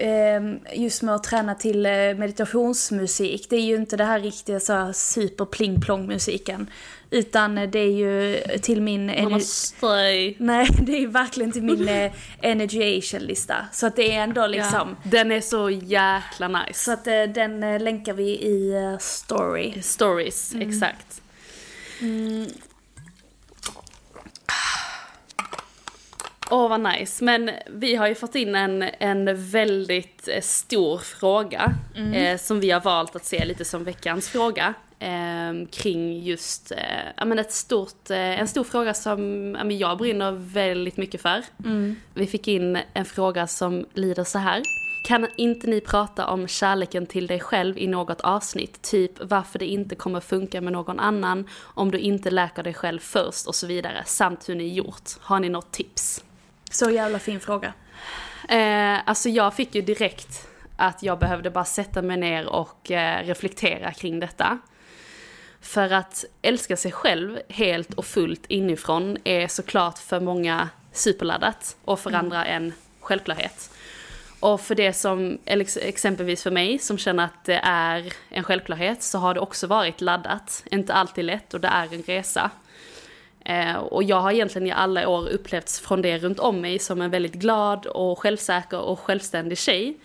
Ehm, 0.00 0.58
just 0.72 1.02
med 1.02 1.14
att 1.14 1.24
träna 1.24 1.54
till 1.54 1.86
eh, 1.86 1.92
meditationsmusik, 1.92 3.46
det 3.50 3.56
är 3.56 3.60
ju 3.60 3.76
inte 3.76 3.96
det 3.96 4.04
här 4.04 4.20
riktiga 4.20 4.60
så 4.60 4.92
super 4.92 5.44
pling 5.44 5.80
plong 5.80 6.06
musiken. 6.06 6.70
Utan 7.10 7.54
det 7.54 7.78
är 7.78 7.90
ju 7.90 8.40
till 8.58 8.82
min... 8.82 9.10
Nej, 10.38 10.68
det 10.82 10.92
är 10.92 11.00
ju 11.00 11.06
verkligen 11.06 11.52
till 11.52 11.62
min 11.62 11.88
eh, 11.88 12.12
Energiation-lista. 12.40 13.56
Så 13.72 13.86
att 13.86 13.96
det 13.96 14.14
är 14.14 14.22
ändå 14.22 14.46
liksom... 14.46 14.96
Ja, 15.02 15.10
den 15.10 15.32
är 15.32 15.40
så 15.40 15.70
jäkla 15.70 16.48
nice. 16.48 16.84
Så 16.84 16.92
att 16.92 17.06
eh, 17.06 17.22
den 17.22 17.84
länkar 17.84 18.12
vi 18.12 18.30
i 18.30 18.96
story. 19.00 19.82
Stories, 19.82 20.54
mm. 20.54 20.68
exakt. 20.68 21.22
Mm. 22.00 22.46
Åh 26.50 26.64
oh, 26.64 26.68
vad 26.68 26.80
nice. 26.80 27.24
Men 27.24 27.50
vi 27.66 27.94
har 27.94 28.08
ju 28.08 28.14
fått 28.14 28.34
in 28.34 28.54
en, 28.54 28.82
en 28.82 29.50
väldigt 29.50 30.28
eh, 30.28 30.40
stor 30.40 30.98
fråga 30.98 31.74
mm. 31.96 32.12
eh, 32.12 32.38
som 32.38 32.60
vi 32.60 32.70
har 32.70 32.80
valt 32.80 33.16
att 33.16 33.24
se 33.24 33.44
lite 33.44 33.64
som 33.64 33.84
veckans 33.84 34.28
fråga. 34.28 34.74
Eh, 34.98 35.68
kring 35.70 36.22
just 36.22 36.72
eh, 36.72 37.26
men 37.26 37.38
ett 37.38 37.52
stort, 37.52 38.10
eh, 38.10 38.40
en 38.40 38.48
stor 38.48 38.64
fråga 38.64 38.94
som 38.94 39.54
ja, 39.60 39.70
jag 39.70 39.98
brinner 39.98 40.32
väldigt 40.32 40.96
mycket 40.96 41.22
för. 41.22 41.44
Mm. 41.64 41.96
Vi 42.14 42.26
fick 42.26 42.48
in 42.48 42.78
en 42.94 43.04
fråga 43.04 43.46
som 43.46 43.86
lyder 43.94 44.24
så 44.24 44.38
här. 44.38 44.62
Kan 45.04 45.26
inte 45.36 45.66
ni 45.66 45.80
prata 45.80 46.26
om 46.26 46.48
kärleken 46.48 47.06
till 47.06 47.26
dig 47.26 47.40
själv 47.40 47.78
i 47.78 47.86
något 47.86 48.20
avsnitt? 48.20 48.82
Typ 48.82 49.12
varför 49.20 49.58
det 49.58 49.66
inte 49.66 49.94
kommer 49.94 50.20
funka 50.20 50.60
med 50.60 50.72
någon 50.72 51.00
annan, 51.00 51.48
om 51.60 51.90
du 51.90 51.98
inte 51.98 52.30
läker 52.30 52.62
dig 52.62 52.74
själv 52.74 52.98
först 52.98 53.46
och 53.46 53.54
så 53.54 53.66
vidare. 53.66 54.02
Samt 54.06 54.48
hur 54.48 54.54
ni 54.54 54.74
gjort. 54.74 55.10
Har 55.20 55.40
ni 55.40 55.48
något 55.48 55.72
tips? 55.72 56.24
Så 56.70 56.90
jävla 56.90 57.18
fin 57.18 57.40
fråga. 57.40 57.72
Eh, 58.48 58.98
alltså 59.08 59.28
jag 59.28 59.54
fick 59.54 59.74
ju 59.74 59.82
direkt 59.82 60.48
att 60.76 61.02
jag 61.02 61.18
behövde 61.18 61.50
bara 61.50 61.64
sätta 61.64 62.02
mig 62.02 62.16
ner 62.16 62.46
och 62.46 62.90
eh, 62.90 63.24
reflektera 63.26 63.92
kring 63.92 64.20
detta. 64.20 64.58
För 65.60 65.92
att 65.92 66.24
älska 66.42 66.76
sig 66.76 66.92
själv 66.92 67.38
helt 67.48 67.94
och 67.94 68.04
fullt 68.04 68.46
inifrån 68.46 69.16
är 69.24 69.48
såklart 69.48 69.98
för 69.98 70.20
många 70.20 70.68
superladdat 70.92 71.76
och 71.84 72.00
för 72.00 72.10
mm. 72.10 72.20
andra 72.20 72.44
en 72.44 72.72
självklarhet. 73.00 73.70
Och 74.40 74.60
för 74.60 74.74
det 74.74 74.92
som, 74.92 75.38
exempelvis 75.76 76.42
för 76.42 76.50
mig 76.50 76.78
som 76.78 76.98
känner 76.98 77.24
att 77.24 77.44
det 77.44 77.60
är 77.64 78.12
en 78.28 78.44
självklarhet 78.44 79.02
så 79.02 79.18
har 79.18 79.34
det 79.34 79.40
också 79.40 79.66
varit 79.66 80.00
laddat. 80.00 80.64
Inte 80.70 80.94
alltid 80.94 81.24
lätt 81.24 81.54
och 81.54 81.60
det 81.60 81.68
är 81.68 81.94
en 81.94 82.02
resa. 82.02 82.50
Eh, 83.48 83.76
och 83.76 84.02
jag 84.02 84.20
har 84.20 84.32
egentligen 84.32 84.68
i 84.68 84.70
alla 84.70 85.08
år 85.08 85.28
upplevts 85.28 85.80
från 85.80 86.02
det 86.02 86.18
runt 86.18 86.38
om 86.38 86.60
mig 86.60 86.78
som 86.78 87.00
en 87.00 87.10
väldigt 87.10 87.34
glad 87.34 87.86
och 87.86 88.18
självsäker 88.18 88.80
och 88.80 89.00
självständig 89.00 89.58
tjej. 89.58 89.98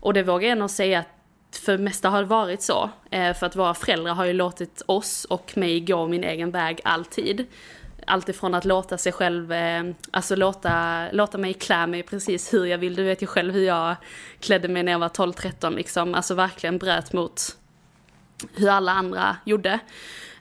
Och 0.00 0.14
det 0.14 0.22
vågar 0.22 0.48
jag 0.48 0.58
nog 0.58 0.70
säga 0.70 0.98
att 0.98 1.58
för 1.58 1.72
det 1.72 1.78
mesta 1.78 2.08
har 2.08 2.18
det 2.18 2.28
varit 2.28 2.62
så. 2.62 2.90
Eh, 3.10 3.34
för 3.34 3.46
att 3.46 3.56
våra 3.56 3.74
föräldrar 3.74 4.14
har 4.14 4.24
ju 4.24 4.32
låtit 4.32 4.82
oss 4.86 5.24
och 5.24 5.56
mig 5.56 5.80
gå 5.80 6.06
min 6.06 6.24
egen 6.24 6.50
väg 6.50 6.80
alltid. 6.84 7.46
Alltifrån 8.06 8.54
att 8.54 8.64
låta 8.64 8.98
sig 8.98 9.12
själv, 9.12 9.52
eh, 9.52 9.84
alltså 10.10 10.36
låta, 10.36 11.04
låta 11.12 11.38
mig 11.38 11.54
klä 11.54 11.86
mig 11.86 12.02
precis 12.02 12.54
hur 12.54 12.64
jag 12.64 12.78
vill. 12.78 12.94
Du 12.94 13.04
vet 13.04 13.22
ju 13.22 13.26
själv 13.26 13.54
hur 13.54 13.64
jag 13.64 13.96
klädde 14.40 14.68
mig 14.68 14.82
när 14.82 14.92
jag 14.92 14.98
var 14.98 15.08
12-13 15.08 15.74
liksom. 15.74 16.14
Alltså 16.14 16.34
verkligen 16.34 16.78
bröt 16.78 17.12
mot 17.12 17.56
hur 18.54 18.68
alla 18.68 18.92
andra 18.92 19.36
gjorde. 19.44 19.80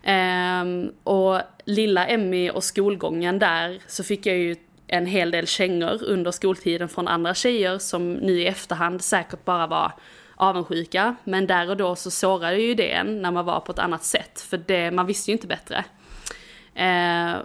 Ehm, 0.04 0.92
och 1.04 1.42
lilla 1.66 2.08
Emmy 2.08 2.50
och 2.50 2.64
skolgången 2.64 3.40
där 3.40 3.82
så 3.88 4.04
fick 4.04 4.26
jag 4.26 4.38
ju 4.38 4.56
en 4.88 5.06
hel 5.06 5.32
del 5.32 5.48
kängor 5.48 6.04
under 6.04 6.32
skoltiden 6.32 6.90
från 6.90 7.08
andra 7.08 7.34
tjejer 7.34 7.78
som 7.78 8.14
nu 8.14 8.42
i 8.42 8.48
efterhand 8.48 9.02
säkert 9.02 9.46
bara 9.46 9.68
var 9.68 9.92
avundsjuka. 10.36 11.16
Men 11.24 11.48
där 11.48 11.70
och 11.70 11.78
då 11.78 11.96
så 11.96 12.12
sårade 12.12 12.58
ju 12.58 12.74
det 12.74 12.92
en 12.92 13.22
när 13.22 13.32
man 13.32 13.46
var 13.46 13.60
på 13.60 13.72
ett 13.72 13.80
annat 13.80 14.04
sätt, 14.04 14.42
för 14.42 14.58
det, 14.58 14.92
man 14.92 15.06
visste 15.06 15.32
ju 15.32 15.34
inte 15.34 15.48
bättre. 15.48 15.86
Eh, 16.76 17.36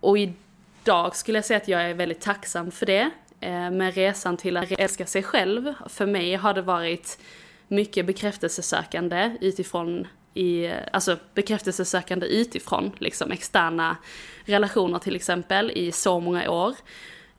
och 0.00 0.18
idag 0.18 1.16
skulle 1.16 1.38
jag 1.38 1.44
säga 1.44 1.56
att 1.56 1.68
jag 1.68 1.82
är 1.82 1.94
väldigt 1.94 2.20
tacksam 2.20 2.70
för 2.70 2.86
det. 2.86 3.10
Eh, 3.40 3.70
men 3.70 3.92
resan 3.92 4.36
till 4.36 4.56
att 4.56 4.70
älska 4.70 5.06
sig 5.06 5.22
själv, 5.22 5.74
för 5.88 6.06
mig 6.06 6.34
har 6.34 6.54
det 6.54 6.62
varit 6.62 7.18
mycket 7.68 8.06
bekräftelsesökande 8.06 9.36
utifrån 9.40 10.06
i, 10.34 10.70
alltså 10.92 11.16
bekräftelsesökande 11.34 12.26
utifrån, 12.26 12.92
liksom 12.98 13.32
externa 13.32 13.96
relationer 14.44 14.98
till 14.98 15.16
exempel 15.16 15.70
i 15.70 15.92
så 15.92 16.20
många 16.20 16.50
år. 16.50 16.74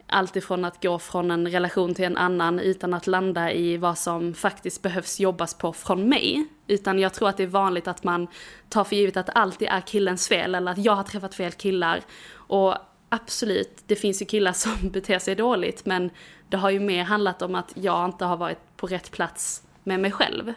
Alltifrån 0.07 0.65
att 0.65 0.83
gå 0.83 0.99
från 0.99 1.31
en 1.31 1.47
relation 1.47 1.93
till 1.93 2.05
en 2.05 2.17
annan 2.17 2.59
utan 2.59 2.93
att 2.93 3.07
landa 3.07 3.51
i 3.51 3.77
vad 3.77 3.97
som 3.97 4.33
faktiskt 4.33 4.81
behövs 4.81 5.19
jobbas 5.19 5.53
på 5.53 5.73
från 5.73 6.09
mig. 6.09 6.47
Utan 6.67 6.99
jag 6.99 7.13
tror 7.13 7.29
att 7.29 7.37
det 7.37 7.43
är 7.43 7.47
vanligt 7.47 7.87
att 7.87 8.03
man 8.03 8.27
tar 8.69 8.83
för 8.83 8.95
givet 8.95 9.17
att 9.17 9.25
det 9.25 9.31
alltid 9.31 9.67
är 9.67 9.81
killens 9.81 10.27
fel 10.27 10.55
eller 10.55 10.71
att 10.71 10.85
jag 10.85 10.95
har 10.95 11.03
träffat 11.03 11.35
fel 11.35 11.51
killar. 11.51 12.01
Och 12.33 12.75
absolut, 13.09 13.83
det 13.87 13.95
finns 13.95 14.21
ju 14.21 14.25
killar 14.25 14.53
som 14.53 14.75
beter 14.91 15.19
sig 15.19 15.35
dåligt 15.35 15.85
men 15.85 16.09
det 16.49 16.57
har 16.57 16.69
ju 16.69 16.79
mer 16.79 17.03
handlat 17.03 17.41
om 17.41 17.55
att 17.55 17.71
jag 17.75 18.05
inte 18.05 18.25
har 18.25 18.37
varit 18.37 18.77
på 18.77 18.87
rätt 18.87 19.11
plats 19.11 19.63
med 19.83 19.99
mig 19.99 20.11
själv. 20.11 20.53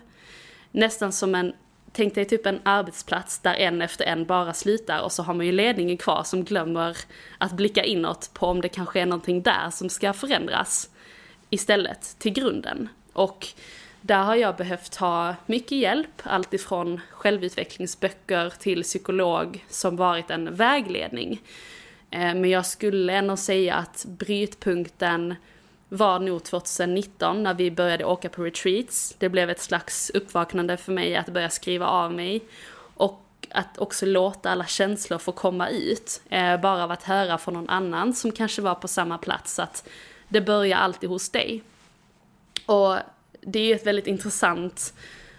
Nästan 0.71 1.13
som 1.13 1.35
en 1.35 1.53
tänk 1.97 2.15
dig 2.15 2.25
typ 2.25 2.47
en 2.47 2.61
arbetsplats 2.63 3.39
där 3.39 3.55
en 3.55 3.83
efter 3.83 4.05
en 4.05 4.25
bara 4.25 4.53
slutar 4.53 5.03
och 5.03 5.13
så 5.13 5.23
har 5.23 5.35
man 5.35 5.47
ju 5.47 5.53
ledningen 5.53 5.97
kvar 5.97 6.23
som 6.23 6.45
glömmer 6.45 6.97
att 7.39 7.53
blicka 7.53 7.85
inåt 7.85 8.31
på 8.35 8.47
om 8.47 8.61
det 8.61 8.69
kanske 8.69 9.01
är 9.01 9.07
någonting 9.07 9.43
där 9.43 9.71
som 9.71 9.89
ska 9.89 10.13
förändras 10.13 10.91
istället 11.51 12.17
till 12.19 12.33
grunden. 12.33 12.89
Och 13.13 13.47
där 14.01 14.23
har 14.23 14.35
jag 14.35 14.57
behövt 14.57 14.97
ha 14.97 15.35
mycket 15.47 15.79
hjälp, 15.79 16.23
alltifrån 16.23 17.01
självutvecklingsböcker 17.11 18.51
till 18.59 18.83
psykolog 18.83 19.65
som 19.69 19.97
varit 19.97 20.31
en 20.31 20.55
vägledning. 20.55 21.43
Eh, 22.11 22.35
men 22.35 22.51
jag 22.51 22.67
skulle 22.67 23.13
ändå 23.13 23.37
säga 23.37 23.75
att 23.75 24.07
brytpunkten 24.09 25.35
var 25.89 26.19
nog 26.19 26.45
2019 26.45 27.43
när 27.43 27.55
vi 27.55 27.71
började 27.71 28.05
åka 28.05 28.29
på 28.29 28.45
retreats. 28.45 29.15
Det 29.19 29.29
blev 29.29 29.51
ett 29.51 29.61
slags 29.61 30.11
uppvaknande 30.11 30.77
för 30.77 30.93
mig 30.93 31.17
att 31.17 31.29
börja 31.29 31.51
skriva 31.51 31.87
av 31.87 32.13
mig. 32.13 32.43
Och 32.95 33.23
att 33.51 33.79
också 33.79 34.07
låta 34.07 34.51
alla 34.51 34.67
känslor 34.67 35.19
få 35.19 35.33
komma 35.33 35.69
ut. 35.69 36.21
Eh, 36.29 36.61
bara 36.61 36.85
av 36.85 36.91
att 36.91 37.03
höra 37.03 37.39
från 37.39 37.55
någon 37.55 37.69
annan 37.69 38.15
som 38.15 38.33
kanske 38.33 38.63
var 38.63 38.75
på 38.75 38.89
samma 38.89 39.19
plats 39.19 39.59
att 39.59 39.89
det 40.29 40.41
börjar 40.41 40.79
alltid 40.79 41.11
hos 41.11 41.31
dig. 41.31 41.63
Och 42.67 42.97
det 43.41 43.59
är 43.59 43.65
ju 43.65 43.75
ett 43.75 43.87
väldigt 43.87 44.07
intressant 44.07 44.95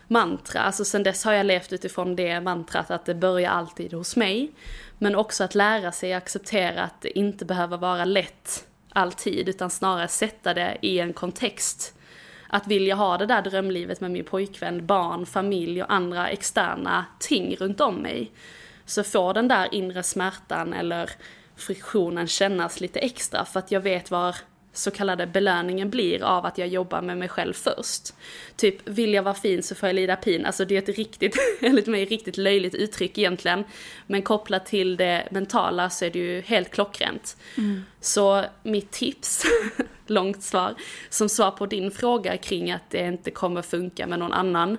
mantra. 0.07 0.61
Alltså 0.61 0.85
sen 0.85 1.03
dess 1.03 1.23
har 1.23 1.33
jag 1.33 1.45
levt 1.45 1.73
utifrån 1.73 2.15
det 2.15 2.41
mantrat 2.41 2.91
att 2.91 3.05
det 3.05 3.15
börjar 3.15 3.51
alltid 3.51 3.93
hos 3.93 4.15
mig. 4.15 4.51
Men 4.97 5.15
också 5.15 5.43
att 5.43 5.55
lära 5.55 5.91
sig 5.91 6.13
acceptera 6.13 6.83
att 6.83 7.01
det 7.01 7.19
inte 7.19 7.45
behöver 7.45 7.77
vara 7.77 8.05
lätt 8.05 8.66
alltid, 8.97 9.49
utan 9.49 9.69
snarare 9.69 10.07
sätta 10.07 10.53
det 10.53 10.77
i 10.81 10.99
en 10.99 11.13
kontext. 11.13 11.93
Att 12.49 12.67
vilja 12.67 12.95
ha 12.95 13.17
det 13.17 13.25
där 13.25 13.41
drömlivet 13.41 14.01
med 14.01 14.11
min 14.11 14.23
pojkvän, 14.23 14.85
barn, 14.85 15.25
familj 15.25 15.83
och 15.83 15.93
andra 15.93 16.29
externa 16.29 17.05
ting 17.19 17.55
runt 17.55 17.81
om 17.81 17.95
mig. 17.95 18.31
Så 18.85 19.03
får 19.03 19.33
den 19.33 19.47
där 19.47 19.73
inre 19.73 20.03
smärtan 20.03 20.73
eller 20.73 21.09
friktionen 21.55 22.27
kännas 22.27 22.81
lite 22.81 22.99
extra 22.99 23.45
för 23.45 23.59
att 23.59 23.71
jag 23.71 23.81
vet 23.81 24.11
var 24.11 24.35
så 24.77 24.91
kallade 24.91 25.27
belöningen 25.27 25.89
blir 25.89 26.23
av 26.23 26.45
att 26.45 26.57
jag 26.57 26.67
jobbar 26.67 27.01
med 27.01 27.17
mig 27.17 27.29
själv 27.29 27.53
först. 27.53 28.13
Typ, 28.55 28.89
vill 28.89 29.13
jag 29.13 29.23
vara 29.23 29.33
fin 29.33 29.63
så 29.63 29.75
får 29.75 29.89
jag 29.89 29.95
lida 29.95 30.15
pin. 30.15 30.45
Alltså 30.45 30.65
det 30.65 30.75
är 30.75 30.79
ett 30.79 30.97
riktigt, 30.97 31.35
enligt 31.61 31.87
mig, 31.87 32.05
riktigt 32.05 32.37
löjligt 32.37 32.75
uttryck 32.75 33.17
egentligen. 33.17 33.63
Men 34.07 34.21
kopplat 34.21 34.65
till 34.65 34.97
det 34.97 35.27
mentala 35.31 35.89
så 35.89 36.05
är 36.05 36.09
det 36.09 36.19
ju 36.19 36.41
helt 36.41 36.71
klockrent. 36.71 37.37
Mm. 37.57 37.83
Så 38.01 38.43
mitt 38.63 38.91
tips, 38.91 39.43
långt 40.07 40.43
svar, 40.43 40.75
som 41.09 41.29
svar 41.29 41.51
på 41.51 41.65
din 41.65 41.91
fråga 41.91 42.37
kring 42.37 42.71
att 42.71 42.89
det 42.89 43.07
inte 43.07 43.31
kommer 43.31 43.61
funka 43.61 44.07
med 44.07 44.19
någon 44.19 44.33
annan 44.33 44.77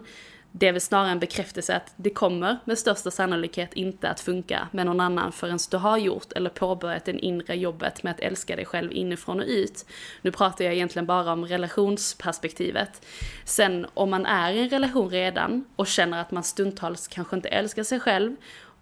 det 0.59 0.69
är 0.69 0.73
väl 0.73 0.81
snarare 0.81 1.11
en 1.11 1.19
bekräftelse 1.19 1.77
att 1.77 1.93
det 1.97 2.11
kommer 2.11 2.59
med 2.65 2.79
största 2.79 3.11
sannolikhet 3.11 3.75
inte 3.75 4.09
att 4.09 4.21
funka 4.21 4.69
med 4.73 4.87
någon 4.87 5.01
annan 5.01 5.33
förrän 5.33 5.59
du 5.71 5.77
har 5.77 5.99
gjort 5.99 6.33
eller 6.33 6.51
påbörjat 6.51 7.05
det 7.05 7.13
inre 7.13 7.55
jobbet 7.55 8.03
med 8.03 8.11
att 8.11 8.21
älska 8.21 8.57
dig 8.57 8.65
själv 8.65 8.93
inifrån 8.93 9.41
och 9.41 9.47
ut. 9.49 9.87
Nu 10.23 10.31
pratar 10.31 10.65
jag 10.65 10.75
egentligen 10.75 11.07
bara 11.07 11.33
om 11.33 11.45
relationsperspektivet. 11.45 13.07
Sen 13.45 13.87
om 13.95 14.11
man 14.11 14.27
är 14.27 14.53
i 14.53 14.59
en 14.59 14.69
relation 14.69 15.11
redan 15.11 15.65
och 15.77 15.87
känner 15.87 16.21
att 16.21 16.31
man 16.31 16.45
stundtals 16.45 17.09
kanske 17.09 17.37
inte 17.37 17.49
älskar 17.49 17.83
sig 17.83 18.01
själv 18.01 18.37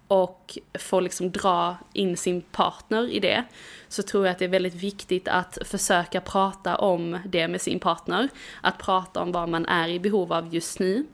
och 0.07 0.57
får 0.79 1.01
liksom 1.01 1.31
dra 1.31 1.77
in 1.93 2.17
sin 2.17 2.41
partner 2.41 3.09
i 3.09 3.19
det, 3.19 3.43
så 3.87 4.03
tror 4.03 4.25
jag 4.25 4.31
att 4.31 4.39
det 4.39 4.45
är 4.45 4.49
väldigt 4.49 4.75
viktigt 4.75 5.27
att 5.27 5.57
försöka 5.65 6.21
prata 6.21 6.75
om 6.75 7.19
det 7.25 7.47
med 7.47 7.61
sin 7.61 7.79
partner. 7.79 8.29
Att 8.61 8.77
prata 8.77 9.21
om 9.21 9.31
vad 9.31 9.49
man 9.49 9.65
är 9.65 9.87
i 9.87 9.99
behov 9.99 10.33
av 10.33 10.53
just 10.53 10.79
nu 10.79 11.05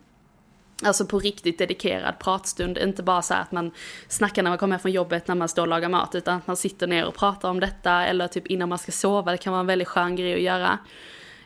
Alltså 0.85 1.05
på 1.05 1.19
riktigt 1.19 1.57
dedikerad 1.57 2.19
pratstund, 2.19 2.77
inte 2.77 3.03
bara 3.03 3.21
så 3.21 3.33
att 3.33 3.51
man 3.51 3.71
snackar 4.07 4.43
när 4.43 4.51
man 4.51 4.57
kommer 4.57 4.77
från 4.77 4.91
jobbet 4.91 5.27
när 5.27 5.35
man 5.35 5.49
står 5.49 5.61
och 5.61 5.67
lagar 5.67 5.89
mat, 5.89 6.15
utan 6.15 6.37
att 6.37 6.47
man 6.47 6.57
sitter 6.57 6.87
ner 6.87 7.05
och 7.05 7.15
pratar 7.15 7.49
om 7.49 7.59
detta, 7.59 8.05
eller 8.05 8.27
typ 8.27 8.47
innan 8.47 8.69
man 8.69 8.77
ska 8.77 8.91
sova, 8.91 9.31
det 9.31 9.37
kan 9.37 9.51
vara 9.51 9.59
en 9.59 9.67
väldigt 9.67 9.87
skön 9.87 10.15
grej 10.15 10.33
att 10.33 10.41
göra. 10.41 10.77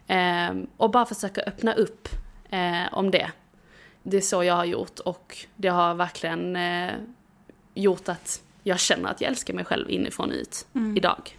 Eh, 0.07 0.55
och 0.77 0.91
bara 0.91 1.05
försöka 1.05 1.41
öppna 1.41 1.73
upp 1.73 2.09
eh, 2.49 2.93
om 2.93 3.11
det. 3.11 3.31
Det 4.03 4.17
är 4.17 4.21
så 4.21 4.43
jag 4.43 4.53
har 4.53 4.65
gjort 4.65 4.99
och 4.99 5.37
det 5.55 5.67
har 5.67 5.93
verkligen 5.93 6.55
eh, 6.55 6.93
gjort 7.73 8.09
att 8.09 8.41
jag 8.63 8.79
känner 8.79 9.09
att 9.09 9.21
jag 9.21 9.29
älskar 9.29 9.53
mig 9.53 9.65
själv 9.65 9.89
inifrån 9.89 10.29
och 10.29 10.35
ut 10.35 10.67
mm. 10.73 10.97
idag. 10.97 11.37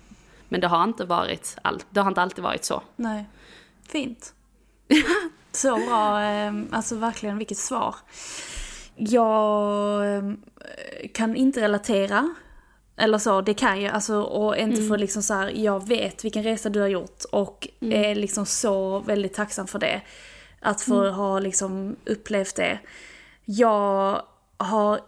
Men 0.49 0.61
det 0.61 0.67
har 0.67 0.85
inte 0.85 1.05
varit, 1.05 1.57
all, 1.63 1.83
det 1.91 2.01
har 2.01 2.09
inte 2.09 2.23
alltid 2.23 2.45
varit 2.45 2.65
så. 2.65 2.83
Nej. 2.97 3.25
Fint. 3.89 4.35
Så 5.53 5.77
bra, 5.77 6.21
ehm, 6.21 6.69
alltså 6.73 6.97
verkligen 6.97 7.39
vilket 7.39 7.59
svar. 7.59 7.95
Jag 8.97 10.17
ehm, 10.17 10.41
kan 11.15 11.37
inte 11.37 11.61
relatera. 11.61 12.35
Eller 12.97 13.19
så, 13.19 13.41
det 13.41 13.55
kan 13.55 13.83
jag. 13.83 13.95
Alltså, 13.95 14.23
och 14.23 14.57
inte 14.57 14.77
mm. 14.77 14.89
för 14.89 14.99
liksom 14.99 15.23
så 15.23 15.35
här, 15.35 15.49
jag 15.55 15.89
vet 15.89 16.25
vilken 16.25 16.43
resa 16.43 16.69
du 16.69 16.81
har 16.81 16.89
gjort 16.89 17.25
och 17.33 17.69
mm. 17.81 18.05
är 18.05 18.15
liksom 18.15 18.47
så 18.47 18.99
väldigt 18.99 19.35
tacksam 19.35 19.67
för 19.67 19.79
det. 19.79 20.01
Att 20.61 20.83
få 20.83 21.01
mm. 21.03 21.15
ha 21.15 21.39
liksom 21.39 21.97
upplevt 22.07 22.57
det. 22.57 22.79
Jag 23.45 24.23
har, 24.57 25.01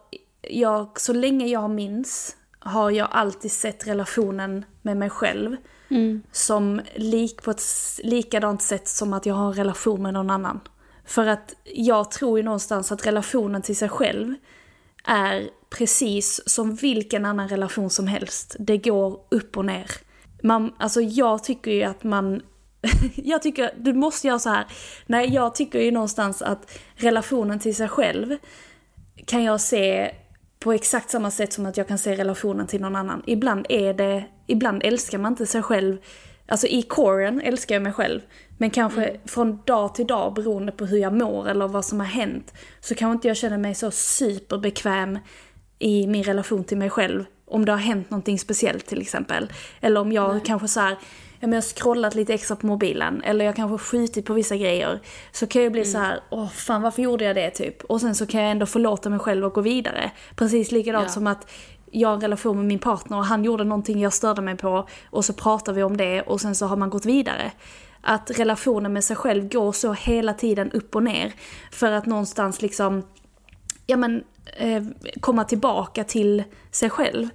jag, 0.43 1.01
så 1.01 1.13
länge 1.13 1.47
jag 1.47 1.71
minns 1.71 2.37
har 2.59 2.91
jag 2.91 3.09
alltid 3.11 3.53
sett 3.53 3.87
relationen 3.87 4.65
med 4.83 4.97
mig 4.97 5.11
själv 5.11 5.57
Mm. 5.91 6.23
Som 6.33 6.81
lik 6.95 7.43
på 7.43 7.51
ett 7.51 7.63
likadant 8.03 8.63
sätt 8.63 8.89
som 8.89 9.13
att 9.13 9.27
jag 9.27 9.35
har 9.35 9.47
en 9.47 9.55
relation 9.55 10.03
med 10.03 10.15
någon 10.15 10.31
annan. 10.31 10.61
För 11.05 11.27
att 11.27 11.55
jag 11.65 12.11
tror 12.11 12.39
ju 12.39 12.45
någonstans 12.45 12.93
att 12.93 13.07
relationen 13.07 13.63
till 13.63 13.77
sig 13.77 13.89
själv 13.89 14.35
är 15.05 15.49
precis 15.71 16.41
som 16.47 16.75
vilken 16.75 17.25
annan 17.25 17.49
relation 17.49 17.91
som 17.91 18.07
helst. 18.07 18.57
Det 18.59 18.77
går 18.77 19.21
upp 19.29 19.57
och 19.57 19.65
ner. 19.65 19.91
Man, 20.43 20.75
alltså 20.79 21.01
jag 21.01 21.45
tycker 21.45 21.71
ju 21.71 21.83
att 21.83 22.05
man 22.05 22.43
jag 23.15 23.43
tycker, 23.43 23.75
du 23.77 23.93
måste 23.93 24.27
göra 24.27 24.39
så 24.39 24.51
här. 24.51 24.67
Nej, 25.07 25.35
jag 25.35 25.55
tycker 25.55 25.81
ju 25.81 25.91
någonstans 25.91 26.43
att 26.43 26.79
relationen 26.95 27.59
till 27.59 27.77
sig 27.77 27.89
själv 27.89 28.37
kan 29.27 29.45
jag 29.45 29.61
se 29.61 30.15
på 30.61 30.73
exakt 30.73 31.11
samma 31.11 31.31
sätt 31.31 31.53
som 31.53 31.67
att 31.67 31.77
jag 31.77 31.89
kan 31.89 31.99
se 31.99 32.17
relationen 32.17 32.67
till 32.67 32.81
någon 32.81 32.97
annan. 32.97 33.23
Ibland 33.27 33.67
är 33.69 33.95
det, 33.95 34.25
ibland 34.47 34.83
älskar 34.85 35.19
man 35.19 35.33
inte 35.33 35.47
sig 35.47 35.63
själv. 35.63 35.97
Alltså 36.47 36.67
i 36.67 36.83
coren 36.83 37.41
älskar 37.41 37.75
jag 37.75 37.83
mig 37.83 37.93
själv. 37.93 38.21
Men 38.59 38.71
kanske 38.71 39.05
mm. 39.05 39.21
från 39.25 39.63
dag 39.65 39.95
till 39.95 40.07
dag 40.07 40.35
beroende 40.35 40.73
på 40.73 40.87
hur 40.87 40.99
jag 40.99 41.13
mår 41.13 41.49
eller 41.49 41.69
vad 41.69 41.85
som 41.85 42.01
har 42.01 42.07
hänt. 42.07 42.55
Så 42.81 42.95
kanske 42.95 43.13
inte 43.13 43.29
jag 43.29 43.37
känner 43.37 43.59
mig 43.59 43.75
så 43.75 43.91
superbekväm 43.91 45.19
i 45.79 46.07
min 46.07 46.25
relation 46.25 46.65
till 46.65 46.79
mig 46.79 46.91
själv. 46.91 47.25
Om 47.47 47.65
det 47.65 47.73
har 47.73 47.79
hänt 47.79 48.11
någonting 48.11 48.39
speciellt 48.39 48.87
till 48.87 49.01
exempel. 49.01 49.53
Eller 49.81 50.01
om 50.01 50.13
jag 50.13 50.35
Nej. 50.35 50.43
kanske 50.47 50.69
så 50.69 50.81
här, 50.81 50.99
ja, 51.41 51.47
men 51.47 51.53
jag 51.53 51.57
har 51.57 51.77
scrollat 51.77 52.15
lite 52.15 52.35
extra 52.35 52.57
på 52.57 52.67
mobilen 52.67 53.23
eller 53.23 53.45
jag 53.45 53.57
kanske 53.57 53.79
skjutit 53.85 54.27
på 54.27 54.33
vissa 54.33 54.57
grejer. 54.57 55.01
Så 55.33 55.47
kan 55.47 55.63
jag 55.63 55.73
bli 55.73 55.81
mm. 55.81 55.93
så 55.93 55.99
här, 55.99 56.21
åh 56.31 56.49
fan 56.49 56.83
varför 56.83 57.03
gjorde 57.03 57.25
jag 57.25 57.37
det 57.37 57.51
typ? 57.51 57.85
Och 57.85 58.01
sen 58.01 58.15
så 58.15 58.27
kan 58.27 58.43
jag 58.43 58.51
ändå 58.51 58.67
förlåta 58.67 59.11
mig 59.11 59.19
själv 59.19 59.45
och 59.45 59.53
gå 59.53 59.61
vidare. 59.61 60.11
Precis 60.37 60.73
likadant 60.73 61.07
ja. 61.07 61.13
som 61.13 61.27
att 61.27 61.51
jag 61.91 62.09
har 62.09 62.15
en 62.15 62.21
relation 62.21 62.57
med 62.57 62.67
min 62.67 62.79
partner 62.79 63.19
och 63.19 63.25
han 63.25 63.45
gjorde 63.45 63.65
någonting 63.65 64.01
jag 64.01 64.13
störde 64.13 64.43
mig 64.43 64.57
på 64.57 64.89
och 65.11 65.25
så 65.25 65.33
pratar 65.33 65.73
vi 65.73 65.83
om 65.83 65.97
det 65.97 66.23
och 66.23 66.41
sen 66.41 66.55
så 66.55 66.67
har 66.67 66.77
man 66.77 66.91
gått 66.91 67.07
vidare. 67.07 67.53
Att 68.01 68.31
relationen 68.39 68.93
med 68.93 69.05
sig 69.05 69.17
själv 69.17 69.49
går 69.49 69.73
så 69.73 69.93
hela 69.93 70.35
tiden 70.35 70.71
upp 70.73 70.97
och 70.97 71.03
ner. 71.03 71.33
För 71.73 71.93
att 71.93 72.07
någonstans 72.07 72.63
liksom 72.63 73.03
ja 73.87 73.97
men, 73.97 74.25
eh, 74.57 74.83
komma 75.21 75.45
tillbaka 75.45 76.05
till 76.05 76.45
sig 76.71 76.91
själv. 76.91 77.29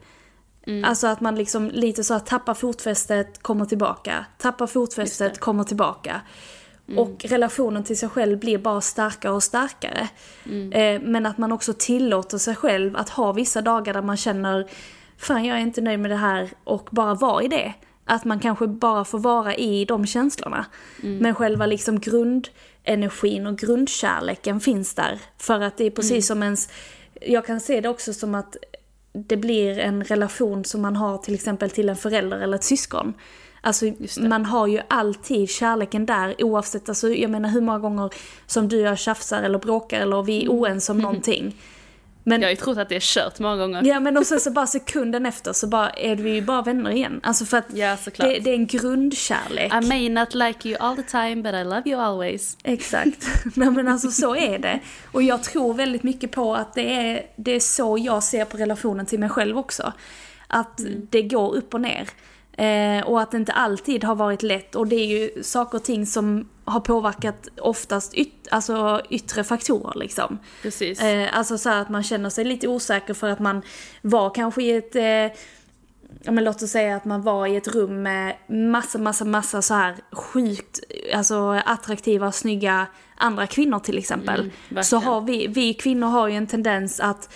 Alltså 0.84 1.08
att 1.08 1.22
man 1.22 1.36
liksom 1.36 1.70
lite 1.70 2.04
så 2.04 2.14
att 2.14 2.26
tappar 2.26 2.54
fotfästet, 2.54 3.44
kommer 3.44 3.66
tillbaka. 3.66 4.26
Tappar 4.38 4.68
fotfästet, 4.68 5.40
kommer 5.40 5.64
tillbaka. 5.64 6.22
Och 6.98 7.26
relationen 7.30 7.84
till 7.84 7.98
sig 7.98 8.10
själv 8.10 8.40
blir 8.40 8.58
bara 8.58 8.82
starkare 8.82 9.32
och 9.32 9.44
starkare. 9.44 10.08
Eh, 10.72 11.02
men 11.02 11.26
att 11.26 11.38
man 11.38 11.52
också 11.52 11.74
tillåter 11.74 12.38
sig 12.38 12.56
själv 12.56 12.98
att 12.98 13.10
ha 13.10 13.32
vissa 13.32 13.62
dagar 13.62 13.94
där 13.94 14.02
man 14.02 14.18
känner 14.18 14.70
Fan 15.18 15.46
jag 15.46 15.58
är 15.58 15.62
inte 15.62 15.82
nöjd 15.82 16.00
med 16.00 16.12
det 16.12 16.18
här 16.18 16.50
och 16.64 16.90
bara 16.92 17.14
vara 17.14 17.44
i 17.44 17.48
det. 17.48 17.74
Att 18.06 18.26
man 18.26 18.40
kanske 18.40 18.68
bara 18.68 19.06
får 19.06 19.20
vara 19.20 19.56
i 19.56 19.86
de 19.86 20.06
känslorna. 20.06 20.66
Men 21.22 21.36
själva 21.36 21.66
liksom 21.66 22.00
grundenergin 22.00 23.48
och 23.48 23.58
grundkärleken 23.58 24.60
finns 24.60 24.94
där. 24.94 25.20
För 25.38 25.62
att 25.62 25.78
det 25.78 25.86
är 25.86 25.92
precis 25.92 26.28
som 26.28 26.44
ens... 26.44 26.70
Jag 27.22 27.46
kan 27.46 27.60
se 27.60 27.82
det 27.82 27.90
också 27.90 28.14
som 28.14 28.36
att 28.36 28.58
det 29.28 29.38
blir 29.38 29.80
en 29.80 30.04
relation 30.04 30.66
som 30.66 30.82
man 30.82 30.96
har 30.96 31.18
till 31.18 31.34
exempel 31.34 31.70
till 31.70 31.90
en 31.90 31.96
förälder 31.96 32.40
eller 32.40 32.56
ett 32.56 32.64
syskon. 32.64 33.14
Alltså 33.62 33.86
man 34.20 34.46
har 34.46 34.68
ju 34.68 34.80
alltid 34.88 35.50
kärleken 35.50 36.06
där 36.06 36.44
oavsett, 36.44 36.90
alltså 36.90 37.10
jag 37.10 37.32
menar 37.32 37.50
hur 37.50 37.62
många 37.62 37.80
gånger 37.80 38.14
som 38.46 38.68
du 38.68 38.82
och 38.82 38.88
jag 38.88 38.98
tjafsar 38.98 39.44
eller 39.44 39.60
bråkar 39.60 40.02
eller 40.02 40.24
vi 40.24 40.46
är 40.46 40.50
oense 40.50 40.92
om 40.92 40.98
någonting. 41.02 41.56
Men, 42.28 42.42
Jag 42.42 42.48
har 42.48 42.52
ju 42.52 42.56
trott 42.56 42.78
att 42.78 42.90
det 42.90 42.96
är 42.96 43.00
kört 43.00 43.40
många 43.40 43.58
gånger. 43.58 43.84
ja 43.84 44.00
men 44.00 44.18
och 44.18 44.26
sen 44.26 44.40
så 44.40 44.52
bara 44.52 44.68
sekunden 44.68 45.26
efter 45.26 45.54
så 45.54 45.68
bara 45.68 45.90
är 45.90 46.16
vi 46.16 46.30
ju 46.30 46.42
bara 46.42 46.62
vänner 46.62 46.90
igen. 46.90 47.20
Alltså 47.24 47.46
för 47.46 47.58
att 47.58 47.66
Ja, 47.74 47.98
det, 48.18 48.40
det 48.40 48.50
är 48.50 48.54
en 48.56 48.68
grundkärlek. 48.68 49.74
I 49.74 49.88
may 49.88 50.10
not 50.10 50.34
like 50.36 50.70
you 50.70 50.78
all 50.80 50.96
the 50.96 51.04
time 51.04 51.36
but 51.36 51.54
I 51.54 51.64
love 51.64 51.82
you 51.86 52.02
always. 52.02 52.58
Exakt. 52.64 53.28
Nej 53.56 53.72
men 53.72 53.88
alltså 53.88 54.12
så 54.12 54.36
är 54.36 54.60
det. 54.60 54.80
Och 55.12 55.24
jag 55.24 55.44
tror 55.44 55.74
väldigt 55.74 56.04
mycket 56.04 56.32
på 56.32 56.56
att 56.56 56.74
det 56.74 56.94
är, 56.94 57.26
det 57.36 57.52
är 57.52 57.60
så 57.60 57.98
jag 57.98 58.24
ser 58.24 58.46
på 58.46 58.58
relationen 58.58 59.06
till 59.06 59.20
mig 59.20 59.30
själv 59.30 59.58
också. 59.58 59.94
Att 60.48 60.80
det 61.10 61.22
går 61.22 61.56
upp 61.56 61.74
och 61.74 61.82
ner. 61.82 62.10
Eh, 62.58 63.06
och 63.06 63.22
att 63.22 63.32
det 63.32 63.38
inte 63.38 63.54
alltid 63.54 64.04
har 64.04 64.16
varit 64.16 64.44
lätt. 64.44 64.76
Och 64.76 64.88
det 64.88 64.96
är 64.96 65.06
ju 65.06 65.44
saker 65.44 65.78
och 65.78 65.84
ting 65.84 66.06
som 66.06 66.50
har 66.66 66.80
påverkat 66.80 67.48
oftast 67.62 68.14
yt, 68.14 68.48
alltså 68.52 69.02
yttre 69.10 69.44
faktorer 69.44 70.00
liksom. 70.00 70.40
Precis. 70.62 71.02
Eh, 71.02 71.38
alltså 71.38 71.58
så 71.58 71.70
att 71.70 71.90
man 71.90 72.04
känner 72.04 72.30
sig 72.30 72.46
lite 72.46 72.68
osäker 72.68 73.14
för 73.14 73.30
att 73.30 73.40
man 73.40 73.62
var 74.02 74.30
kanske 74.30 74.64
i 74.64 74.72
ett 74.72 74.96
eh, 74.96 75.38
Ja 76.24 76.32
men 76.32 76.44
låt 76.44 76.64
oss 76.64 76.70
säga 76.70 76.96
att 76.96 77.06
man 77.06 77.22
var 77.22 77.48
i 77.48 77.56
ett 77.56 77.68
rum 77.68 78.04
med 78.04 78.36
massa, 78.48 78.98
massa, 78.98 79.26
massa 79.26 79.62
så 79.62 79.74
här 79.74 79.96
sjukt, 80.12 80.80
alltså 81.14 81.62
attraktiva, 81.66 82.32
snygga 82.32 82.88
andra 83.16 83.48
kvinnor 83.48 83.80
till 83.80 83.98
exempel. 83.98 84.52
Mm, 84.70 84.84
så 84.84 84.98
har 84.98 85.22
vi, 85.22 85.48
vi 85.48 85.74
kvinnor 85.74 86.08
har 86.08 86.28
ju 86.28 86.36
en 86.36 86.48
tendens 86.48 87.00
att 87.00 87.30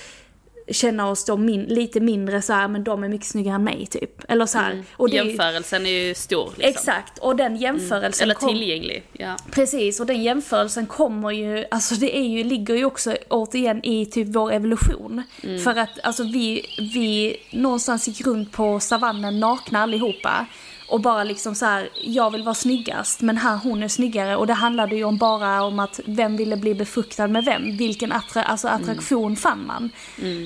känna 0.71 1.09
oss 1.09 1.25
då 1.25 1.37
min, 1.37 1.63
lite 1.63 1.99
mindre 1.99 2.41
så 2.41 2.53
här, 2.53 2.67
men 2.67 2.83
de 2.83 3.03
är 3.03 3.09
mycket 3.09 3.27
snyggare 3.27 3.55
än 3.55 3.63
mig 3.63 3.85
typ. 3.85 4.31
Eller 4.31 4.45
så 4.45 4.57
här. 4.57 4.83
Och 4.93 5.09
det 5.09 5.15
Jämförelsen 5.15 5.85
är 5.85 5.89
ju 6.07 6.13
stor 6.15 6.45
liksom. 6.57 6.69
exakt, 6.69 7.17
och 7.17 7.35
den 7.35 7.55
jämförelsen 7.55 8.23
Eller 8.23 8.33
kom- 8.35 8.49
tillgänglig. 8.49 9.03
Ja. 9.13 9.35
Precis, 9.51 9.99
och 9.99 10.05
den 10.05 10.23
jämförelsen 10.23 10.85
kommer 10.87 11.31
ju, 11.31 11.65
alltså 11.71 11.95
det 11.95 12.17
är 12.17 12.23
ju, 12.27 12.43
ligger 12.43 12.75
ju 12.75 12.85
också 12.85 13.17
återigen 13.29 13.85
i 13.85 14.05
typ 14.05 14.27
vår 14.27 14.51
evolution. 14.53 15.23
För 15.63 15.75
att 15.79 15.99
alltså 16.03 16.23
vi, 16.23 16.65
vi 16.93 17.37
någonstans 17.51 18.07
gick 18.07 18.25
runt 18.27 18.51
på 18.51 18.79
savannen 18.79 19.39
nakna 19.39 19.83
allihopa. 19.83 20.45
Och 20.89 21.01
bara 21.01 21.23
liksom 21.23 21.55
så 21.55 21.65
här, 21.65 21.89
jag 22.03 22.31
vill 22.31 22.43
vara 22.43 22.55
snyggast 22.55 23.21
men 23.21 23.37
här 23.37 23.57
hon 23.57 23.83
är 23.83 23.87
snyggare. 23.87 24.35
Och 24.35 24.47
det 24.47 24.53
handlade 24.53 24.95
ju 24.95 25.03
om 25.03 25.17
bara 25.17 25.63
om 25.63 25.79
att 25.79 25.99
vem 26.05 26.37
ville 26.37 26.57
bli 26.57 26.75
befuktad 26.75 27.27
med 27.27 27.45
vem. 27.45 27.77
Vilken 27.77 28.11
attra, 28.11 28.43
alltså 28.43 28.67
attraktion 28.67 29.35
fann 29.35 29.65
man. 29.65 29.89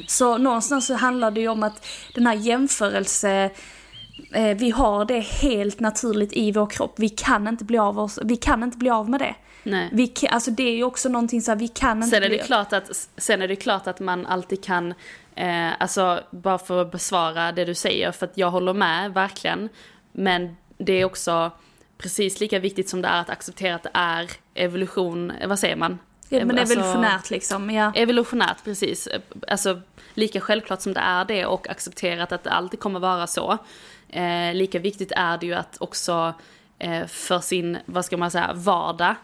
Så 0.07 0.37
någonstans 0.37 0.87
så 0.87 0.93
handlar 0.93 1.31
det 1.31 1.41
ju 1.41 1.47
om 1.47 1.63
att 1.63 1.87
den 2.15 2.27
här 2.27 2.33
jämförelse 2.35 3.49
eh, 4.33 4.57
vi 4.57 4.69
har 4.71 5.05
det 5.05 5.19
helt 5.19 5.79
naturligt 5.79 6.33
i 6.33 6.51
vår 6.51 6.65
kropp. 6.67 6.93
Vi 6.97 7.09
kan 7.09 7.47
inte 7.47 7.63
bli 7.63 7.77
av, 7.77 7.99
oss, 7.99 8.19
vi 8.23 8.35
kan 8.35 8.63
inte 8.63 8.77
bli 8.77 8.89
av 8.89 9.09
med 9.09 9.19
det. 9.19 9.35
Nej. 9.63 9.89
Vi, 9.91 10.05
ka- 10.05 10.27
alltså 10.29 10.51
det 10.51 10.63
är 10.63 10.75
ju 10.75 10.83
också 10.83 11.09
någonting 11.09 11.41
så 11.41 11.51
här, 11.51 11.57
vi 11.57 11.67
kan 11.67 11.97
inte 11.97 12.09
Sen 12.09 12.23
är, 12.23 12.27
bli... 12.29 12.37
det 12.37 12.43
klart 12.43 12.73
att, 12.73 13.07
sen 13.17 13.41
är 13.41 13.47
det 13.47 13.55
klart 13.55 13.87
att 13.87 13.99
man 13.99 14.25
alltid 14.25 14.63
kan, 14.63 14.93
eh, 15.35 15.81
alltså 15.81 16.19
bara 16.31 16.57
för 16.57 16.81
att 16.81 16.91
besvara 16.91 17.51
det 17.51 17.65
du 17.65 17.75
säger, 17.75 18.11
för 18.11 18.25
att 18.25 18.37
jag 18.37 18.51
håller 18.51 18.73
med 18.73 19.13
verkligen. 19.13 19.69
Men 20.14 20.57
det 20.78 20.93
är 20.93 21.05
också 21.05 21.51
precis 21.97 22.39
lika 22.39 22.59
viktigt 22.59 22.89
som 22.89 23.01
det 23.01 23.07
är 23.07 23.22
att 23.22 23.30
acceptera 23.30 23.76
att 23.76 23.84
det 23.84 23.91
är 23.93 24.30
evolution, 24.53 25.32
eh, 25.32 25.47
vad 25.47 25.59
säger 25.59 25.76
man? 25.76 25.99
ja, 26.39 26.45
men 26.45 26.59
Alltså, 26.59 26.74
evolutionärt 26.74 27.30
liksom, 27.30 27.70
ja. 27.70 27.91
Evolutionärt, 27.95 28.64
precis. 28.64 29.07
Alltså 29.47 29.82
lika 30.14 30.41
självklart 30.41 30.82
som 30.82 30.93
det 30.93 30.99
är 30.99 31.26
det 31.26 31.45
och 31.45 31.70
accepterat 31.70 32.32
att 32.32 32.43
det 32.43 32.51
alltid 32.51 32.80
kommer 32.80 32.99
vara 32.99 33.28
så. 33.28 33.57
Eh, 34.09 34.53
lika 34.53 34.80
viktigt 34.80 35.11
är 35.16 35.38
det 35.38 35.45
ju 35.45 35.53
att 35.53 35.78
också 35.80 36.34
eh, 36.80 37.05
för 37.07 37.39
sin, 37.39 37.78
vad 37.86 38.05
ska 38.05 38.18
man 38.18 38.32
säga, 38.32 38.51
vardag, 38.53 39.16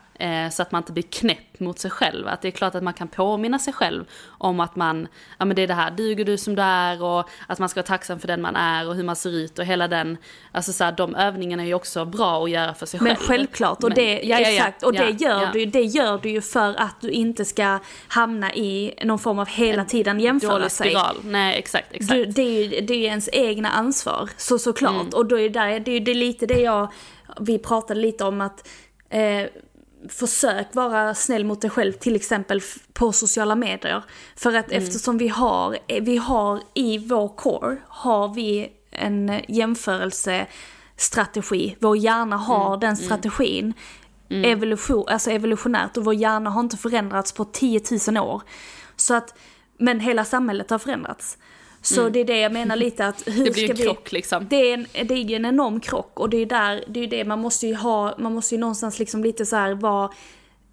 så 0.51 0.61
att 0.61 0.71
man 0.71 0.81
inte 0.81 0.91
blir 0.91 1.03
knäpp 1.03 1.59
mot 1.59 1.79
sig 1.79 1.91
själv. 1.91 2.27
Att 2.27 2.41
det 2.41 2.47
är 2.47 2.51
klart 2.51 2.75
att 2.75 2.83
man 2.83 2.93
kan 2.93 3.07
påminna 3.07 3.59
sig 3.59 3.73
själv 3.73 4.05
om 4.27 4.59
att 4.59 4.75
man, 4.75 5.07
ja 5.37 5.45
men 5.45 5.55
det 5.55 5.61
är 5.61 5.67
det 5.67 5.73
här, 5.73 5.91
duger 5.91 6.25
du 6.25 6.37
som 6.37 6.55
du 6.55 6.61
är 6.61 7.03
och 7.03 7.29
att 7.47 7.59
man 7.59 7.69
ska 7.69 7.77
vara 7.79 7.87
tacksam 7.87 8.19
för 8.19 8.27
den 8.27 8.41
man 8.41 8.55
är 8.55 8.87
och 8.87 8.95
hur 8.95 9.03
man 9.03 9.15
ser 9.15 9.29
ut 9.29 9.59
och 9.59 9.65
hela 9.65 9.87
den, 9.87 10.17
alltså 10.51 10.73
så 10.73 10.83
här, 10.83 10.91
de 10.91 11.15
övningarna 11.15 11.63
är 11.63 11.67
ju 11.67 11.73
också 11.73 12.05
bra 12.05 12.43
att 12.43 12.49
göra 12.49 12.73
för 12.73 12.85
sig 12.85 12.99
Men 13.03 13.15
själv. 13.15 13.27
självklart, 13.27 13.83
och 13.83 13.89
Men- 13.89 13.95
det, 13.95 14.21
ja, 14.23 14.39
ja, 14.39 14.49
exakt, 14.49 14.83
och 14.83 14.93
det, 14.93 14.97
ja, 15.19 15.29
gör 15.29 15.41
ja. 15.41 15.49
Du, 15.53 15.65
det 15.65 15.81
gör 15.81 16.17
du 16.17 16.29
ju 16.29 16.41
för 16.41 16.75
att 16.79 17.01
du 17.01 17.09
inte 17.09 17.45
ska 17.45 17.79
hamna 18.07 18.53
i 18.53 18.93
någon 19.03 19.19
form 19.19 19.39
av 19.39 19.47
hela 19.47 19.85
tiden 19.85 20.19
jämföra 20.19 20.69
sig. 20.69 20.89
spiral. 20.89 21.15
Nej 21.23 21.57
exakt, 21.59 21.87
exakt. 21.91 22.11
Du, 22.11 22.25
det, 22.25 22.41
är 22.41 22.63
ju, 22.63 22.81
det 22.81 22.93
är 22.93 22.97
ju 22.97 23.05
ens 23.05 23.29
egna 23.33 23.69
ansvar, 23.69 24.29
så 24.37 24.59
såklart. 24.59 25.01
Mm. 25.01 25.09
Och 25.13 25.25
då 25.25 25.39
är 25.39 25.43
det, 25.43 25.49
där, 25.49 25.79
det, 25.79 25.91
är, 25.91 25.99
det 25.99 26.11
är 26.11 26.15
lite 26.15 26.45
det 26.45 26.61
jag, 26.61 26.91
vi 27.39 27.59
pratade 27.59 27.99
lite 27.99 28.23
om 28.23 28.41
att 28.41 28.67
eh, 29.09 29.43
försök 30.09 30.75
vara 30.75 31.15
snäll 31.15 31.45
mot 31.45 31.61
dig 31.61 31.69
själv, 31.69 31.93
till 31.93 32.15
exempel 32.15 32.61
på 32.93 33.11
sociala 33.11 33.55
medier. 33.55 34.03
För 34.35 34.53
att 34.55 34.71
Mm. 34.71 34.83
eftersom 34.83 35.17
vi 35.17 35.27
har, 35.27 35.77
eh, 35.87 36.03
vi 36.03 36.17
har 36.17 36.61
i 36.73 36.97
vår 36.97 37.27
core, 37.27 37.77
har 37.87 38.33
vi 38.33 38.71
en 38.91 39.41
jämförelsestrategi. 39.47 41.75
Vår 41.79 41.97
hjärna 41.97 42.37
har 42.37 42.67
Mm. 42.67 42.79
den 42.79 42.97
strategin. 42.97 43.73
Evolution, 44.31 45.05
alltså 45.07 45.31
evolutionärt 45.31 45.97
och 45.97 46.05
vår 46.05 46.13
hjärna 46.13 46.49
har 46.49 46.61
inte 46.61 46.77
förändrats 46.77 47.31
på 47.31 47.45
10 47.45 47.81
000 48.07 48.17
år. 48.17 48.41
Så 48.95 49.13
att, 49.13 49.33
men 49.77 49.99
hela 49.99 50.25
samhället 50.25 50.69
har 50.69 50.79
förändrats. 50.79 51.37
Så 51.81 52.09
det 52.09 52.19
är 52.19 52.25
det 52.25 52.39
jag 52.39 52.51
menar 52.53 52.75
lite 52.75 53.07
att 53.07 53.27
hur 53.27 53.33
Mm. 53.33 53.43
Det 53.45 53.51
blir 53.51 53.63
ska 53.63 53.71
en 53.71 53.77
vi... 53.77 53.83
krock 53.83 54.11
liksom. 54.11 54.47
Det 54.49 54.55
är, 54.55 54.73
en, 54.73 55.07
det 55.07 55.13
är 55.13 55.31
en 55.31 55.45
enorm 55.45 55.79
krock 55.79 56.19
och 56.19 56.29
det 56.29 56.37
är 56.37 56.45
där, 56.45 56.83
det 56.87 56.99
är 56.99 57.07
det 57.07 57.25
man 57.25 57.39
måste 57.39 57.67
ju 57.67 57.75
ha, 57.75 58.15
man 58.17 58.33
måste 58.33 58.55
ju 58.55 58.61
någonstans 58.61 58.99
liksom 58.99 59.23
lite 59.23 59.45
så 59.45 59.55
här 59.55 59.73
vara 59.73 60.09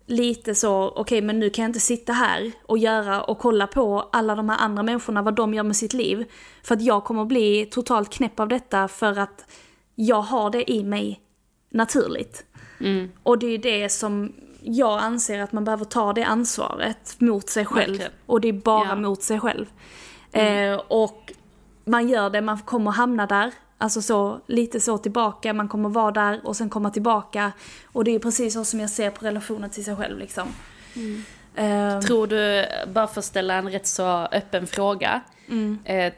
lite 0.07 0.55
så, 0.55 0.89
okej 0.97 1.21
men 1.23 1.41
nu 1.41 1.51
kan 1.51 1.63
jag 1.63 1.69
inte 1.69 1.81
sitta 1.81 2.13
här 2.13 2.53
och 2.67 2.79
göra 2.79 3.23
och 3.23 3.39
kolla 3.39 3.67
på 3.67 4.09
alla 4.13 4.35
de 4.35 4.49
här 4.49 4.59
andra 4.59 4.83
människorna, 4.83 5.23
vad 5.23 5.35
de 5.35 5.55
gör 5.55 5.63
med 5.63 5.77
sitt 5.77 5.93
liv. 5.93 6.25
För 6.63 6.75
att 6.75 6.83
jag 6.83 7.05
kommer 7.05 7.25
bli 7.25 7.67
totalt 7.71 8.11
knäpp 8.13 8.41
av 8.41 8.49
detta 8.49 8.89
för 8.89 9.19
att 9.19 9.45
jag 9.95 10.23
har 10.23 10.51
det 10.51 10.71
i 10.71 10.85
mig 10.85 11.21
naturligt. 11.71 12.45
Och 13.23 13.39
det 13.39 13.47
är 13.47 13.59
det 13.59 13.89
som 13.89 14.33
jag 14.63 14.99
anser 15.01 15.41
att 15.43 15.53
man 15.53 15.65
behöver 15.65 15.85
ta 15.85 16.13
det 16.13 16.23
ansvaret 16.25 17.21
mot 17.21 17.49
sig 17.49 17.65
själv. 17.67 17.91
Verkligen. 17.91 18.13
Och 18.27 18.41
det 18.41 18.49
är 18.49 18.53
bara 18.53 18.89
Ja. 18.89 18.97
mot 18.97 19.23
sig 19.23 19.41
själv. 19.41 19.67
Eh, 20.37 20.81
och 20.89 21.33
man 21.85 22.09
gör 22.09 22.31
det, 22.31 22.41
man 22.41 22.59
kommer 22.59 22.91
hamna 22.91 23.27
där. 23.27 23.53
Alltså 23.79 24.03
så, 24.03 24.41
lite 24.47 24.81
så 24.81 24.99
tillbaka, 24.99 25.53
man 25.53 25.69
kommer 25.69 25.89
vara 25.89 26.11
där 26.11 26.41
och 26.45 26.57
sen 26.57 26.71
komma 26.71 26.91
tillbaka. 26.91 27.53
Och 27.93 28.05
det 28.05 28.11
är 28.11 28.19
precis 28.19 28.55
så 28.55 28.65
som 28.65 28.81
jag 28.81 28.91
ser 28.91 29.11
på 29.11 29.25
relationen 29.25 29.71
till 29.71 29.85
sig 29.85 29.97
själv 29.97 30.19
liksom. 30.19 30.49
Eh, 31.55 32.01
Tror 32.01 32.27
du, 32.27 32.67
bara 32.93 33.07
för 33.07 33.19
att 33.19 33.25
ställa 33.25 33.55
en 33.55 33.71
rätt 33.71 33.87
så 33.87 34.27
öppen 34.33 34.67
fråga. 34.67 35.21
Mm. 35.49 35.79
Eh, 35.85 36.13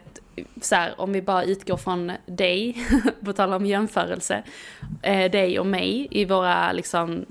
så 0.60 0.74
här, 0.74 1.00
om 1.00 1.12
vi 1.12 1.22
bara 1.22 1.44
utgår 1.44 1.76
från 1.76 2.12
dig, 2.26 2.86
på 3.24 3.32
tal 3.32 3.52
om 3.52 3.66
jämförelse. 3.66 4.42
Eh, 5.02 5.30
dig 5.30 5.60
och 5.60 5.66
mig 5.66 6.08
i 6.10 6.24
våra 6.24 6.72
liksom 6.72 7.26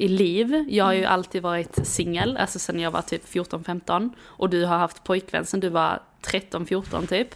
i 0.00 0.08
liv. 0.08 0.64
Jag 0.68 0.84
har 0.84 0.92
ju 0.92 0.98
Mm. 0.98 1.12
alltid 1.12 1.42
varit 1.42 1.86
singel, 1.86 2.36
alltså 2.36 2.58
sen 2.58 2.80
jag 2.80 2.90
var 2.90 3.02
typ 3.02 3.24
14-15. 3.28 4.10
Och 4.24 4.50
du 4.50 4.64
har 4.64 4.78
haft 4.78 5.04
pojkvän 5.04 5.46
sen 5.46 5.60
du 5.60 5.68
var 5.68 6.02
13-14 6.22 7.06
typ. 7.06 7.34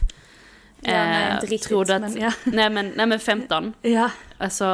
Ja, 0.81 0.93
nej, 0.93 1.33
inte 1.35 1.47
riktigt, 1.47 1.69
tror 1.69 1.85
du 1.85 1.93
att, 1.93 2.01
men 2.01 2.21
ja. 2.21 2.33
nej, 2.45 2.71
men, 2.71 2.93
nej 2.97 3.07
men 3.07 3.19
15. 3.21 3.73
ja. 3.83 4.11
Alltså, 4.39 4.69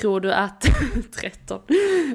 tror 0.00 0.20
du 0.20 0.32
att 0.32 0.66
13 1.20 1.60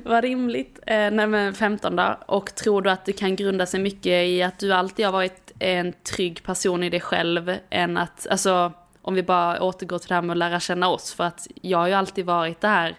var 0.03 0.21
rimligt? 0.21 0.79
Eh, 0.87 1.11
nej 1.11 1.27
men 1.27 1.53
15 1.53 1.95
då. 1.95 2.17
Och 2.25 2.55
tror 2.55 2.81
du 2.81 2.89
att 2.89 3.05
det 3.05 3.13
kan 3.13 3.35
grunda 3.35 3.65
sig 3.65 3.79
mycket 3.79 4.27
i 4.27 4.43
att 4.43 4.59
du 4.59 4.73
alltid 4.73 5.05
har 5.05 5.13
varit 5.13 5.51
en 5.59 5.93
trygg 5.93 6.43
person 6.43 6.83
i 6.83 6.89
dig 6.89 6.99
själv 7.01 7.55
än 7.69 7.97
att, 7.97 8.27
alltså 8.29 8.71
om 9.01 9.13
vi 9.13 9.23
bara 9.23 9.61
återgår 9.63 9.99
till 9.99 10.07
det 10.09 10.15
här 10.15 10.21
med 10.21 10.33
att 10.33 10.37
lära 10.37 10.59
känna 10.59 10.89
oss. 10.89 11.13
För 11.13 11.23
att 11.23 11.47
jag 11.61 11.77
har 11.77 11.87
ju 11.87 11.93
alltid 11.93 12.25
varit 12.25 12.61
det 12.61 12.67
här 12.67 12.95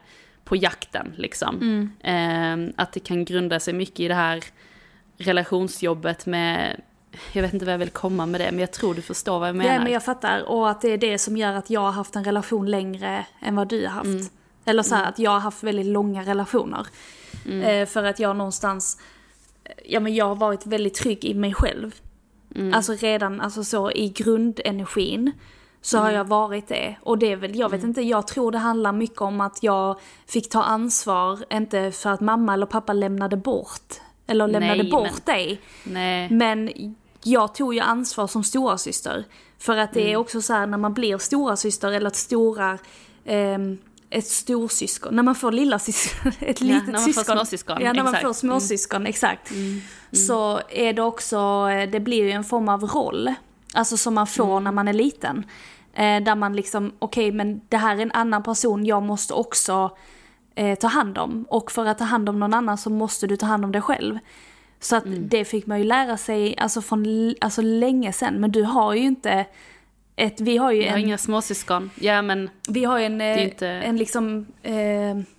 på 0.48 0.56
jakten 0.56 1.14
liksom. 1.16 1.90
Eh, 2.00 2.82
att 2.82 2.92
det 2.92 3.00
kan 3.00 3.24
grunda 3.24 3.60
sig 3.60 3.74
mycket 3.74 4.00
i 4.00 4.08
det 4.08 4.14
här 4.14 4.44
relationsjobbet 5.18 6.26
med, 6.26 6.80
jag 7.32 7.42
vet 7.42 7.52
inte 7.52 7.66
vad 7.66 7.74
jag 7.74 7.78
vill 7.78 7.90
komma 7.90 8.26
med 8.26 8.40
det, 8.40 8.50
men 8.50 8.60
jag 8.60 8.72
tror 8.72 8.94
du 8.94 9.02
förstår 9.02 9.38
vad 9.38 9.48
jag 9.48 9.56
menar. 9.56 9.70
Nej 9.70 9.78
men 9.78 9.92
jag 9.92 10.04
fattar. 10.04 10.42
Och 10.42 10.70
att 10.70 10.80
det 10.80 10.88
är 10.88 10.98
det 10.98 11.18
som 11.18 11.36
gör 11.36 11.52
att 11.52 11.70
jag 11.70 11.80
har 11.80 11.92
haft 11.92 12.16
en 12.16 12.24
relation 12.24 12.70
längre 12.70 13.26
än 13.40 13.56
vad 13.56 13.68
du 13.68 13.82
har 13.82 13.92
haft. 13.92 14.06
Mm. 14.06 14.28
Eller 14.64 14.82
så 14.82 14.94
här 14.94 15.08
att 15.08 15.18
jag 15.18 15.30
har 15.30 15.40
haft 15.40 15.62
väldigt 15.62 15.86
långa 15.86 16.22
relationer. 16.22 16.86
Mm. 17.46 17.62
Eh, 17.62 17.86
för 17.86 18.04
att 18.04 18.18
jag 18.18 18.36
någonstans, 18.36 19.00
ja 19.84 20.00
men 20.00 20.14
jag 20.14 20.24
har 20.24 20.36
varit 20.36 20.66
väldigt 20.66 20.94
trygg 20.94 21.24
i 21.24 21.34
mig 21.34 21.54
själv. 21.54 21.94
Mm. 22.54 22.74
Alltså 22.74 22.92
redan, 22.92 23.40
alltså 23.40 23.64
så 23.64 23.90
i 23.90 24.08
grundenergin. 24.08 25.32
Så 25.82 25.98
har 25.98 26.10
jag 26.10 26.24
varit 26.24 26.68
det. 26.68 26.96
Och 27.02 27.18
det 27.18 27.32
är 27.32 27.36
väl, 27.36 27.56
jag 27.58 27.68
vet 27.68 27.82
inte, 27.84 28.02
jag 28.02 28.26
tror 28.26 28.52
det 28.52 28.58
handlar 28.58 28.92
mycket 28.92 29.20
om 29.20 29.40
att 29.40 29.62
jag 29.62 29.98
fick 30.26 30.48
ta 30.50 30.62
ansvar, 30.62 31.38
inte 31.52 31.92
för 31.92 32.10
att 32.10 32.20
mamma 32.20 32.54
eller 32.54 32.66
pappa 32.66 32.92
lämnade 32.92 33.36
bort. 33.36 33.94
Eller 34.26 34.46
lämnade 34.48 34.82
Nej, 34.82 34.90
bort 34.90 35.02
men- 35.26 35.34
dig. 35.36 35.60
Nej. 35.84 36.30
Men 36.30 36.70
jag 37.22 37.54
tog 37.54 37.74
ju 37.74 37.80
ansvar 37.80 38.26
som 38.26 38.44
stora 38.44 38.78
syster 38.78 39.24
För 39.60 39.76
att 39.76 39.92
det 39.94 40.00
är 40.02 40.08
Mm. 40.08 40.20
också 40.20 40.42
så 40.42 40.52
här 40.52 40.66
när 40.66 40.78
man 40.78 40.94
blir 40.94 41.18
stora 41.18 41.56
syster 41.56 41.92
eller 41.92 42.06
ett 42.06 42.16
stora, 42.16 42.78
ehm, 43.24 43.78
ett 44.10 44.26
storsyskon, 44.26 45.16
när 45.16 45.22
man 45.22 45.34
får 45.34 45.52
lilla 45.52 45.78
syskon, 45.78 46.32
ett 46.40 46.60
litet 46.60 46.86
när 46.86 46.92
man 46.92 47.00
får 47.02 47.12
syskon. 47.12 47.36
småsyskon, 47.36 47.76
Ja, 47.80 47.92
när 47.92 48.02
man 48.02 48.14
exakt. 48.14 48.22
Mm. 48.22 48.34
får 48.34 48.38
småsyskon, 48.38 49.06
exakt. 49.06 49.52
Så 50.12 50.60
är 50.70 50.92
det 50.92 51.02
också, 51.02 51.36
eh, 51.70 51.90
det 51.90 52.00
blir 52.00 52.22
ju 52.24 52.30
en 52.30 52.44
form 52.44 52.68
av 52.68 52.84
roll. 52.84 53.34
Alltså 53.74 53.96
som 53.96 54.14
man 54.14 54.26
får 54.26 54.50
Mm. 54.52 54.64
när 54.64 54.72
man 54.72 54.88
är 54.88 54.92
liten. 54.92 55.44
Eh, 55.94 56.22
där 56.22 56.34
man 56.34 56.56
liksom, 56.56 56.92
okej 56.98 57.32
men 57.32 57.60
det 57.68 57.76
här 57.76 57.96
är 57.96 58.00
en 58.02 58.12
annan 58.12 58.42
person, 58.42 58.86
jag 58.86 59.02
måste 59.02 59.34
också 59.34 59.90
eh, 60.54 60.78
ta 60.78 60.86
hand 60.86 61.18
om. 61.18 61.46
Och 61.48 61.70
för 61.72 61.86
att 61.86 61.98
ta 61.98 62.04
hand 62.04 62.28
om 62.28 62.40
någon 62.40 62.54
annan 62.54 62.78
så 62.78 62.90
måste 62.90 63.26
du 63.26 63.36
ta 63.36 63.46
hand 63.46 63.64
om 63.64 63.72
dig 63.72 63.82
själv. 63.82 64.18
Så 64.80 64.96
att 64.96 65.04
Mm. 65.06 65.28
det 65.28 65.44
fick 65.44 65.66
man 65.66 65.78
ju 65.78 65.84
lära 65.84 66.16
sig 66.16 66.56
alltså 66.58 66.80
från 66.82 67.34
alltså 67.40 67.62
länge 67.62 68.12
sen. 68.12 68.34
Men 68.40 68.52
du 68.52 68.62
har 68.62 68.94
ju 68.94 69.00
inte 69.02 69.46
ett, 70.18 70.40
vi 70.40 70.56
har 70.56 70.72
ju 70.72 70.82
Jag 70.82 70.90
har 70.90 70.98
en, 70.98 71.04
inga 71.04 71.18
småsyskon. 71.18 71.90
Ja 72.00 72.22
men, 72.22 72.50
vi 72.68 72.84
har 72.84 72.98
en, 73.00 73.20
eh, 73.20 73.42
inte- 73.44 73.66
en 73.68 73.96
liksom, 73.96 74.46
eh, 74.62 74.74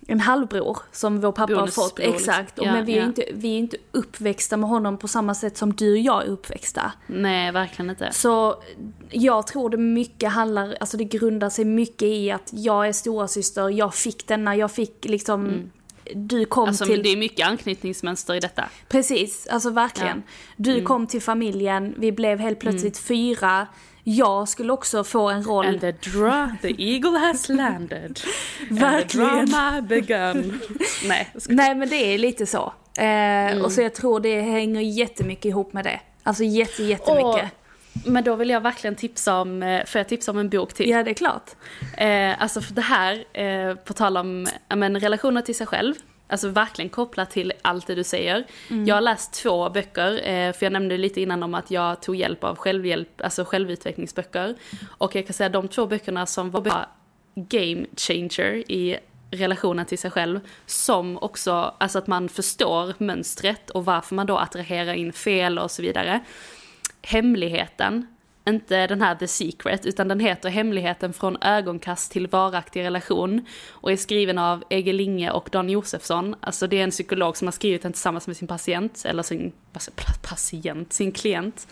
en 0.06 0.20
halvbror 0.20 0.78
som 0.92 1.20
vår 1.20 1.32
pappa 1.32 1.54
har 1.54 1.66
fått. 1.66 1.74
Bonusbror, 1.96 2.12
liksom. 2.12 2.30
Exakt, 2.32 2.54
Ja, 2.62 2.72
men 2.72 2.84
vi 2.86 2.92
är 2.92 2.98
ja. 3.00 3.04
inte, 3.06 3.24
vi 3.32 3.54
är 3.54 3.58
inte 3.58 3.76
uppväxta 3.92 4.56
med 4.56 4.68
honom 4.70 4.98
på 4.98 5.08
samma 5.08 5.34
sätt 5.34 5.56
som 5.56 5.72
du 5.72 5.92
och 5.92 5.98
jag 5.98 6.22
är 6.22 6.26
uppväxta. 6.26 6.92
nej 7.06 7.52
verkligen 7.52 7.90
inte. 7.90 8.08
Så 8.12 8.62
jag 9.10 9.46
tror 9.46 9.70
det 9.70 9.76
mycket 9.76 10.32
handlar, 10.32 10.76
alltså 10.80 10.96
det 10.96 11.04
grundar 11.04 11.50
sig 11.50 11.64
mycket 11.64 12.02
i 12.08 12.30
att 12.30 12.50
jag 12.52 12.88
är 12.88 12.92
stora 12.92 13.28
syster, 13.28 13.68
jag 13.68 13.94
fick 13.94 14.26
denna, 14.26 14.56
jag 14.56 14.70
fick 14.70 15.04
liksom, 15.04 15.70
du 16.14 16.44
kom 16.44 16.68
Alltså 16.68 16.84
till... 16.84 17.02
det 17.02 17.08
är 17.08 17.16
mycket 17.16 17.46
anknytningsmönster 17.48 18.34
i 18.34 18.40
detta. 18.40 18.64
Precis, 18.88 19.46
alltså 19.46 19.70
verkligen. 19.70 20.22
Du 20.56 20.72
Mm. 20.72 20.84
kom 20.84 21.06
till 21.06 21.22
familjen, 21.22 21.94
vi 21.98 22.12
blev 22.12 22.38
helt 22.38 22.58
plötsligt 22.60 22.98
fyra. 22.98 23.66
Jag 24.04 24.48
skulle 24.48 24.72
också 24.72 25.04
få 25.04 25.28
en 25.30 25.42
roll. 25.42 25.66
And 25.66 25.80
the, 25.80 25.92
dra 25.92 26.50
the 26.62 26.74
eagle 26.92 27.18
has 27.18 27.48
landed. 27.48 28.20
And 28.70 28.78
the 28.78 28.84
Verkligen. 28.84 29.46
drama 29.46 29.80
begun. 29.80 30.60
nej. 31.08 31.28
Nej 31.48 31.74
men 31.74 31.88
det 31.88 31.96
är 32.14 32.18
lite 32.18 32.46
så. 32.46 32.72
Eh, 32.98 33.04
Mm. 33.50 33.64
Och 33.64 33.72
så 33.72 33.80
jag 33.82 33.94
tror 33.94 34.20
det 34.20 34.40
hänger 34.40 34.80
jättemycket 34.80 35.44
ihop 35.44 35.72
med 35.72 35.84
det. 35.84 36.00
Alltså 36.22 36.44
jätte, 36.44 36.82
jättemycket. 36.82 37.50
Men 38.06 38.24
då 38.24 38.34
vill 38.34 38.50
jag 38.50 38.60
verkligen 38.60 38.94
tipsa 38.96 39.40
om, 39.40 39.62
eh, 39.62 39.84
får 39.86 39.98
jag 39.98 40.08
tipsa 40.08 40.30
om 40.30 40.38
en 40.38 40.48
bok 40.48 40.74
till? 40.74 40.88
Ja 40.90 41.02
det 41.02 41.10
är 41.10 41.14
klart. 41.14 41.50
Eh, 41.96 42.42
alltså 42.42 42.60
för 42.60 42.74
det 42.74 42.80
här, 42.82 43.24
eh, 43.32 43.74
på 43.74 43.92
tal 43.92 44.16
om 44.16 44.46
men, 44.68 45.00
relationer 45.00 45.42
till 45.42 45.54
sig 45.54 45.66
själv, 45.66 45.94
alltså 46.30 46.48
verkligen 46.48 46.88
kopplat 46.88 47.30
till 47.30 47.52
allt 47.62 47.86
det 47.86 47.94
du 47.94 48.04
säger. 48.04 48.46
Jag 48.86 48.94
har 48.94 49.00
läst 49.00 49.32
två 49.32 49.70
böcker, 49.70 50.28
eh, 50.28 50.52
för 50.52 50.66
jag 50.66 50.72
nämnde 50.72 50.98
lite 50.98 51.20
innan 51.20 51.42
om 51.42 51.54
att 51.54 51.70
jag 51.70 52.02
tog 52.02 52.16
hjälp 52.16 52.44
av 52.44 52.56
självhjälp, 52.56 53.20
alltså 53.20 53.44
självutvecklingsböcker. 53.44 54.54
Och 54.98 55.16
jag 55.16 55.26
kan 55.26 55.34
säga 55.34 55.48
de 55.48 55.68
två 55.68 55.86
böckerna 55.86 56.26
som 56.26 56.50
var 56.50 56.86
game 57.34 57.86
changer 57.96 58.70
i 58.70 58.98
relationen 59.30 59.86
till 59.86 59.98
sig 59.98 60.10
själv, 60.10 60.40
som 60.66 61.18
också, 61.18 61.74
alltså 61.78 61.98
att 61.98 62.06
man 62.06 62.28
förstår 62.28 62.94
mönstret 62.98 63.70
och 63.70 63.84
varför 63.84 64.14
man 64.14 64.26
då 64.26 64.36
attraherar 64.36 64.94
in 64.94 65.12
fel 65.12 65.58
och 65.58 65.70
så 65.70 65.82
vidare. 65.82 66.20
Hemligheten, 67.02 68.06
inte 68.50 68.86
den 68.86 69.02
här 69.02 69.14
The 69.14 69.28
Secret, 69.28 69.86
utan 69.86 70.08
den 70.08 70.20
heter 70.20 70.48
Hemligheten 70.48 71.12
från 71.12 71.42
ögonkast 71.42 72.12
till 72.12 72.26
varaktig 72.26 72.82
relation 72.82 73.46
och 73.70 73.92
är 73.92 73.96
skriven 73.96 74.38
av 74.38 74.64
Egil 74.70 74.96
Linge 74.96 75.30
och 75.30 75.48
Dan 75.52 75.70
Josefsson. 75.70 76.34
Alltså 76.40 76.66
det 76.66 76.78
är 76.78 76.84
en 76.84 76.90
psykolog 76.90 77.36
som 77.36 77.46
har 77.46 77.52
skrivit 77.52 77.82
den 77.82 77.92
tillsammans 77.92 78.26
med 78.26 78.36
sin 78.36 78.48
patient, 78.48 79.02
eller 79.04 79.22
sin 79.22 79.52
patient, 80.22 80.92
sin 80.92 81.12
klient. 81.12 81.68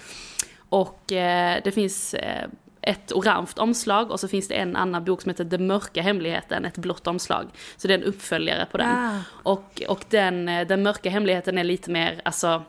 Och 0.69 1.13
eh, 1.13 1.61
det 1.65 1.73
finns 1.73 2.15
eh, 2.15 2.49
ett 2.83 3.13
orange 3.13 3.51
omslag 3.57 4.11
och 4.11 4.21
så 4.21 4.29
finns 4.29 4.49
det 4.49 4.55
en 4.55 4.77
annan 4.77 5.05
bok 5.05 5.23
som 5.23 5.31
heter 5.31 5.45
Den 5.45 5.67
mörka 5.67 6.03
hemligheten, 6.03 6.65
ett 6.65 6.79
blått 6.79 7.07
omslag. 7.07 7.47
Så 7.77 7.89
det 7.89 7.95
är 7.95 7.99
en 7.99 8.05
uppföljare 8.05 8.67
på 8.71 8.79
den. 8.79 8.89
Ah. 8.89 9.19
Och, 9.31 9.83
och 9.89 10.05
den, 10.09 10.49
eh, 10.49 10.67
den 10.67 10.83
mörka 10.83 11.11
hemligheten 11.11 11.59
är 11.59 11.65
lite 11.65 11.91
mer, 11.91 12.21
alltså 12.25 12.63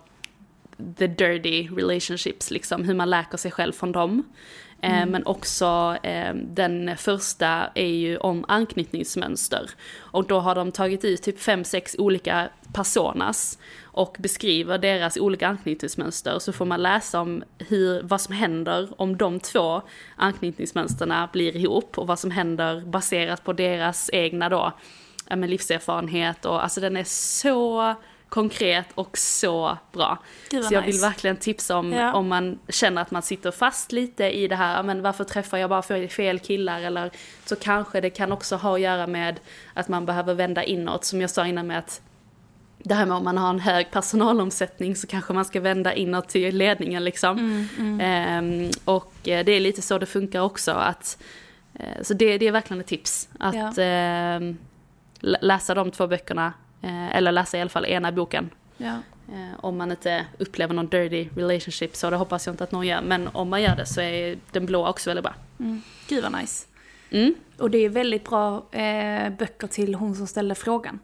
the 0.98 1.08
dirty 1.08 1.70
relationships, 1.70 2.52
liksom 2.52 2.84
hur 2.84 2.94
man 2.94 3.10
läker 3.10 3.38
sig 3.38 3.52
själv 3.52 3.74
från 3.74 3.92
dem. 3.92 4.24
Eh, 4.82 5.06
Men 5.06 5.26
också 5.26 5.98
eh, 6.04 6.34
den 6.34 6.98
första 6.98 7.70
är 7.76 7.88
ju 7.88 8.18
om 8.18 8.46
anknytningsmönster. 8.48 9.70
Och 9.98 10.28
då 10.28 10.40
har 10.40 10.56
de 10.56 10.72
tagit 10.72 11.06
ut 11.06 11.24
typ 11.24 11.40
fem, 11.40 11.64
sex 11.64 11.96
olika 12.00 12.50
personas 12.74 13.60
och 13.84 14.16
beskriver 14.20 14.78
deras 14.78 15.18
olika 15.18 15.48
anknytningsmönster. 15.48 16.40
Så 16.40 16.54
får 16.54 16.66
man 16.66 16.82
läsa 16.82 17.22
om 17.22 17.44
hur, 17.58 18.02
vad 18.04 18.22
som 18.22 18.36
händer 18.36 19.02
om 19.02 19.18
de 19.18 19.40
två 19.40 19.82
anknytningsmönsterna 20.16 21.30
blir 21.34 21.56
ihop 21.56 21.98
och 21.98 22.08
vad 22.08 22.20
som 22.20 22.32
händer 22.32 22.82
baserat 22.82 23.44
på 23.44 23.54
deras 23.54 24.10
egna 24.14 24.50
då, 24.50 24.74
ja, 25.30 25.36
livserfarenhet 25.36 26.46
och 26.46 26.64
alltså 26.64 26.82
den 26.82 26.98
är 26.98 27.04
så 27.04 27.96
konkret 28.30 28.86
och 28.96 29.18
så 29.18 29.78
bra. 29.92 30.18
Gud, 30.50 30.66
så 30.66 30.74
jag 30.74 30.82
vill 30.82 30.92
nice. 30.96 31.08
verkligen 31.08 31.38
tipsa 31.38 31.78
om 31.78 31.94
Ja. 31.94 32.14
om 32.14 32.28
man 32.28 32.60
känner 32.70 33.02
att 33.02 33.12
man 33.12 33.22
sitter 33.22 33.52
fast 33.52 33.92
lite 33.92 34.24
i 34.26 34.48
det 34.48 34.56
här, 34.56 34.84
men 34.84 35.02
varför 35.02 35.24
träffar 35.24 35.58
jag 35.58 35.70
bara 35.70 35.82
fel- 35.82 36.10
fel 36.10 36.40
killar 36.40 36.82
eller 36.82 37.12
så 37.46 37.56
kanske 37.56 38.02
det 38.02 38.10
kan 38.10 38.32
också 38.32 38.56
ha 38.56 38.74
att 38.76 38.82
göra 38.82 39.08
med 39.08 39.40
att 39.74 39.88
man 39.88 40.06
behöver 40.06 40.34
vända 40.34 40.64
inåt 40.64 41.06
som 41.06 41.22
jag 41.22 41.30
sa 41.30 41.48
innan 41.48 41.68
med 41.68 41.78
att 41.80 42.02
det 42.84 42.94
här 42.96 43.06
med 43.06 43.18
om 43.18 43.24
man 43.24 43.38
har 43.38 43.50
en 43.50 43.60
hög 43.60 43.92
personalomsättning 43.92 44.96
så 44.96 45.08
kanske 45.08 45.34
man 45.34 45.46
ska 45.46 45.60
vända 45.62 45.94
inåt 45.94 46.30
till 46.30 46.58
ledningen 46.58 47.04
liksom. 47.04 47.68
Ehm, 48.02 48.70
och 48.86 49.14
eh, 49.28 49.46
det 49.46 49.52
är 49.52 49.60
lite 49.60 49.82
så 49.82 49.98
det 49.98 50.06
funkar 50.06 50.40
också 50.42 50.72
att 50.72 51.18
eh, 51.74 52.02
så 52.04 52.14
det, 52.14 52.38
det 52.38 52.48
är 52.48 52.52
verkligen 52.52 52.82
ett 52.82 52.88
tips 52.88 53.30
att 53.40 53.56
Ja. 53.56 53.72
lä- 55.20 55.38
läsa 55.42 55.74
de 55.76 55.92
två 55.92 56.08
böckerna 56.08 56.54
eller 56.82 57.32
läsa 57.32 57.58
i 57.58 57.62
alla 57.62 57.70
fall 57.70 57.86
ena 57.86 58.12
boken 58.12 58.50
Ja. 58.78 58.94
Eh, 59.34 59.60
om 59.66 59.78
man 59.78 59.92
inte 59.92 60.26
upplever 60.38 60.74
någon 60.74 60.88
dirty 60.88 61.30
relationship 61.36 61.96
så 61.96 62.10
det 62.10 62.16
hoppas 62.16 62.46
jag 62.48 62.54
inte 62.54 62.64
att 62.64 62.72
någon 62.72 62.88
gör. 62.88 63.02
Men 63.02 63.28
om 63.34 63.50
man 63.50 63.62
gör 63.62 63.76
det 63.76 63.86
så 63.86 64.02
är 64.02 64.38
den 64.52 64.66
blå 64.66 64.88
också 64.88 65.10
väldigt 65.10 65.24
bra. 65.24 65.34
Gud 66.08 66.24
vad 66.24 66.42
nice. 66.42 66.66
Mm. 67.12 67.34
Och 67.58 67.70
det 67.72 67.78
är 67.78 67.90
väldigt 67.90 68.30
bra 68.30 68.56
eh, 68.72 69.30
böcker 69.30 69.68
till 69.68 69.96
hon 69.96 70.16
som 70.16 70.28
ställde 70.28 70.56
frågan. 70.56 71.00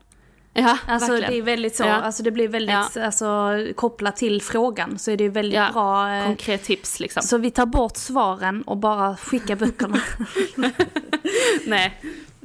Ja, 0.53 0.77
Alltså 0.87 1.11
verkligen. 1.11 1.31
det 1.31 1.37
är 1.37 1.41
väldigt 1.41 1.75
så, 1.75 1.83
Ja. 1.83 1.93
alltså 1.93 2.23
det 2.23 2.31
blir 2.31 2.47
väldigt 2.47 2.97
alltså, 2.97 3.57
kopplat 3.75 4.15
till 4.17 4.41
frågan. 4.41 4.99
Så 4.99 5.11
är 5.11 5.17
det 5.17 5.29
väldigt 5.29 5.57
Ja, 5.59 5.69
bra. 5.73 6.13
Eh, 6.15 6.25
Konkret 6.25 6.63
tips 6.63 6.99
liksom. 6.99 7.23
så 7.23 7.37
vi 7.37 7.51
tar 7.51 7.65
bort 7.65 7.97
svaren 7.97 8.61
och 8.61 8.77
bara 8.77 9.15
skickar 9.17 9.55
böckerna. 9.55 9.99
Nej. 11.65 12.01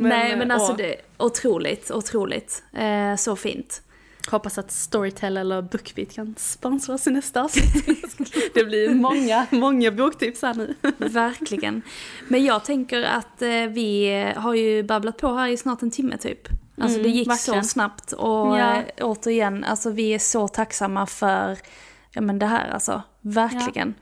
Nej 0.09 0.37
men 0.37 0.51
alltså 0.51 0.71
åh, 0.73 0.77
det 0.77 0.95
är 0.95 1.01
otroligt, 1.17 1.91
otroligt. 1.91 2.63
Eh, 2.73 3.17
så 3.17 3.37
fint. 3.37 3.83
Hoppas 4.31 4.59
att 4.59 4.71
Storytel 4.71 5.37
eller 5.37 5.63
Bookbeat 5.63 6.13
kan 6.13 6.35
sponsra 6.39 6.95
oss 6.95 7.07
i 7.07 7.11
nästa 7.11 7.43
avsnitt. 7.43 8.17
det 8.55 8.65
blir 8.65 8.95
många, 8.95 9.47
många 9.51 9.91
boktips 9.91 10.43
här 10.43 10.55
nu. 10.55 10.75
Verkligen. 10.99 11.83
Men 12.29 12.45
jag 12.45 12.65
tänker 12.65 13.03
att 13.03 13.43
eh, 13.43 13.49
vi 13.51 14.33
har 14.37 14.55
ju 14.55 14.83
babblat 14.83 15.19
på 15.19 15.35
här 15.35 15.49
i 15.49 15.57
snart 15.57 15.83
en 15.83 15.91
timme 15.91 16.17
typ. 16.17 16.49
Alltså 16.81 16.99
Mm, 16.99 17.11
det 17.11 17.19
gick 17.19 17.29
verkligen. 17.29 17.65
så 17.65 17.69
snabbt 17.69 18.13
och 18.13 18.59
Ja. 18.59 18.75
eh, 18.77 18.85
återigen, 19.01 19.65
alltså 19.65 19.91
vi 19.91 20.15
är 20.15 20.19
så 20.19 20.49
tacksamma 20.49 21.07
för 21.07 21.59
ja, 22.13 22.21
men 22.21 22.39
det 22.39 22.47
här 22.47 22.69
alltså. 22.71 23.03
Verkligen. 23.21 23.95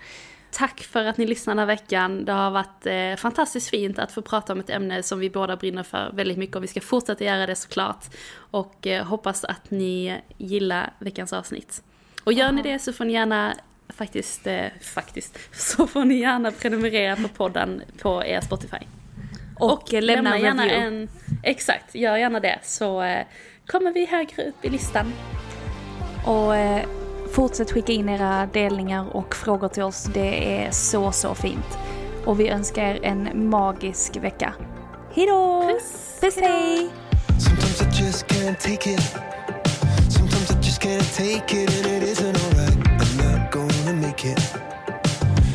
Tack 0.51 0.81
för 0.81 1.05
att 1.05 1.17
ni 1.17 1.27
lyssnade 1.27 1.61
den 1.61 1.69
här 1.69 1.77
veckan. 1.77 2.25
Det 2.25 2.33
har 2.33 2.51
varit 2.51 2.87
eh, 2.87 3.17
fantastiskt 3.17 3.71
fint 3.71 3.99
att 3.99 4.13
få 4.13 4.23
prata 4.23 4.53
om 4.53 4.61
ett 4.61 4.71
ämne 4.71 5.03
som 5.03 5.19
vi 5.19 5.31
båda 5.31 5.57
brinner 5.57 5.83
för 5.83 6.11
väldigt 6.13 6.39
mycket 6.39 6.57
och 6.57 6.63
vi 6.63 6.67
ska 6.67 6.81
fortsätta 6.81 7.25
göra 7.25 7.47
det 7.47 7.55
såklart. 7.55 8.05
Och 8.51 8.87
eh, 8.87 9.05
hoppas 9.05 9.45
att 9.45 9.71
ni 9.71 10.21
gillar 10.37 10.93
veckans 10.99 11.33
avsnitt. 11.33 11.83
Och 12.25 12.33
gör 12.33 12.53
ni 12.53 12.63
det 12.63 12.79
så 12.79 12.93
får 12.93 13.05
ni 13.05 13.13
gärna 13.13 13.55
faktiskt, 13.89 14.47
eh, 14.47 14.67
faktiskt, 14.95 15.39
så 15.53 15.87
får 15.87 16.05
ni 16.05 16.15
gärna 16.15 16.51
prenumerera 16.51 17.17
på 17.17 17.29
podden 17.29 17.83
på 18.03 18.25
er 18.25 18.41
Spotify. 18.41 18.87
Och, 19.59 19.95
eh, 19.95 20.03
lämna, 20.03 20.37
en 20.37 20.43
gärna 20.43 20.65
review. 20.65 20.87
en, 20.87 21.09
exakt, 21.43 21.95
gör 21.95 22.17
gärna 22.17 22.41
det 22.41 22.59
så 22.63 23.03
eh, 23.03 23.27
kommer 23.67 23.93
vi 23.93 24.07
högre 24.07 24.49
upp 24.49 24.65
i 24.65 24.69
listan. 24.69 25.13
Och 26.27 26.57
eh, 26.57 26.89
fortsätt 27.33 27.71
skicka 27.71 27.93
in 27.93 28.09
era 28.09 28.47
delningar 28.53 29.17
och 29.17 29.35
frågor 29.35 29.69
till 29.69 29.83
oss. 29.83 30.05
Det 30.15 30.61
är 30.61 30.71
så, 30.71 31.13
så 31.13 31.35
fint. 31.35 31.79
Och 32.25 32.41
vi 32.41 32.49
önskar 32.49 32.83
er 32.83 33.01
en 33.03 33.49
magisk 33.51 34.17
vecka. 34.17 34.55
Hejdå! 35.15 35.63
Puss! 35.63 36.21
Puss 36.21 36.37
hej! 36.37 36.91
Sometimes 37.39 37.81
I 37.81 38.05
just 38.05 38.27
can't 38.29 38.61
take 38.61 38.91
it. 38.95 39.01
Sometimes 40.09 40.51
I 40.51 40.55
just 40.63 40.81
can't 40.81 41.15
take 41.17 41.63
it, 41.63 41.71
and 41.77 41.87
it 41.87 42.03
isn't 42.03 42.37
alright. 42.45 42.77
I'm 43.01 43.17
not 43.17 43.53
gonna 43.53 43.93
make 43.93 44.25
it. 44.25 44.55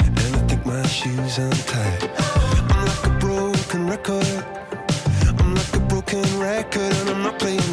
And 0.08 0.36
I 0.36 0.48
think 0.48 0.66
my 0.66 0.88
shoes 0.88 1.40
untied. 1.40 2.10
I'm 2.70 2.86
like 2.86 3.06
a 3.06 3.20
broken 3.20 3.90
record. 3.90 4.46
I'm 5.40 5.54
like 5.56 5.76
a 5.76 5.80
broken 5.80 6.40
record, 6.40 6.94
and 7.00 7.10
I'm 7.10 7.24
not 7.24 7.40
playing 7.40 7.73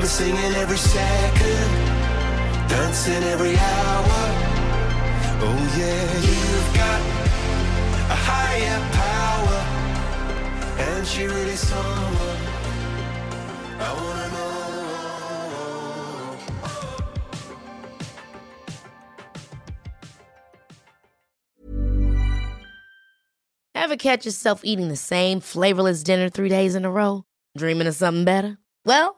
me 0.00 0.06
singing 0.06 0.54
every 0.54 0.76
second, 0.76 1.70
dancing 2.68 3.22
every 3.24 3.56
hour. 3.56 4.20
Oh 5.40 5.74
yeah, 5.76 6.12
you've 6.28 6.74
got 6.74 7.00
a 8.10 8.18
higher 8.30 8.80
power, 8.92 9.60
and 10.88 11.06
she 11.06 11.26
really 11.26 11.56
someone 11.56 12.38
I 13.80 13.92
wanna 13.94 14.28
know. 14.28 14.58
Ever 23.74 23.96
catch 23.96 24.26
yourself 24.26 24.60
eating 24.64 24.88
the 24.88 24.96
same 24.96 25.40
flavorless 25.40 26.02
dinner 26.02 26.28
three 26.28 26.48
days 26.48 26.74
in 26.74 26.84
a 26.84 26.90
row? 26.90 27.24
Dreaming 27.56 27.86
of 27.86 27.94
something 27.94 28.24
better? 28.24 28.58
Well, 28.84 29.17